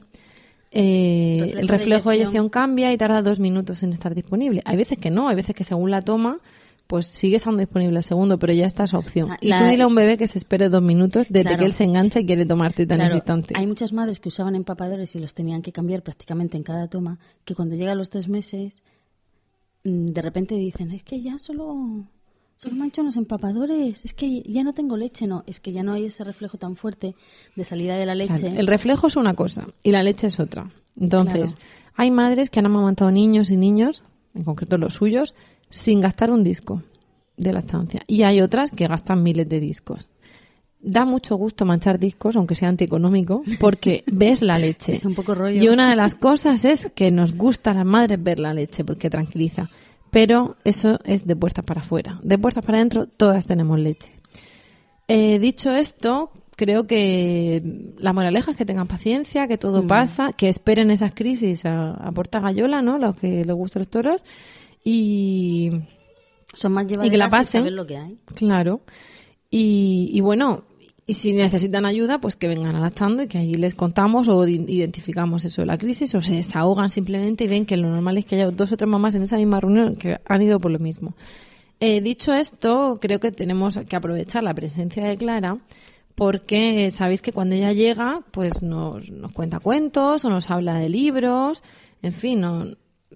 eh, 0.72 1.40
Reflejo 1.40 1.60
el 1.60 1.68
de 1.68 1.72
reflejo 1.74 2.10
de 2.10 2.16
eyección. 2.16 2.16
eyección 2.16 2.50
cambia 2.50 2.94
y 2.94 2.98
tarda 2.98 3.22
dos 3.22 3.40
minutos 3.40 3.84
en 3.84 3.92
estar 3.94 4.16
disponible. 4.16 4.62
Hay 4.66 4.78
veces 4.78 4.98
que 4.98 5.10
no, 5.10 5.28
hay 5.28 5.36
veces 5.36 5.54
que 5.56 5.64
según 5.64 5.92
la 5.92 6.02
toma, 6.02 6.40
pues 6.88 7.06
sigue 7.08 7.36
estando 7.36 7.60
disponible 7.60 7.98
al 7.98 8.04
segundo, 8.04 8.40
pero 8.40 8.54
ya 8.54 8.66
está 8.66 8.86
esa 8.86 8.98
opción. 8.98 9.30
La- 9.42 9.58
y 9.58 9.60
tú 9.60 9.66
dile 9.70 9.84
a 9.84 9.88
un 9.88 9.96
bebé 9.96 10.18
que 10.18 10.26
se 10.28 10.38
espere 10.38 10.70
dos 10.70 10.82
minutos 10.82 11.28
desde 11.30 11.44
Claro. 11.50 11.60
que 11.60 11.66
él 11.66 11.74
se 11.74 11.84
engancha 11.84 12.20
y 12.22 12.26
quiere 12.26 12.46
tomar 12.46 12.72
teta 12.74 12.94
en 12.96 13.00
Claro, 13.00 13.08
ese 13.08 13.16
instante. 13.18 13.54
Hay 13.58 13.68
muchas 13.68 13.92
madres 13.94 14.20
que 14.22 14.30
usaban 14.30 14.56
empapadores 14.56 15.16
y 15.16 15.20
los 15.20 15.34
tenían 15.34 15.62
que 15.62 15.72
cambiar 15.74 16.02
prácticamente 16.02 16.56
en 16.58 16.64
cada 16.64 16.88
toma, 16.88 17.20
que 17.44 17.56
cuando 17.56 17.76
llega 17.76 17.92
a 17.92 17.96
los 17.96 18.10
tres 18.10 18.30
meses, 18.30 18.82
mm, 19.84 20.08
de 20.08 20.22
repente 20.22 20.56
dicen, 20.56 20.92
es 20.92 21.04
que 21.04 21.22
ya 21.22 21.38
solo, 21.40 21.76
solo 22.56 22.76
mancho 22.76 23.04
los 23.04 23.18
empapadores, 23.18 24.04
es 24.06 24.14
que 24.14 24.42
ya 24.44 24.64
no 24.64 24.74
tengo 24.74 24.98
leche, 24.98 25.28
no, 25.28 25.44
es 25.46 25.60
que 25.60 25.72
ya 25.74 25.84
no 25.84 25.94
hay 25.94 26.06
ese 26.06 26.24
reflejo 26.24 26.58
tan 26.58 26.76
fuerte 26.76 27.16
de 27.56 27.64
salida 27.64 27.96
de 27.98 28.06
la 28.06 28.16
leche. 28.16 28.34
Claro, 28.36 28.56
el 28.60 28.68
reflejo 28.68 29.08
es 29.08 29.16
una 29.16 29.34
cosa 29.34 29.68
y 29.84 29.92
la 29.92 30.04
leche 30.04 30.28
es 30.28 30.40
otra. 30.40 30.72
Entonces, 31.00 31.58
hay 31.96 32.12
madres 32.12 32.50
que 32.50 32.60
han 32.60 32.66
amamantado 32.66 33.12
niños 33.12 33.52
y 33.52 33.58
niños, 33.58 34.04
en 34.34 34.44
concreto 34.44 34.78
los 34.78 34.94
suyos, 34.96 35.36
sin 35.70 36.02
gastar 36.02 36.32
un 36.32 36.44
disco 36.44 36.84
de 37.36 37.54
lactancia. 37.54 38.02
Y 38.08 38.24
hay 38.24 38.42
otras 38.42 38.72
que 38.72 38.88
gastan 38.88 39.24
miles 39.24 39.48
de 39.50 39.60
discos. 39.60 40.08
Da 40.80 41.06
mucho 41.06 41.36
gusto 41.36 41.66
manchar 41.66 42.00
discos, 42.00 42.36
aunque 42.36 42.56
sea 42.56 42.70
antieconómico, 42.70 43.44
porque 43.60 44.04
ves 44.12 44.42
la 44.42 44.58
leche. 44.60 44.94
Es 44.94 45.06
un 45.06 45.16
poco 45.16 45.36
rollo. 45.36 45.62
Y 45.62 45.68
una 45.70 45.90
de 45.90 45.96
las 45.96 46.16
cosas 46.16 46.66
es 46.66 46.90
que 46.96 47.12
nos 47.12 47.34
gusta 47.36 47.72
a 47.72 47.74
las 47.74 47.86
madres 47.86 48.22
ver 48.24 48.40
la 48.40 48.54
leche, 48.54 48.84
porque 48.86 49.10
tranquiliza. 49.10 49.70
Pero 50.12 50.56
eso 50.64 51.00
es 51.04 51.26
de 51.28 51.36
puertas 51.36 51.66
para 51.66 51.82
afuera. 51.82 52.20
De 52.24 52.38
puertas 52.38 52.66
para 52.66 52.78
adentro, 52.78 53.08
todas 53.08 53.46
tenemos 53.46 53.80
leche. 53.80 54.12
Eh, 55.08 55.40
dicho 55.40 55.72
esto, 55.72 56.32
creo 56.56 56.86
que 56.88 57.94
la 57.98 58.14
moraleja 58.14 58.52
es 58.52 58.58
que 58.58 58.66
tengan 58.66 58.88
paciencia, 58.88 59.48
que 59.48 59.58
todo 59.58 59.84
Mm. 59.84 59.88
pasa, 59.88 60.34
que 60.34 60.48
esperen 60.50 60.92
esas 60.92 61.14
crisis 61.14 61.66
a, 61.66 61.92
a 61.92 62.12
porta 62.12 62.40
gallola, 62.40 62.82
¿no? 62.82 62.98
Los 62.98 63.16
que 63.16 63.44
les 63.46 63.56
gustan 63.56 63.82
los 63.82 63.90
toros. 63.90 64.22
Y, 64.84 65.72
Son 66.54 66.72
más 66.74 66.86
y 66.86 66.88
que 66.88 66.96
la 66.98 67.04
llevaderas 67.04 67.32
pasen. 67.32 67.62
saber 67.62 67.74
lo 67.74 67.86
que 67.86 67.98
hay. 67.98 68.18
Claro. 68.36 68.82
Y, 69.50 70.10
y 70.14 70.22
bueno, 70.22 70.64
y 71.10 71.14
si 71.14 71.32
necesitan 71.32 71.86
ayuda, 71.86 72.20
pues 72.20 72.36
que 72.36 72.50
vengan 72.50 72.76
adaptando 72.76 73.24
y 73.24 73.28
que 73.28 73.38
ahí 73.38 73.54
les 73.54 73.76
contamos 73.76 74.28
o 74.28 74.46
identificamos 74.46 75.46
eso 75.46 75.62
de 75.62 75.68
la 75.68 75.78
crisis 75.78 76.14
o 76.16 76.22
se 76.22 76.34
desahogan 76.34 76.90
simplemente 76.90 77.46
y 77.46 77.48
ven 77.48 77.66
que 77.66 77.78
lo 77.78 77.90
normal 77.90 78.18
es 78.18 78.26
que 78.26 78.36
haya 78.36 78.52
dos 78.52 78.74
o 78.74 78.78
tres 78.78 78.90
mamás 78.90 79.16
en 79.16 79.24
esa 79.24 79.38
misma 79.38 79.62
reunión 79.62 79.96
que 79.96 80.20
han 80.26 80.42
ido 80.42 80.60
por 80.60 80.70
lo 80.70 80.80
mismo. 80.80 81.16
Eh, 81.80 82.02
dicho 82.02 82.34
esto, 82.34 82.98
creo 83.02 83.20
que 83.22 83.32
tenemos 83.32 83.80
que 83.88 83.96
aprovechar 83.96 84.44
la 84.44 84.54
presencia 84.54 85.06
de 85.06 85.16
Clara 85.16 85.58
porque 86.14 86.92
sabéis 86.92 87.22
que 87.22 87.32
cuando 87.32 87.56
ella 87.56 87.72
llega, 87.72 88.22
pues 88.32 88.62
nos, 88.62 89.10
nos 89.10 89.32
cuenta 89.32 89.60
cuentos 89.60 90.26
o 90.26 90.30
nos 90.30 90.50
habla 90.50 90.74
de 90.74 90.90
libros, 90.90 91.64
en 92.02 92.12
fin, 92.12 92.42
no, 92.42 92.66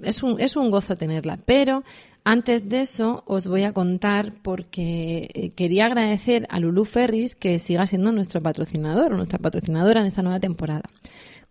es, 0.01 0.23
un, 0.23 0.39
es 0.39 0.56
un 0.56 0.71
gozo 0.71 0.95
tenerla. 0.95 1.38
Pero 1.45 1.84
antes 2.23 2.69
de 2.69 2.82
eso 2.82 3.23
os 3.25 3.47
voy 3.47 3.63
a 3.63 3.73
contar 3.73 4.34
porque 4.41 5.30
eh, 5.34 5.49
quería 5.51 5.88
agradecer 5.88 6.45
a 6.49 6.60
Lulu 6.60 6.86
Ferris 6.86 7.36
que 7.36 7.60
siga 7.60 7.86
siendo 7.88 8.12
nuestro 8.12 8.41
patrocinador 8.41 9.13
o 9.13 9.17
nuestra 9.17 9.39
patrocinadora 9.39 10.01
en 10.01 10.08
esta 10.08 10.21
nueva 10.21 10.39
temporada. 10.39 10.84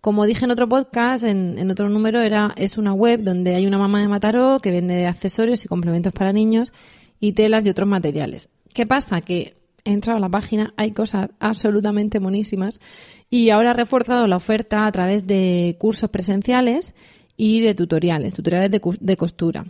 Como 0.01 0.25
dije 0.25 0.47
en 0.47 0.51
otro 0.51 0.69
podcast, 0.69 1.25
en, 1.25 1.59
en 1.59 1.71
otro 1.71 1.89
número, 1.91 2.23
era, 2.23 2.55
es 2.57 2.79
una 2.79 2.95
web 2.95 3.23
donde 3.23 3.55
hay 3.55 3.67
una 3.67 3.77
mamá 3.77 4.01
de 4.01 4.09
Mataró 4.09 4.59
que 4.61 4.71
vende 4.71 5.07
accesorios 5.07 5.65
y 5.65 5.69
complementos 5.69 6.13
para 6.13 6.33
niños 6.33 6.73
y 7.19 7.33
telas 7.33 7.67
y 7.67 7.69
otros 7.69 7.89
materiales. 7.89 8.49
¿Qué 8.73 8.87
pasa? 8.87 9.21
Que 9.21 9.57
he 9.85 9.93
entrado 9.93 10.19
a 10.19 10.21
la 10.21 10.29
página, 10.29 10.73
hay 10.77 10.93
cosas 10.93 11.31
absolutamente 11.39 12.21
monísimas 12.21 12.81
y 13.29 13.51
ahora 13.51 13.71
ha 13.71 13.75
reforzado 13.75 14.27
la 14.27 14.37
oferta 14.37 14.87
a 14.87 14.93
través 14.93 15.27
de 15.27 15.77
cursos 15.79 16.09
presenciales 16.11 16.95
y 17.43 17.63
de 17.63 17.75
tutoriales, 17.75 18.35
tutoriales 18.35 18.71
de, 18.71 19.17
costura. 19.17 19.65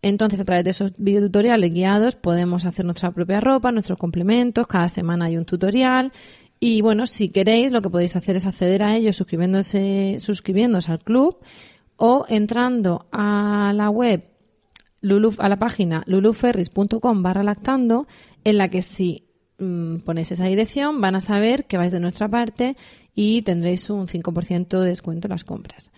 Entonces, 0.00 0.40
a 0.40 0.44
través 0.46 0.64
de 0.64 0.70
esos 0.70 0.94
videotutoriales 0.96 1.70
guiados 1.70 2.16
podemos 2.16 2.64
hacer 2.64 2.86
nuestra 2.86 3.10
propia 3.10 3.42
ropa, 3.42 3.70
nuestros 3.72 3.98
complementos, 3.98 4.66
cada 4.66 4.88
semana 4.88 5.26
hay 5.26 5.36
un 5.36 5.44
tutorial 5.44 6.12
y 6.58 6.80
bueno, 6.80 7.04
si 7.06 7.28
queréis 7.28 7.72
lo 7.72 7.82
que 7.82 7.90
podéis 7.90 8.16
hacer 8.16 8.36
es 8.36 8.46
acceder 8.46 8.82
a 8.82 8.96
ellos 8.96 9.16
suscribiéndose, 9.16 10.16
suscribiéndose 10.18 10.92
al 10.92 11.00
club 11.00 11.36
o 11.96 12.24
entrando 12.26 13.06
a 13.12 13.74
la 13.74 13.90
web 13.90 14.24
a 15.38 15.48
la 15.50 15.56
página 15.56 16.02
luluferris.com 16.06 17.22
barra 17.22 17.42
lactando, 17.42 18.06
en 18.44 18.56
la 18.56 18.68
que 18.68 18.80
si 18.80 19.28
mm, 19.58 19.96
ponéis 20.06 20.32
esa 20.32 20.46
dirección 20.46 21.02
van 21.02 21.16
a 21.16 21.20
saber 21.20 21.66
que 21.66 21.76
vais 21.76 21.92
de 21.92 22.00
nuestra 22.00 22.28
parte 22.28 22.78
y 23.14 23.42
tendréis 23.42 23.90
un 23.90 24.06
5% 24.06 24.80
de 24.80 24.88
descuento 24.88 25.28
en 25.28 25.32
las 25.32 25.44
compras. 25.44 25.92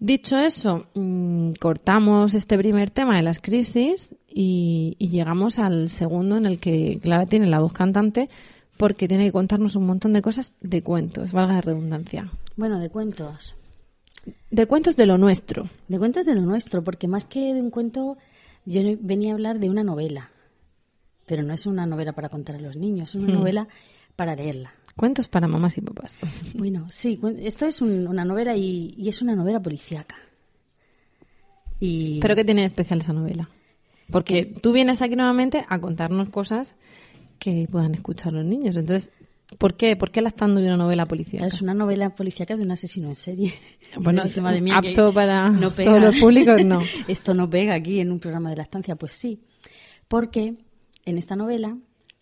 Dicho 0.00 0.38
eso, 0.38 0.86
mm, 0.94 1.52
cortamos 1.60 2.34
este 2.34 2.56
primer 2.56 2.90
tema 2.90 3.16
de 3.16 3.22
las 3.22 3.40
crisis 3.40 4.14
y, 4.28 4.94
y 4.98 5.08
llegamos 5.08 5.58
al 5.58 5.88
segundo 5.90 6.36
en 6.36 6.46
el 6.46 6.60
que 6.60 7.00
Clara 7.02 7.26
tiene 7.26 7.46
la 7.46 7.58
voz 7.58 7.72
cantante 7.72 8.28
porque 8.76 9.08
tiene 9.08 9.24
que 9.24 9.32
contarnos 9.32 9.74
un 9.74 9.86
montón 9.86 10.12
de 10.12 10.22
cosas 10.22 10.52
de 10.60 10.82
cuentos, 10.82 11.32
valga 11.32 11.54
la 11.54 11.60
redundancia. 11.62 12.30
Bueno, 12.56 12.78
de 12.78 12.90
cuentos. 12.90 13.54
De 14.52 14.66
cuentos 14.66 14.94
de 14.94 15.06
lo 15.06 15.18
nuestro. 15.18 15.68
De 15.88 15.98
cuentos 15.98 16.26
de 16.26 16.34
lo 16.36 16.42
nuestro, 16.42 16.84
porque 16.84 17.08
más 17.08 17.24
que 17.24 17.52
de 17.52 17.60
un 17.60 17.70
cuento, 17.70 18.16
yo 18.66 18.82
venía 19.00 19.32
a 19.32 19.34
hablar 19.34 19.58
de 19.58 19.68
una 19.68 19.82
novela. 19.82 20.30
Pero 21.26 21.42
no 21.42 21.52
es 21.52 21.66
una 21.66 21.86
novela 21.86 22.12
para 22.12 22.28
contar 22.28 22.54
a 22.56 22.60
los 22.60 22.76
niños, 22.76 23.16
es 23.16 23.20
una 23.20 23.32
Hmm. 23.34 23.38
novela 23.38 23.68
para 24.14 24.36
leerla. 24.36 24.72
Cuentos 24.98 25.28
para 25.28 25.46
mamás 25.48 25.78
y 25.78 25.80
papás. 25.80 26.18
Bueno, 26.54 26.86
sí, 26.90 27.18
esto 27.38 27.66
es 27.66 27.80
un- 27.80 28.06
una 28.08 28.24
novela 28.24 28.54
y, 28.56 28.94
y 28.98 29.08
es 29.08 29.22
una 29.22 29.34
novela 29.36 29.60
policíaca. 29.62 30.16
Y 31.80 32.18
¿Pero 32.20 32.34
qué 32.34 32.44
tiene 32.44 32.62
de 32.62 32.66
especial 32.66 33.00
esa 33.00 33.12
novela? 33.12 33.48
Porque 34.10 34.46
tú 34.46 34.72
vienes 34.72 35.00
aquí 35.02 35.14
nuevamente 35.16 35.64
a 35.68 35.78
contarnos 35.80 36.30
cosas 36.30 36.74
que 37.38 37.68
puedan 37.70 37.94
escuchar 37.94 38.32
los 38.32 38.44
niños. 38.44 38.76
Entonces, 38.76 39.12
¿por 39.58 39.76
qué, 39.76 39.94
¿por 39.94 40.10
qué 40.10 40.20
lactando 40.22 40.60
de 40.60 40.66
una 40.66 40.76
novela 40.76 41.06
policíaca? 41.06 41.46
es 41.46 41.62
una 41.62 41.74
novela 41.74 42.10
policíaca 42.14 42.56
de 42.56 42.62
un 42.62 42.70
asesino 42.72 43.08
en 43.08 43.16
serie. 43.16 43.54
Bueno, 44.00 44.22
Dice, 44.24 44.42
madre 44.42 44.60
mía, 44.60 44.76
apto 44.76 45.14
para 45.14 45.48
no 45.48 45.70
todos 45.70 46.02
los 46.02 46.16
públicos, 46.16 46.62
no. 46.62 46.80
Esto 47.08 47.32
no 47.32 47.48
pega 47.48 47.74
aquí 47.74 48.00
en 48.00 48.12
un 48.12 48.18
programa 48.20 48.50
de 48.50 48.56
lactancia, 48.56 48.96
pues 48.96 49.12
sí. 49.12 49.40
Porque 50.08 50.56
en 51.06 51.16
esta 51.16 51.36
novela 51.36 51.78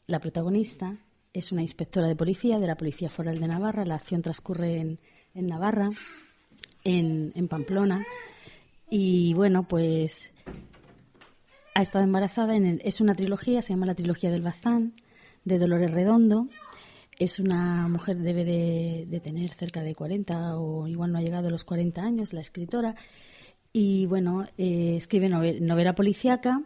la 0.06 0.20
protagonista 0.20 0.96
es 1.38 1.52
una 1.52 1.62
inspectora 1.62 2.06
de 2.08 2.16
policía 2.16 2.58
de 2.58 2.66
la 2.66 2.76
Policía 2.76 3.10
Foral 3.10 3.38
de 3.40 3.48
Navarra. 3.48 3.84
La 3.84 3.96
acción 3.96 4.22
transcurre 4.22 4.78
en, 4.78 4.98
en 5.34 5.46
Navarra, 5.46 5.90
en, 6.84 7.32
en 7.34 7.48
Pamplona. 7.48 8.04
Y 8.90 9.34
bueno, 9.34 9.64
pues 9.68 10.30
ha 11.74 11.82
estado 11.82 12.04
embarazada. 12.04 12.56
En 12.56 12.64
el- 12.66 12.82
es 12.84 13.00
una 13.00 13.14
trilogía, 13.14 13.62
se 13.62 13.72
llama 13.72 13.86
la 13.86 13.94
trilogía 13.94 14.30
del 14.30 14.42
Bazán, 14.42 14.94
de 15.44 15.58
Dolores 15.58 15.92
Redondo. 15.92 16.48
Es 17.18 17.38
una 17.38 17.88
mujer, 17.88 18.18
debe 18.18 18.44
de, 18.44 19.20
tener 19.20 19.50
cerca 19.50 19.82
de 19.82 19.94
40 19.94 20.56
o 20.58 20.86
igual 20.86 21.12
no 21.12 21.18
ha 21.18 21.22
llegado 21.22 21.48
a 21.48 21.50
los 21.50 21.64
40 21.64 22.02
años, 22.02 22.32
la 22.32 22.40
escritora. 22.40 22.94
Y 23.72 24.06
bueno, 24.06 24.46
eh, 24.58 24.94
escribe 24.96 25.28
nove- 25.28 25.60
novela 25.60 25.94
policíaca. 25.94 26.62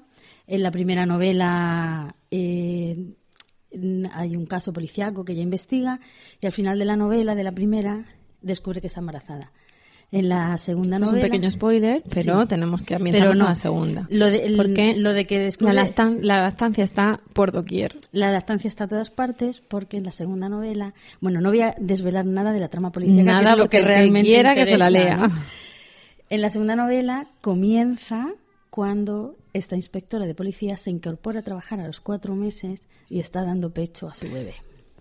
En 0.47 0.63
la 0.63 0.71
primera 0.73 1.07
novela 1.07 2.17
eh, 2.33 3.15
hay 4.13 4.37
un 4.37 4.47
caso 4.47 4.73
policíaco 4.73 5.25
que 5.25 5.33
ella 5.33 5.43
investiga 5.43 6.01
y 6.41 6.47
al 6.47 6.53
final 6.53 6.79
de 6.79 6.85
la 6.85 6.97
novela, 6.97 7.35
de 7.35 7.45
la 7.45 7.53
primera, 7.53 8.05
descubre 8.43 8.81
que 8.81 8.87
está 8.89 9.01
embarazada. 9.01 9.53
En 10.13 10.29
la 10.29 10.59
segunda 10.59 10.97
Esto 10.97 11.05
es 11.05 11.13
un 11.13 11.19
novela... 11.19 11.33
pequeño 11.33 11.51
spoiler, 11.53 12.03
pero 12.13 12.43
Sí. 12.43 12.49
tenemos 12.49 12.83
que 12.83 12.97
ambientarnos 12.97 13.39
no. 13.39 13.45
a 13.47 13.49
la 13.51 13.55
segunda. 13.55 14.07
Lo 14.11 14.27
de, 14.27 14.45
el- 14.45 14.57
Porque 14.57 14.97
lo 14.97 15.13
de 15.13 15.25
que 15.25 15.39
descubre... 15.39 15.73
la, 15.73 15.85
lactan- 15.87 16.19
la 16.23 16.41
lactancia 16.43 16.83
está 16.83 17.21
por 17.33 17.53
doquier. 17.53 17.97
La 18.11 18.33
lactancia 18.33 18.67
está 18.67 18.85
a 18.85 18.89
todas 18.89 19.11
partes 19.11 19.61
porque 19.61 19.99
en 19.99 20.03
la 20.03 20.11
segunda 20.11 20.49
novela, 20.49 20.95
bueno, 21.21 21.41
no 21.41 21.51
voy 21.51 21.61
a 21.61 21.77
desvelar 21.79 22.27
nada 22.27 22.53
de 22.53 22.59
la 22.59 22.67
trama 22.69 22.91
policial, 22.91 23.25
Nada, 23.25 23.41
que 23.41 23.51
es 23.53 23.57
lo 23.59 23.69
que 23.69 23.81
realmente 23.83 24.29
quiera 24.29 24.55
que 24.57 24.67
se 24.67 24.77
la 24.77 24.89
interesa, 24.91 25.17
lea. 25.17 25.29
¿no? 25.29 25.35
En 26.29 26.41
la 26.43 26.51
segunda 26.51 26.75
novela 26.75 27.29
comienza 27.41 28.27
cuando 28.71 29.37
esta 29.53 29.77
inspectora 29.77 30.27
de 30.27 30.35
policía 30.35 30.77
se 30.77 30.91
incorpora 30.91 31.41
a 31.41 31.43
trabajar 31.43 31.81
a 31.81 31.87
los 31.87 32.01
cuatro 32.01 32.35
meses 32.35 32.87
y 33.09 33.21
está 33.21 33.45
dando 33.45 33.71
pecho 33.71 34.09
a 34.09 34.15
su 34.15 34.31
bebé. 34.31 34.55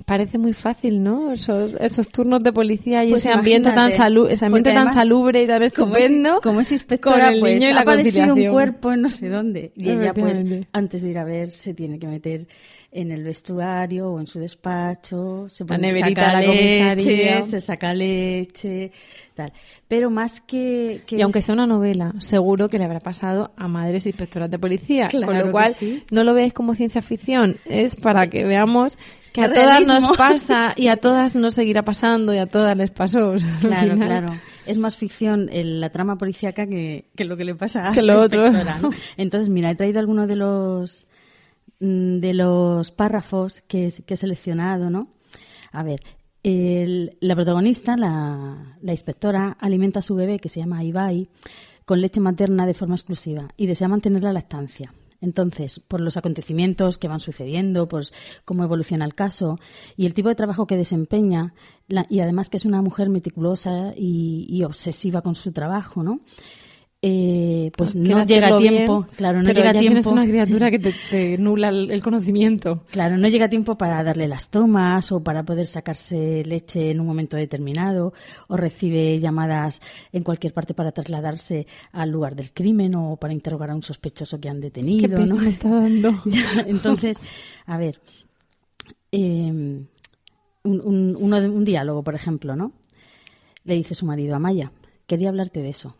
Parece 0.06 0.38
muy 0.38 0.54
fácil, 0.54 1.04
¿no? 1.04 1.32
Esos, 1.32 1.76
esos 1.80 2.08
turnos 2.10 2.42
de 2.42 2.52
policía 2.54 3.04
y 3.04 3.10
Pues 3.10 3.24
ese 3.26 3.34
ambiente 3.34 3.72
tan 3.72 3.92
salu 3.92 4.28
ese 4.28 4.46
ambiente 4.46 4.72
tan 4.74 4.94
salubre 4.94 5.44
y 5.44 5.48
tan 5.48 5.62
estupendo. 5.62 6.40
como 6.42 6.62
es 6.62 6.70
con 6.70 6.74
inspectora, 6.76 7.30
el 7.30 7.40
pues 7.40 7.54
niño 7.56 7.68
y 7.68 7.72
ha 7.72 7.76
la 7.76 7.82
aparecido 7.82 8.34
un 8.34 8.48
cuerpo 8.52 8.92
en 8.94 9.02
no 9.02 9.10
sé 9.10 9.30
dónde. 9.30 9.72
Y 9.76 9.90
ella, 9.90 10.14
pues, 10.14 10.46
antes 10.72 11.02
de 11.02 11.10
ir 11.10 11.18
a 11.18 11.24
ver, 11.24 11.52
se 11.52 11.74
tiene 11.74 12.00
que 12.00 12.08
meter 12.08 12.48
en 12.92 13.12
el 13.12 13.24
vestuario 13.24 14.10
o 14.10 14.20
en 14.20 14.26
su 14.26 14.40
despacho, 14.40 15.48
se 15.50 15.64
pone 15.64 15.92
saca 15.92 16.34
la 16.34 16.46
comisaría. 16.46 16.96
leche, 16.96 17.44
se 17.44 17.60
saca 17.60 17.94
leche, 17.94 18.92
tal. 19.36 19.54
Pero 19.88 20.10
más 20.10 20.42
que... 20.42 21.02
que 21.06 21.18
Y 21.18 21.22
aunque 21.22 21.38
es- 21.40 21.46
sea 21.46 21.54
una 21.54 21.68
novela, 21.68 22.14
seguro 22.18 22.68
que 22.68 22.80
le 22.80 22.86
habrá 22.86 23.00
pasado 23.00 23.52
a 23.58 23.68
madres 23.68 24.08
inspectoras 24.08 24.50
de 24.50 24.58
policía. 24.58 25.08
con 25.12 25.22
Claro 25.22 25.38
lo 25.40 25.46
que 25.46 25.52
cual, 25.52 25.74
sí. 25.76 26.04
no 26.10 26.24
lo 26.24 26.34
veáis 26.34 26.54
como 26.54 26.74
ciencia 26.74 27.04
ficción, 27.04 27.58
es 27.66 27.96
para 27.96 28.28
que 28.28 28.44
veamos 28.44 28.98
que 29.34 29.42
a 29.42 29.52
todas 29.54 29.88
nos 29.88 30.18
pasa 30.18 30.74
y 30.76 30.88
a 30.88 30.98
todas 30.98 31.36
nos 31.36 31.54
seguirá 31.54 31.84
pasando 31.84 32.34
y 32.34 32.38
a 32.38 32.46
todas 32.48 32.76
les 32.78 32.92
pasó. 32.92 33.32
O 33.32 33.40
sea, 33.40 33.54
al 33.56 33.60
Claro, 33.60 33.96
claro. 33.98 34.34
Es 34.66 34.78
más 34.78 34.96
ficción 34.98 35.50
el- 35.52 35.80
la 35.82 35.90
trama 35.90 36.18
policíaca 36.18 36.68
que, 36.68 37.10
que 37.16 37.26
lo 37.26 37.38
que 37.38 37.44
le 37.46 37.56
pasa 37.56 37.90
a 37.90 37.92
Que 37.92 38.04
lo 38.04 38.22
otro. 38.22 38.46
inspectora, 38.48 38.80
¿no? 38.82 38.90
Entonces, 39.18 39.50
mira, 39.50 39.72
he 39.72 39.76
traído 39.76 40.00
algunos 40.00 40.28
de 40.28 40.36
los 40.36 41.08
mm, 41.80 42.20
de 42.20 42.34
los 42.34 42.92
párrafos 42.92 43.62
que, 43.68 43.92
que 44.06 44.14
he 44.14 44.18
seleccionado, 44.18 44.90
¿no? 44.90 45.08
A 45.72 45.82
ver, 45.84 46.00
el- 46.44 47.18
la 47.20 47.36
protagonista, 47.36 47.96
la, 47.98 48.78
la 48.82 48.92
inspectora, 48.92 49.58
alimenta 49.60 50.00
a 50.00 50.02
su 50.04 50.16
bebé, 50.16 50.40
que 50.40 50.50
se 50.50 50.60
llama 50.60 50.84
Ibai, 50.84 51.28
con 51.86 52.02
leche 52.02 52.20
materna 52.20 52.66
de 52.66 52.74
forma 52.74 52.96
exclusiva 52.96 53.48
y 53.58 53.66
desea 53.68 53.88
mantener 53.88 54.24
la 54.24 54.34
lactancia. 54.34 54.94
Entonces, 55.22 55.80
por 55.88 56.00
los 56.02 56.16
acontecimientos 56.18 56.98
que 56.98 57.08
van 57.08 57.20
sucediendo, 57.20 57.88
pues 57.88 58.14
cómo 58.46 58.64
evoluciona 58.64 59.06
el 59.06 59.16
caso 59.16 59.60
y 59.98 60.06
el 60.06 60.14
tipo 60.14 60.30
de 60.30 60.36
trabajo 60.36 60.66
que 60.68 60.78
desempeña, 60.78 61.54
la- 61.88 62.06
y 62.10 62.22
además 62.22 62.50
que 62.50 62.58
es 62.58 62.66
una 62.66 62.82
mujer 62.82 63.10
meticulosa 63.10 63.94
y, 63.98 64.46
y 64.50 64.64
obsesiva 64.64 65.22
con 65.22 65.36
su 65.36 65.52
trabajo, 65.52 66.04
¿no? 66.04 66.22
Eh, 67.02 67.72
pues 67.78 67.96
no 67.96 68.26
llega 68.26 68.48
a 68.54 68.58
tiempo, 68.58 69.02
bien, 69.04 69.16
claro, 69.16 69.38
no 69.42 69.46
pero 69.46 69.60
llega 69.62 69.72
ya 69.72 69.80
tienes 69.80 70.04
tiempo. 70.04 70.20
una 70.22 70.30
criatura 70.30 70.70
que 70.70 70.80
te, 70.80 70.94
te 71.10 71.38
nubla 71.38 71.70
el, 71.70 71.92
el 71.92 72.02
conocimiento. 72.04 72.84
Claro, 72.92 73.18
no 73.18 73.30
llega 73.30 73.48
tiempo 73.50 73.78
para 73.78 74.04
darle 74.04 74.28
las 74.28 74.50
tomas 74.50 75.10
o 75.14 75.24
para 75.24 75.44
poder 75.44 75.66
sacarse 75.66 76.44
leche 76.46 76.92
en 76.92 77.00
un 77.00 77.08
momento 77.08 77.38
determinado 77.38 78.12
o 78.50 78.58
recibe 78.58 79.18
llamadas 79.18 79.80
en 80.12 80.24
cualquier 80.24 80.54
parte 80.54 80.74
para 80.74 80.92
trasladarse 80.92 81.68
al 81.94 82.12
lugar 82.12 82.36
del 82.36 82.52
crimen 82.52 82.94
o 82.96 83.16
para 83.16 83.32
interrogar 83.32 83.70
a 83.72 83.76
un 83.76 83.84
sospechoso 83.84 84.38
que 84.42 84.50
han 84.50 84.60
detenido. 84.60 85.08
Qué 85.08 85.16
pena 85.16 85.36
¿no? 85.36 85.42
me 85.42 85.50
está 85.50 85.70
dando. 85.70 86.12
Ya, 86.26 86.66
entonces, 86.68 87.18
a 87.66 87.78
ver, 87.78 88.02
eh, 89.14 89.48
un, 89.52 89.86
un- 90.64 91.18
uno 91.18 91.38
un 91.38 91.64
diálogo, 91.64 92.04
por 92.04 92.16
ejemplo, 92.16 92.58
¿no? 92.58 92.74
Le 93.64 93.76
dice 93.76 93.96
su 93.96 94.06
marido 94.06 94.36
a 94.36 94.40
Maya, 94.40 94.74
quería 95.08 95.30
hablarte 95.30 95.62
de 95.62 95.70
eso. 95.70 95.96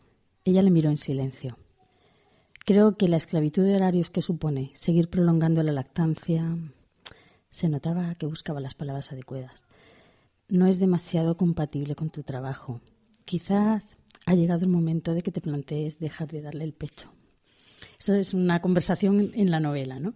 Ella 0.46 0.62
le 0.62 0.72
miró 0.72 0.90
en 0.90 0.98
silencio. 0.98 1.58
Creo 2.66 2.98
que 2.98 3.08
la 3.08 3.18
esclavitud 3.18 3.64
de 3.64 3.76
horarios 3.76 4.10
que 4.10 4.22
supone 4.22 4.72
seguir 4.76 5.10
prolongando 5.10 5.64
la 5.64 5.72
lactancia 5.72 6.56
se 7.50 7.68
notaba 7.70 8.16
que 8.16 8.26
buscaba 8.28 8.60
las 8.60 8.76
palabras 8.76 9.12
adecuadas. 9.12 9.64
No 10.48 10.68
es 10.68 10.80
demasiado 10.80 11.36
compatible 11.38 11.96
con 11.96 12.10
tu 12.10 12.24
trabajo. 12.24 12.82
Quizás 13.26 13.96
ha 14.26 14.36
llegado 14.36 14.62
el 14.66 14.72
momento 14.72 15.14
de 15.14 15.22
que 15.22 15.32
te 15.32 15.42
plantees 15.42 16.00
dejar 16.00 16.28
de 16.30 16.42
darle 16.42 16.64
el 16.64 16.74
pecho. 16.74 17.12
Eso 17.98 18.14
es 18.16 18.34
una 18.34 18.62
conversación 18.62 19.32
en- 19.34 19.52
la 19.52 19.60
novela, 19.60 20.00
¿no? 20.00 20.14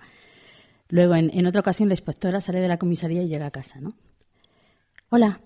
Luego, 0.89 1.15
en, 1.15 1.31
en 1.33 1.45
otra 1.47 1.61
ocasión, 1.61 1.89
la 1.89 1.93
inspectora 1.95 2.41
sale 2.41 2.59
de 2.59 2.67
la 2.67 2.77
comisaría 2.77 3.23
y 3.23 3.27
llega 3.27 3.47
a 3.47 3.51
casa, 3.51 3.79
¿no? 3.79 3.93
Hola. 5.09 5.41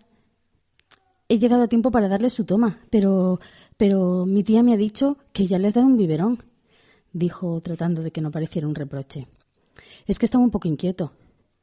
He 1.29 1.39
llegado 1.39 1.63
a 1.63 1.67
tiempo 1.67 1.91
para 1.91 2.07
darle 2.07 2.29
su 2.29 2.45
toma, 2.45 2.79
pero, 2.89 3.39
pero 3.77 4.25
mi 4.25 4.43
tía 4.43 4.63
me 4.63 4.73
ha 4.73 4.77
dicho 4.77 5.17
que 5.33 5.47
ya 5.47 5.57
le 5.57 5.67
has 5.67 5.73
dado 5.73 5.87
un 5.87 5.97
biberón, 5.97 6.39
dijo 7.13 7.61
tratando 7.61 8.01
de 8.01 8.11
que 8.11 8.21
no 8.21 8.31
pareciera 8.31 8.67
un 8.67 8.75
reproche. 8.75 9.27
Es 10.07 10.19
que 10.19 10.25
estaba 10.25 10.43
un 10.43 10.51
poco 10.51 10.67
inquieto. 10.67 11.13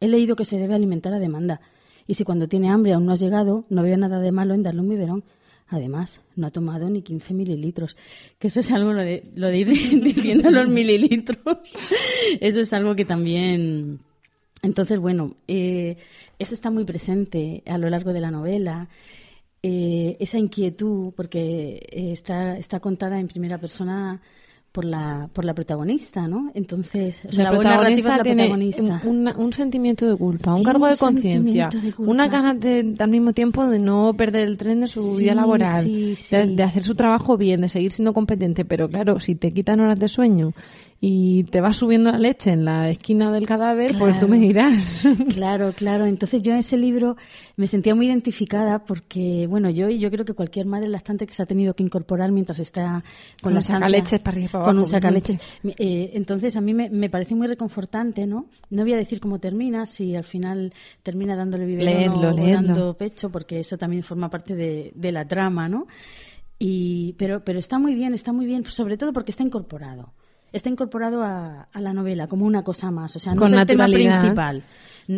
He 0.00 0.08
leído 0.08 0.36
que 0.36 0.44
se 0.44 0.58
debe 0.58 0.74
alimentar 0.74 1.12
a 1.12 1.18
demanda, 1.18 1.60
y 2.06 2.14
si 2.14 2.24
cuando 2.24 2.48
tiene 2.48 2.70
hambre 2.70 2.92
aún 2.92 3.06
no 3.06 3.12
has 3.12 3.20
llegado, 3.20 3.64
no 3.68 3.82
veo 3.82 3.96
nada 3.96 4.20
de 4.20 4.32
malo 4.32 4.54
en 4.54 4.62
darle 4.62 4.80
un 4.80 4.88
biberón. 4.88 5.24
Además, 5.68 6.20
no 6.36 6.46
ha 6.46 6.50
tomado 6.50 6.90
ni 6.90 7.02
15 7.02 7.32
mililitros, 7.32 7.96
que 8.38 8.48
eso 8.48 8.60
es 8.60 8.70
algo 8.70 8.92
lo 8.92 9.00
de, 9.00 9.30
lo 9.34 9.48
de 9.48 9.58
ir 9.58 9.68
diciendo 10.02 10.50
los 10.50 10.68
mililitros. 10.68 11.38
Eso 12.40 12.60
es 12.60 12.72
algo 12.72 12.94
que 12.94 13.04
también... 13.04 14.00
Entonces, 14.62 14.98
bueno, 14.98 15.34
eh, 15.48 15.96
eso 16.38 16.54
está 16.54 16.70
muy 16.70 16.84
presente 16.84 17.62
a 17.66 17.76
lo 17.76 17.90
largo 17.90 18.12
de 18.12 18.20
la 18.20 18.30
novela. 18.30 18.88
Eh, 19.66 20.18
esa 20.20 20.36
inquietud, 20.36 21.14
porque 21.16 21.86
eh, 21.90 22.12
está, 22.12 22.58
está 22.58 22.80
contada 22.80 23.18
en 23.18 23.28
primera 23.28 23.56
persona 23.56 24.20
por 24.70 24.84
la, 24.84 25.30
por 25.32 25.46
la 25.46 25.54
protagonista, 25.54 26.28
¿no? 26.28 26.50
Entonces, 26.52 27.22
o 27.26 27.32
sea, 27.32 27.50
la, 27.50 27.88
es 27.88 28.04
la 28.04 28.22
tiene 28.22 28.42
protagonista. 28.42 29.00
un, 29.06 29.52
sentimiento 29.54 30.06
de 30.06 30.16
culpa, 30.16 30.50
un 30.50 30.56
Tiene 30.56 30.66
cargo 30.70 30.84
un 30.84 30.90
de 30.90 30.96
conciencia, 30.98 31.70
una 31.96 32.28
ganas 32.28 32.60
de, 32.60 32.94
al 32.98 33.08
mismo 33.08 33.32
tiempo 33.32 33.66
de 33.66 33.78
no 33.78 34.12
perder 34.12 34.48
el 34.48 34.58
tren 34.58 34.82
de 34.82 34.86
su 34.86 35.16
Sí, 35.16 35.22
vida 35.22 35.34
laboral, 35.34 35.82
sí, 35.82 36.14
sí. 36.14 36.36
De, 36.36 36.46
de 36.56 36.62
hacer 36.62 36.82
su 36.84 36.94
trabajo 36.94 37.38
bien, 37.38 37.62
de 37.62 37.70
seguir 37.70 37.90
siendo 37.90 38.12
competente, 38.12 38.66
pero 38.66 38.90
claro, 38.90 39.18
si 39.18 39.34
te 39.34 39.50
quitan 39.50 39.80
horas 39.80 39.98
de 39.98 40.08
sueño 40.08 40.52
y 41.00 41.44
te 41.44 41.60
vas 41.60 41.76
subiendo 41.76 42.10
la 42.10 42.18
leche 42.18 42.50
en 42.50 42.64
la 42.64 42.88
esquina 42.88 43.30
del 43.30 43.46
cadáver, 43.46 43.96
pues 43.98 44.18
tú 44.18 44.28
me 44.28 44.38
dirás. 44.38 45.04
Claro, 45.34 45.72
claro. 45.72 46.06
Entonces 46.06 46.42
yo 46.42 46.52
en 46.52 46.58
ese 46.58 46.76
libro 46.76 47.16
me 47.56 47.66
sentía 47.66 47.94
muy 47.94 48.06
identificada 48.06 48.84
porque, 48.84 49.46
bueno, 49.48 49.68
yo 49.70 49.88
y 49.88 49.98
yo 49.98 50.10
creo 50.10 50.24
que 50.24 50.32
cualquier 50.32 50.66
madre 50.66 50.88
lactante 50.88 51.26
que 51.26 51.34
se 51.34 51.42
ha 51.42 51.46
tenido 51.46 51.74
que 51.74 51.82
incorporar 51.82 52.30
mientras 52.32 52.58
está 52.58 53.02
Con 53.42 53.52
la 53.52 53.58
un 53.58 53.62
sacaleches 53.62 54.20
para 54.20 54.36
arriba 54.36 54.52
para 54.52 54.64
Con 54.64 54.76
un 54.76 54.82
abajo, 54.82 54.90
sacaleches. 54.90 55.38
Eh, 55.78 56.12
entonces 56.14 56.56
a 56.56 56.60
mí 56.60 56.72
me, 56.72 56.88
me 56.88 57.10
parece 57.10 57.34
muy 57.34 57.46
reconfortante, 57.46 58.26
¿no? 58.26 58.46
No 58.70 58.82
voy 58.82 58.94
a 58.94 58.96
decir 58.96 59.20
cómo 59.20 59.38
termina, 59.38 59.86
si 59.86 60.14
al 60.14 60.24
final 60.24 60.72
termina 61.02 61.36
dándole 61.36 61.66
biberón 61.66 62.24
o, 62.24 62.34
dando 62.34 62.94
pecho, 62.94 63.30
porque 63.30 63.60
eso 63.60 63.76
también 63.76 64.02
forma 64.02 64.30
parte 64.30 64.54
de, 64.54 64.92
de 64.94 65.12
la 65.12 65.26
trama, 65.26 65.68
¿no? 65.68 65.86
Y, 66.58 67.14
pero, 67.18 67.44
pero 67.44 67.58
está 67.58 67.78
muy 67.78 67.94
bien, 67.94 68.14
está 68.14 68.32
muy 68.32 68.46
bien, 68.46 68.64
sobre 68.64 68.96
todo 68.96 69.12
porque 69.12 69.32
está 69.32 69.42
incorporado. 69.42 70.12
Está 70.54 70.70
incorporado 70.70 71.22
a, 71.22 71.68
a 71.72 71.80
la 71.80 71.92
novela 71.92 72.26
como 72.28 72.46
una 72.46 72.62
cosa 72.62 72.90
más, 72.90 73.14
o 73.16 73.18
sea, 73.18 73.34
no 73.34 73.40
Con 73.40 73.48
es 73.54 73.60
el 73.60 73.66
tema 73.66 73.86
principal. 73.86 74.62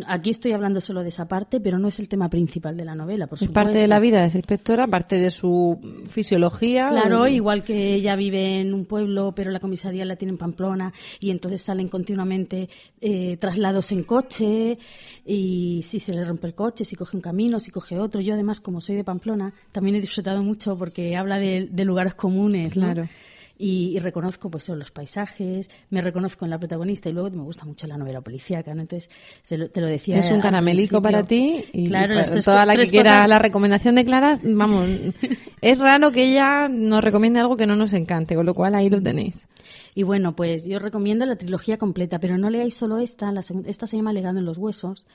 Aquí 0.08 0.30
estoy 0.30 0.50
hablando 0.50 0.80
solo 0.80 1.02
de 1.04 1.10
esa 1.10 1.28
parte, 1.28 1.60
pero 1.60 1.78
no 1.78 1.86
es 1.86 2.00
el 2.00 2.08
tema 2.08 2.28
principal 2.28 2.76
de 2.76 2.84
la 2.84 2.96
novela, 2.96 3.28
por 3.28 3.40
Es 3.40 3.48
parte 3.50 3.78
de 3.78 3.86
la 3.86 4.00
vida 4.00 4.20
de 4.20 4.26
esa 4.26 4.38
inspectora, 4.38 4.88
parte 4.88 5.16
de 5.16 5.30
su 5.30 5.78
fisiología. 6.10 6.86
Claro, 6.86 7.20
o- 7.22 7.26
igual 7.28 7.62
que 7.62 7.94
ella 7.94 8.16
vive 8.16 8.60
en 8.60 8.74
un 8.74 8.84
pueblo, 8.86 9.32
pero 9.36 9.52
la 9.52 9.60
comisaría 9.60 10.04
la 10.04 10.16
tiene 10.16 10.32
en 10.32 10.38
Pamplona 10.38 10.92
y 11.20 11.30
entonces 11.30 11.62
salen 11.62 11.88
continuamente 11.88 12.68
eh, 13.00 13.36
traslados 13.36 13.92
en 13.92 14.02
coche 14.02 14.76
y 15.24 15.82
si 15.84 16.00
se 16.00 16.12
le 16.14 16.24
rompe 16.24 16.48
el 16.48 16.54
coche, 16.54 16.84
si 16.84 16.96
coge 16.96 17.16
un 17.16 17.22
camino, 17.22 17.60
si 17.60 17.70
coge 17.70 17.98
otro. 17.98 18.20
Yo 18.20 18.34
además, 18.34 18.60
como 18.60 18.80
soy 18.80 18.96
de 18.96 19.04
Pamplona, 19.04 19.52
también 19.70 19.94
he 19.96 20.00
disfrutado 20.00 20.42
mucho 20.42 20.76
porque 20.76 21.16
habla 21.16 21.38
de, 21.38 21.68
de 21.70 21.84
lugares 21.84 22.14
comunes, 22.14 22.74
¿no? 22.76 22.86
Claro. 22.92 23.08
Y, 23.58 23.94
y 23.96 23.98
reconozco 24.00 24.50
pues 24.50 24.64
son 24.64 24.78
los 24.78 24.90
paisajes, 24.90 25.70
me 25.88 26.02
reconozco 26.02 26.44
en 26.44 26.50
la 26.50 26.58
protagonista 26.58 27.08
y 27.08 27.12
luego 27.12 27.30
me 27.30 27.42
gusta 27.42 27.64
mucho 27.64 27.86
la 27.86 27.96
novela 27.96 28.20
policíaca, 28.20 28.74
¿no? 28.74 28.82
Entonces 28.82 29.08
se 29.42 29.56
lo- 29.56 29.70
te 29.70 29.80
lo 29.80 29.86
decía. 29.86 30.18
Es 30.18 30.30
un 30.30 30.40
caramelico 30.40 31.00
para 31.00 31.22
ti 31.22 31.64
y 31.72 31.86
claro, 31.88 32.14
para 32.14 32.24
tres 32.24 32.44
toda 32.44 32.66
la 32.66 32.74
que 32.74 32.78
tres 32.80 32.90
quiera 32.90 33.10
cosas- 33.14 33.28
la 33.30 33.38
recomendación 33.38 33.94
de 33.94 34.04
Clara, 34.04 34.38
vamos, 34.44 34.86
es 35.62 35.78
raro 35.80 36.12
que 36.12 36.30
ella 36.30 36.68
nos 36.68 37.02
recomiende 37.02 37.40
algo 37.40 37.56
que 37.56 37.66
no 37.66 37.76
nos 37.76 37.94
encante, 37.94 38.34
con 38.34 38.44
lo 38.44 38.52
cual 38.54 38.74
ahí 38.74 38.90
lo 38.90 39.00
tenéis. 39.00 39.46
Y 39.94 40.02
bueno, 40.02 40.36
pues 40.36 40.66
yo 40.66 40.78
recomiendo 40.78 41.24
la 41.24 41.36
trilogía 41.36 41.78
completa, 41.78 42.18
pero 42.20 42.36
no 42.36 42.50
leáis 42.50 42.74
solo 42.74 42.98
esta, 42.98 43.32
la 43.32 43.40
esta 43.64 43.86
se 43.86 43.96
llama 43.96 44.12
Legado 44.12 44.38
en 44.38 44.44
los 44.44 44.58
Huesos. 44.58 45.06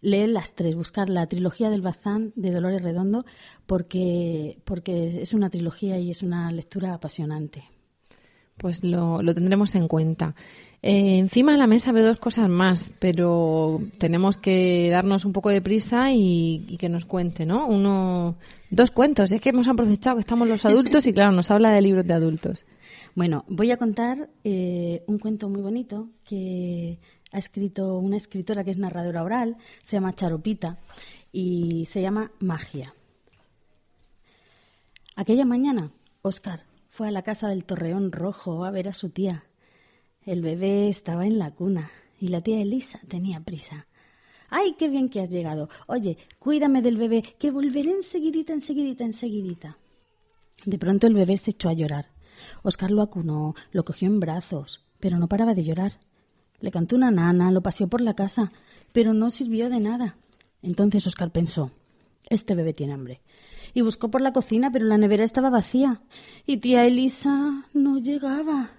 Leed 0.00 0.30
las 0.30 0.54
tres, 0.54 0.74
buscar 0.74 1.08
la 1.10 1.26
trilogía 1.26 1.70
del 1.70 1.82
Bazán 1.82 2.32
de 2.34 2.50
Dolores 2.50 2.82
Redondo, 2.82 3.24
porque, 3.66 4.58
porque 4.64 5.22
es 5.22 5.32
una 5.34 5.48
trilogía 5.50 5.98
y 5.98 6.10
es 6.10 6.22
una 6.22 6.50
lectura 6.50 6.94
apasionante. 6.94 7.64
Pues 8.62 8.82
lo, 8.84 9.20
lo 9.22 9.34
tendremos 9.34 9.74
en 9.74 9.88
cuenta. 9.88 10.34
Eh, 10.84 11.18
encima 11.18 11.52
de 11.52 11.58
la 11.58 11.66
mesa 11.66 11.92
veo 11.92 12.04
dos 12.04 12.18
cosas 12.18 12.48
más, 12.48 12.92
pero 13.00 13.80
tenemos 13.98 14.36
que 14.36 14.88
darnos 14.90 15.24
un 15.24 15.32
poco 15.32 15.48
de 15.48 15.60
prisa 15.60 16.12
y, 16.12 16.76
que 16.78 16.88
nos 16.88 17.04
cuente, 17.04 17.44
¿no? 17.44 17.66
Uno, 17.66 18.36
dos 18.70 18.92
cuentos. 18.92 19.30
Es 19.32 19.40
que 19.40 19.50
hemos 19.50 19.68
aprovechado 19.68 20.16
que 20.16 20.20
estamos 20.20 20.48
los 20.48 20.64
adultos 20.64 21.06
y 21.06 21.12
claro, 21.12 21.32
nos 21.32 21.50
habla 21.50 21.70
de 21.70 21.82
libros 21.82 22.04
de 22.06 22.14
adultos. 22.14 22.64
Bueno, 23.16 23.44
voy 23.48 23.72
a 23.72 23.76
contar 23.76 24.30
eh, 24.44 25.02
un 25.08 25.18
cuento 25.18 25.48
muy 25.48 25.60
bonito 25.60 26.08
que 26.24 27.00
ha 27.32 27.38
escrito 27.38 27.98
una 27.98 28.16
escritora 28.16 28.62
que 28.64 28.70
es 28.70 28.78
narradora 28.78 29.24
oral, 29.24 29.56
se 29.82 29.96
llama 29.96 30.14
Charopita 30.14 30.78
y 31.32 31.86
se 31.86 32.00
llama 32.00 32.30
Magia. 32.38 32.94
Aquella 35.16 35.44
mañana, 35.44 35.90
Oscar 36.22 36.71
fue 36.92 37.08
a 37.08 37.10
la 37.10 37.22
casa 37.22 37.48
del 37.48 37.64
Torreón 37.64 38.12
Rojo 38.12 38.66
a 38.66 38.70
ver 38.70 38.86
a 38.86 38.92
su 38.92 39.08
tía. 39.08 39.44
El 40.26 40.42
bebé 40.42 40.90
estaba 40.90 41.26
en 41.26 41.38
la 41.38 41.50
cuna 41.50 41.90
y 42.20 42.28
la 42.28 42.42
tía 42.42 42.60
Elisa 42.60 43.00
tenía 43.08 43.40
prisa. 43.40 43.86
¡Ay, 44.50 44.76
qué 44.78 44.90
bien 44.90 45.08
que 45.08 45.22
has 45.22 45.30
llegado! 45.30 45.70
Oye, 45.86 46.18
cuídame 46.38 46.82
del 46.82 46.98
bebé, 46.98 47.22
que 47.22 47.50
volveré 47.50 47.92
enseguidita, 47.92 48.52
enseguidita, 48.52 49.04
enseguidita. 49.04 49.78
De 50.66 50.78
pronto 50.78 51.06
el 51.06 51.14
bebé 51.14 51.38
se 51.38 51.52
echó 51.52 51.70
a 51.70 51.72
llorar. 51.72 52.10
Oscar 52.62 52.90
lo 52.90 53.00
acunó, 53.00 53.54
lo 53.70 53.86
cogió 53.86 54.06
en 54.06 54.20
brazos, 54.20 54.84
pero 55.00 55.18
no 55.18 55.28
paraba 55.28 55.54
de 55.54 55.64
llorar. 55.64 55.98
Le 56.60 56.70
cantó 56.70 56.96
una 56.96 57.10
nana, 57.10 57.50
lo 57.52 57.62
paseó 57.62 57.88
por 57.88 58.02
la 58.02 58.12
casa, 58.12 58.52
pero 58.92 59.14
no 59.14 59.30
sirvió 59.30 59.70
de 59.70 59.80
nada. 59.80 60.18
Entonces 60.60 61.06
Oscar 61.06 61.30
pensó, 61.30 61.70
este 62.28 62.54
bebé 62.54 62.74
tiene 62.74 62.92
hambre. 62.92 63.22
Y 63.74 63.82
buscó 63.82 64.10
por 64.10 64.20
la 64.20 64.32
cocina, 64.32 64.70
pero 64.70 64.86
la 64.86 64.98
nevera 64.98 65.24
estaba 65.24 65.50
vacía. 65.50 66.02
Y 66.46 66.58
tía 66.58 66.86
Elisa 66.86 67.66
no 67.72 67.98
llegaba. 67.98 68.70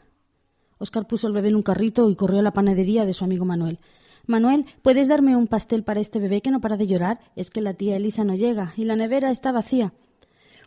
Oscar 0.78 1.08
puso 1.08 1.28
el 1.28 1.34
bebé 1.34 1.50
en 1.50 1.56
un 1.56 1.64
carrito 1.64 2.10
y 2.10 2.16
corrió 2.16 2.40
a 2.40 2.44
la 2.44 2.54
panadería 2.54 3.06
de 3.06 3.14
su 3.14 3.24
amigo 3.24 3.46
Manuel. 3.46 3.80
Manuel, 4.26 4.66
¿puedes 4.82 5.08
darme 5.08 5.36
un 5.36 5.48
pastel 5.48 5.84
para 5.84 6.00
este 6.00 6.20
bebé 6.20 6.42
que 6.42 6.52
no 6.52 6.62
para 6.62 6.78
de 6.78 6.88
llorar? 6.88 7.20
Es 7.36 7.50
que 7.50 7.62
la 7.62 7.74
tía 7.74 7.98
Elisa 7.98 8.24
no 8.24 8.36
llega 8.36 8.74
y 8.78 8.86
la 8.86 8.96
nevera 8.96 9.32
está 9.32 9.52
vacía. 9.52 9.94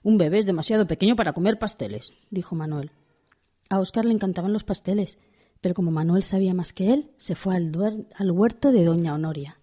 Un 0.03 0.19
bebé 0.19 0.39
es 0.39 0.47
demasiado 0.47 0.87
pequeño 0.87 1.17
para 1.17 1.33
comer 1.33 1.59
pasteles, 1.59 2.13
dijo 2.31 2.55
Manuel. 2.55 2.93
A 3.69 3.81
Oscar 3.81 4.05
le 4.05 4.13
encantaban 4.15 4.53
los 4.53 4.63
pasteles, 4.63 5.19
pero 5.61 5.75
como 5.75 5.91
Manuel 5.91 6.23
sabía 6.23 6.55
más 6.55 6.73
que 6.73 6.93
él, 6.93 7.11
se 7.17 7.35
fue 7.35 7.57
al, 7.57 8.07
al 8.15 8.31
huerto 8.31 8.73
de 8.73 8.85
doña 8.85 9.15
Honoria. 9.15 9.59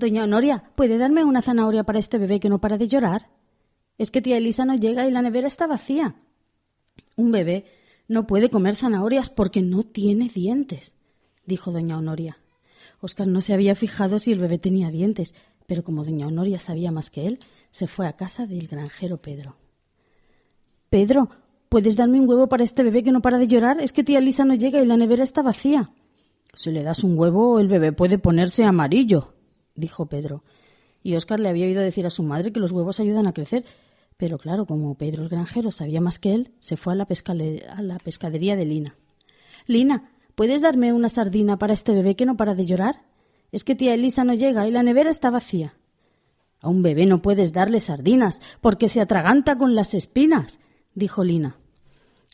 Doña 0.00 0.24
Honoria, 0.24 0.64
¿puede 0.76 0.96
darme 0.96 1.24
una 1.24 1.42
zanahoria 1.42 1.84
para 1.84 1.98
este 1.98 2.16
bebé 2.16 2.40
que 2.40 2.48
no 2.48 2.58
para 2.58 2.78
de 2.78 2.88
llorar? 2.88 3.28
Es 3.98 4.10
que 4.10 4.22
tía 4.22 4.38
Elisa 4.38 4.64
no 4.64 4.74
llega 4.74 5.06
y 5.06 5.10
la 5.10 5.20
nevera 5.20 5.46
está 5.46 5.66
vacía. 5.66 6.14
Un 7.16 7.30
bebé 7.30 7.66
no 8.08 8.26
puede 8.26 8.48
comer 8.48 8.76
zanahorias 8.76 9.28
porque 9.28 9.60
no 9.60 9.82
tiene 9.82 10.30
dientes, 10.30 10.94
dijo 11.44 11.70
doña 11.70 11.98
Honoria. 11.98 12.38
Oscar 13.02 13.26
no 13.26 13.42
se 13.42 13.52
había 13.52 13.74
fijado 13.74 14.18
si 14.18 14.32
el 14.32 14.38
bebé 14.38 14.56
tenía 14.56 14.90
dientes, 14.90 15.34
pero 15.66 15.84
como 15.84 16.02
doña 16.02 16.28
Honoria 16.28 16.58
sabía 16.58 16.90
más 16.90 17.10
que 17.10 17.26
él, 17.26 17.38
se 17.70 17.86
fue 17.86 18.06
a 18.06 18.14
casa 18.14 18.46
del 18.46 18.68
granjero 18.68 19.18
Pedro. 19.18 19.56
Pedro, 20.88 21.28
¿puedes 21.68 21.96
darme 21.96 22.20
un 22.20 22.28
huevo 22.28 22.48
para 22.48 22.64
este 22.64 22.82
bebé 22.82 23.02
que 23.02 23.12
no 23.12 23.20
para 23.20 23.36
de 23.36 23.48
llorar? 23.48 23.82
Es 23.82 23.92
que 23.92 24.02
tía 24.02 24.20
Lisa 24.20 24.46
no 24.46 24.54
llega 24.54 24.80
y 24.80 24.86
la 24.86 24.96
nevera 24.96 25.24
está 25.24 25.42
vacía. 25.42 25.90
Si 26.54 26.70
le 26.70 26.82
das 26.82 27.04
un 27.04 27.18
huevo, 27.18 27.60
el 27.60 27.68
bebé 27.68 27.92
puede 27.92 28.16
ponerse 28.16 28.64
amarillo, 28.64 29.34
dijo 29.74 30.06
Pedro. 30.06 30.42
Y 31.02 31.16
Oscar 31.16 31.40
le 31.40 31.48
había 31.48 31.66
oído 31.66 31.82
decir 31.82 32.06
a 32.06 32.10
su 32.10 32.22
madre 32.22 32.52
que 32.52 32.60
los 32.60 32.72
huevos 32.72 33.00
ayudan 33.00 33.26
a 33.26 33.32
crecer. 33.32 33.64
Pero 34.16 34.38
claro, 34.38 34.66
como 34.66 34.94
Pedro 34.96 35.22
el 35.22 35.28
granjero 35.28 35.72
sabía 35.72 36.00
más 36.00 36.18
que 36.18 36.34
él, 36.34 36.52
se 36.60 36.76
fue 36.76 36.92
a 36.92 36.96
la, 36.96 37.06
a 37.70 37.82
la 37.82 37.98
pescadería 37.98 38.56
de 38.56 38.66
Lina. 38.66 38.96
Lina, 39.66 40.10
¿Puedes 40.40 40.62
darme 40.62 40.94
una 40.94 41.10
sardina 41.10 41.58
para 41.58 41.74
este 41.74 41.92
bebé 41.92 42.16
que 42.16 42.24
no 42.24 42.38
para 42.38 42.54
de 42.54 42.64
llorar? 42.64 43.02
Es 43.52 43.62
que 43.62 43.74
tía 43.74 43.92
Elisa 43.92 44.24
no 44.24 44.32
llega 44.32 44.66
y 44.66 44.70
la 44.70 44.82
nevera 44.82 45.10
está 45.10 45.28
vacía. 45.28 45.74
A 46.62 46.70
un 46.70 46.80
bebé 46.80 47.04
no 47.04 47.20
puedes 47.20 47.52
darle 47.52 47.78
sardinas, 47.78 48.40
porque 48.62 48.88
se 48.88 49.02
atraganta 49.02 49.58
con 49.58 49.74
las 49.74 49.92
espinas, 49.92 50.58
dijo 50.94 51.24
Lina. 51.24 51.56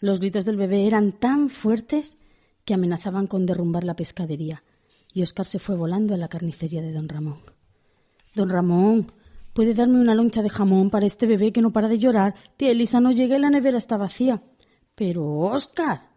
Los 0.00 0.20
gritos 0.20 0.44
del 0.44 0.56
bebé 0.56 0.86
eran 0.86 1.10
tan 1.10 1.50
fuertes 1.50 2.16
que 2.64 2.74
amenazaban 2.74 3.26
con 3.26 3.44
derrumbar 3.44 3.82
la 3.82 3.96
pescadería, 3.96 4.62
y 5.16 5.22
Oscar 5.22 5.46
se 5.46 5.58
fue 5.58 5.76
volando 5.76 6.12
a 6.12 6.18
la 6.18 6.28
carnicería 6.28 6.82
de 6.82 6.92
don 6.92 7.08
Ramón. 7.08 7.38
Don 8.34 8.50
Ramón, 8.50 9.06
¿puede 9.54 9.72
darme 9.72 9.98
una 9.98 10.14
loncha 10.14 10.42
de 10.42 10.50
jamón 10.50 10.90
para 10.90 11.06
este 11.06 11.26
bebé 11.26 11.54
que 11.54 11.62
no 11.62 11.72
para 11.72 11.88
de 11.88 11.98
llorar? 11.98 12.34
Tía 12.58 12.70
Elisa 12.70 13.00
no 13.00 13.12
llega 13.12 13.38
y 13.38 13.40
la 13.40 13.48
nevera 13.48 13.78
está 13.78 13.96
vacía. 13.96 14.42
Pero, 14.94 15.38
Oscar, 15.38 16.10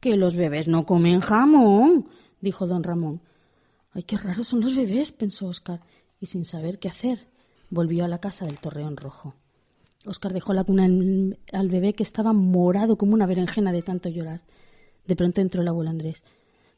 que 0.00 0.16
los 0.16 0.34
bebés 0.34 0.66
no 0.66 0.84
comen 0.84 1.20
jamón, 1.20 2.08
dijo 2.40 2.66
don 2.66 2.82
Ramón. 2.82 3.20
Ay, 3.92 4.02
qué 4.02 4.16
raros 4.16 4.48
son 4.48 4.62
los 4.62 4.74
bebés, 4.74 5.12
pensó 5.12 5.46
Oscar, 5.46 5.82
y 6.18 6.26
sin 6.26 6.44
saber 6.44 6.80
qué 6.80 6.88
hacer, 6.88 7.28
volvió 7.70 8.04
a 8.04 8.08
la 8.08 8.18
casa 8.18 8.46
del 8.46 8.58
torreón 8.58 8.96
rojo. 8.96 9.36
Oscar 10.06 10.32
dejó 10.32 10.54
la 10.54 10.64
cuna 10.64 10.86
al 11.52 11.68
bebé 11.68 11.92
que 11.92 12.02
estaba 12.02 12.32
morado 12.32 12.98
como 12.98 13.14
una 13.14 13.26
berenjena 13.26 13.70
de 13.70 13.82
tanto 13.82 14.08
llorar. 14.08 14.42
De 15.06 15.14
pronto 15.14 15.40
entró 15.40 15.62
el 15.62 15.68
abuelo 15.68 15.90
Andrés. 15.90 16.24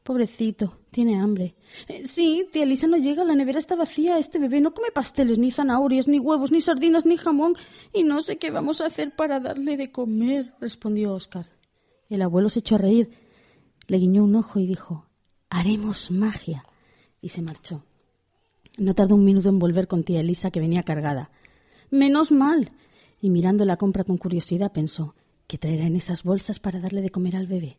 Pobrecito, 0.03 0.79
tiene 0.91 1.21
hambre. 1.21 1.55
Eh, 1.87 2.07
sí, 2.07 2.49
tía 2.53 2.65
Elisa 2.65 2.87
no 2.87 2.97
llega, 2.97 3.25
la 3.25 3.37
nevera 3.37 3.59
está 3.59 3.77
vacía. 3.77 4.19
Este 4.19 4.39
bebé 4.39 4.61
no 4.61 4.75
come 4.75 4.91
pasteles, 4.91 5.39
ni 5.39 5.53
zanahorias, 5.53 6.09
ni 6.09 6.19
huevos, 6.19 6.51
ni 6.51 6.61
sardinas, 6.61 7.07
ni 7.07 7.17
jamón. 7.17 7.55
Y 7.93 8.03
no 8.03 8.21
sé 8.21 8.37
qué 8.37 8.51
vamos 8.51 8.81
a 8.81 8.87
hacer 8.87 9.15
para 9.15 9.39
darle 9.39 9.77
de 9.77 9.93
comer, 9.93 10.55
respondió 10.61 11.15
Oscar. 11.15 11.47
El 12.09 12.23
abuelo 12.23 12.51
se 12.51 12.59
echó 12.59 12.75
a 12.75 12.79
reír, 12.79 13.11
le 13.87 13.99
guiñó 13.99 14.25
un 14.25 14.35
ojo 14.35 14.59
y 14.59 14.67
dijo 14.67 15.07
Haremos 15.49 16.11
magia. 16.11 16.65
y 17.21 17.29
se 17.29 17.43
marchó. 17.43 17.85
No 18.79 18.95
tardó 18.95 19.15
un 19.15 19.25
minuto 19.25 19.49
en 19.49 19.59
volver 19.59 19.87
con 19.87 20.03
tía 20.03 20.21
Elisa, 20.21 20.51
que 20.51 20.61
venía 20.61 20.83
cargada. 20.83 21.31
Menos 21.91 22.33
mal. 22.33 22.73
Y 23.21 23.31
mirando 23.31 23.65
la 23.65 23.77
compra 23.77 24.03
con 24.03 24.17
curiosidad 24.17 24.73
pensó 24.73 25.15
¿Qué 25.47 25.59
traerá 25.59 25.87
en 25.87 25.97
esas 25.97 26.23
bolsas 26.23 26.59
para 26.59 26.81
darle 26.81 27.03
de 27.03 27.11
comer 27.11 27.37
al 27.37 27.47
bebé? 27.47 27.79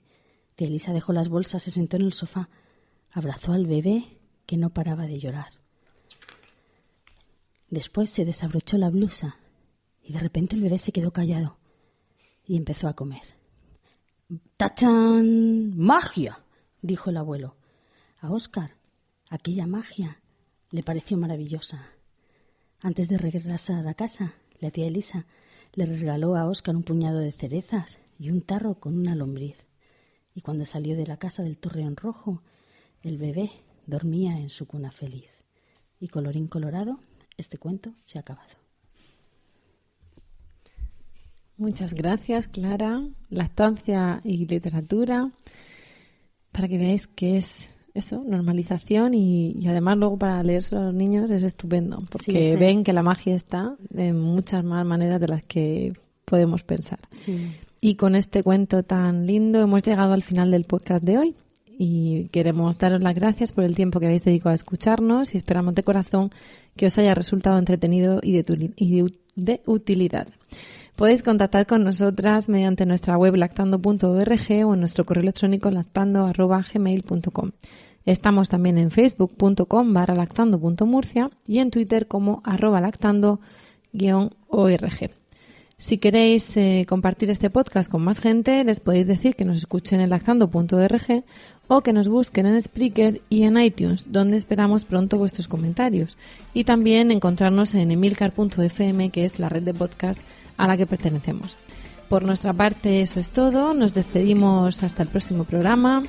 Tía 0.55 0.67
Elisa 0.67 0.93
dejó 0.93 1.13
las 1.13 1.29
bolsas, 1.29 1.63
se 1.63 1.71
sentó 1.71 1.97
en 1.97 2.03
el 2.03 2.13
sofá, 2.13 2.49
abrazó 3.11 3.53
al 3.53 3.65
bebé, 3.65 4.17
que 4.45 4.57
no 4.57 4.71
paraba 4.71 5.07
de 5.07 5.19
llorar. 5.19 5.53
Después 7.69 8.09
se 8.09 8.25
desabrochó 8.25 8.77
la 8.77 8.89
blusa 8.89 9.37
y 10.03 10.13
de 10.13 10.19
repente 10.19 10.55
el 10.55 10.61
bebé 10.61 10.77
se 10.77 10.91
quedó 10.91 11.11
callado 11.11 11.57
y 12.45 12.57
empezó 12.57 12.87
a 12.87 12.93
comer. 12.93 13.21
¡Tachan! 14.57 15.77
¡Magia! 15.77 16.43
dijo 16.81 17.09
el 17.09 17.17
abuelo. 17.17 17.55
A 18.19 18.31
Oscar 18.31 18.75
aquella 19.29 19.65
magia 19.65 20.19
le 20.69 20.83
pareció 20.83 21.17
maravillosa. 21.17 21.89
Antes 22.79 23.07
de 23.07 23.17
regresar 23.17 23.87
a 23.87 23.93
casa, 23.93 24.33
la 24.59 24.69
tía 24.69 24.85
Elisa 24.85 25.25
le 25.73 25.85
regaló 25.85 26.35
a 26.35 26.45
Oscar 26.45 26.75
un 26.75 26.83
puñado 26.83 27.19
de 27.19 27.31
cerezas 27.31 27.97
y 28.19 28.29
un 28.29 28.41
tarro 28.41 28.75
con 28.75 28.97
una 28.97 29.15
lombriz. 29.15 29.65
Y 30.35 30.41
cuando 30.41 30.65
salió 30.65 30.95
de 30.95 31.05
la 31.05 31.17
casa 31.17 31.43
del 31.43 31.57
torreón 31.57 31.95
rojo, 31.95 32.41
el 33.01 33.17
bebé 33.17 33.51
dormía 33.85 34.39
en 34.39 34.49
su 34.49 34.65
cuna 34.65 34.91
feliz. 34.91 35.43
Y 35.99 36.07
colorín 36.07 36.47
colorado, 36.47 36.99
este 37.37 37.57
cuento 37.57 37.93
se 38.03 38.17
ha 38.17 38.21
acabado. 38.21 38.63
Muchas 41.57 41.93
gracias, 41.93 42.47
Clara. 42.47 43.03
Lactancia 43.29 44.21
y 44.23 44.45
literatura. 44.45 45.31
Para 46.51 46.67
que 46.67 46.77
veáis 46.77 47.07
que 47.07 47.37
es 47.37 47.69
eso, 47.93 48.23
normalización 48.25 49.13
y, 49.13 49.67
además 49.67 49.97
luego 49.97 50.17
para 50.17 50.41
leerse 50.43 50.75
a 50.75 50.81
los 50.81 50.93
niños 50.93 51.29
es 51.29 51.43
estupendo, 51.43 51.97
porque 52.09 52.57
ven 52.57 52.83
que 52.83 52.91
la 52.91 53.03
magia 53.03 53.35
está 53.35 53.75
de 53.89 54.13
muchas 54.13 54.63
más 54.63 54.85
maneras 54.85 55.21
de 55.21 55.27
las 55.27 55.43
que 55.43 55.93
podemos 56.25 56.63
pensar. 56.63 56.99
Y 57.85 57.95
con 57.95 58.15
este 58.15 58.43
cuento 58.43 58.83
tan 58.83 59.27
lindo 59.27 59.59
hemos 59.59 59.83
llegado 59.83 60.13
al 60.13 60.23
final 60.23 60.51
del 60.51 60.63
podcast 60.63 61.03
de 61.03 61.17
hoy 61.17 61.35
y 61.67 62.29
queremos 62.29 62.77
daros 62.77 63.01
las 63.01 63.13
gracias 63.13 63.51
por 63.51 63.65
el 63.65 63.75
tiempo 63.75 63.99
que 63.99 64.05
habéis 64.05 64.23
dedicado 64.23 64.51
a 64.51 64.55
escucharnos 64.55 65.35
y 65.35 65.37
esperamos 65.37 65.75
de 65.75 65.83
corazón 65.83 66.31
que 66.77 66.85
os 66.85 66.97
haya 66.97 67.13
resultado 67.13 67.59
entretenido 67.59 68.21
y 68.23 68.41
de, 68.41 69.61
utilidad. 69.65 70.29
Podéis 70.95 71.23
contactar 71.23 71.67
con 71.67 71.83
nosotras 71.83 72.47
mediante 72.47 72.85
nuestra 72.85 73.17
web 73.17 73.35
lactando.org 73.35 74.65
o 74.65 74.73
en 74.73 74.79
nuestro 74.79 75.05
correo 75.05 75.23
electrónico 75.23 75.69
lactando.gmail.com. 75.69 77.51
Estamos 78.05 78.47
también 78.47 78.77
en 78.77 78.91
facebook.com 78.91 79.91
barra 79.91 80.15
lactando.murcia 80.15 81.29
y 81.45 81.59
en 81.59 81.69
Twitter 81.69 82.07
como 82.07 82.41
arroba 82.45 82.79
lactando-org. 82.79 83.39
Si 85.77 85.97
queréis 85.97 86.55
eh, 86.55 86.85
compartir 86.87 87.29
este 87.29 87.49
podcast 87.49 87.91
con 87.91 88.03
más 88.03 88.19
gente, 88.19 88.63
les 88.63 88.79
podéis 88.79 89.07
decir 89.07 89.35
que 89.35 89.45
nos 89.45 89.57
escuchen 89.57 89.99
en 89.99 90.09
lactando.org 90.09 91.23
o 91.67 91.81
que 91.81 91.93
nos 91.93 92.07
busquen 92.07 92.45
en 92.45 92.61
Spreaker 92.61 93.21
y 93.29 93.43
en 93.43 93.57
iTunes, 93.57 94.05
donde 94.09 94.37
esperamos 94.37 94.85
pronto 94.85 95.17
vuestros 95.17 95.47
comentarios. 95.47 96.17
Y 96.53 96.63
también 96.63 97.11
encontrarnos 97.11 97.73
en 97.75 97.91
emilcar.fm, 97.91 99.09
que 99.09 99.25
es 99.25 99.39
la 99.39 99.49
red 99.49 99.63
de 99.63 99.73
podcast 99.73 100.21
a 100.57 100.67
la 100.67 100.77
que 100.77 100.85
pertenecemos. 100.85 101.57
Por 102.09 102.23
nuestra 102.23 102.53
parte 102.53 103.01
eso 103.01 103.19
es 103.19 103.31
todo. 103.31 103.73
Nos 103.73 103.93
despedimos 103.93 104.83
hasta 104.83 105.03
el 105.03 105.09
próximo 105.09 105.45
programa. 105.45 106.03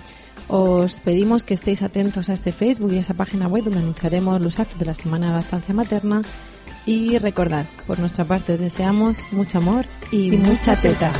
Os 0.48 1.00
pedimos 1.00 1.42
que 1.42 1.54
estéis 1.54 1.82
atentos 1.82 2.28
a 2.28 2.34
este 2.34 2.52
Facebook 2.52 2.92
y 2.92 2.98
a 2.98 3.00
esa 3.00 3.14
página 3.14 3.48
web 3.48 3.64
donde 3.64 3.78
anunciaremos 3.80 4.40
los 4.40 4.58
actos 4.58 4.78
de 4.78 4.84
la 4.84 4.94
Semana 4.94 5.32
de 5.32 5.38
Estancia 5.38 5.74
Materna. 5.74 6.20
Y 6.86 7.18
recordad, 7.18 7.66
por 7.86 7.98
nuestra 7.98 8.24
parte 8.24 8.54
os 8.54 8.60
deseamos 8.60 9.32
mucho 9.32 9.58
amor 9.58 9.86
y, 10.10 10.30
mucha 10.32 10.76
teta. 10.80 11.10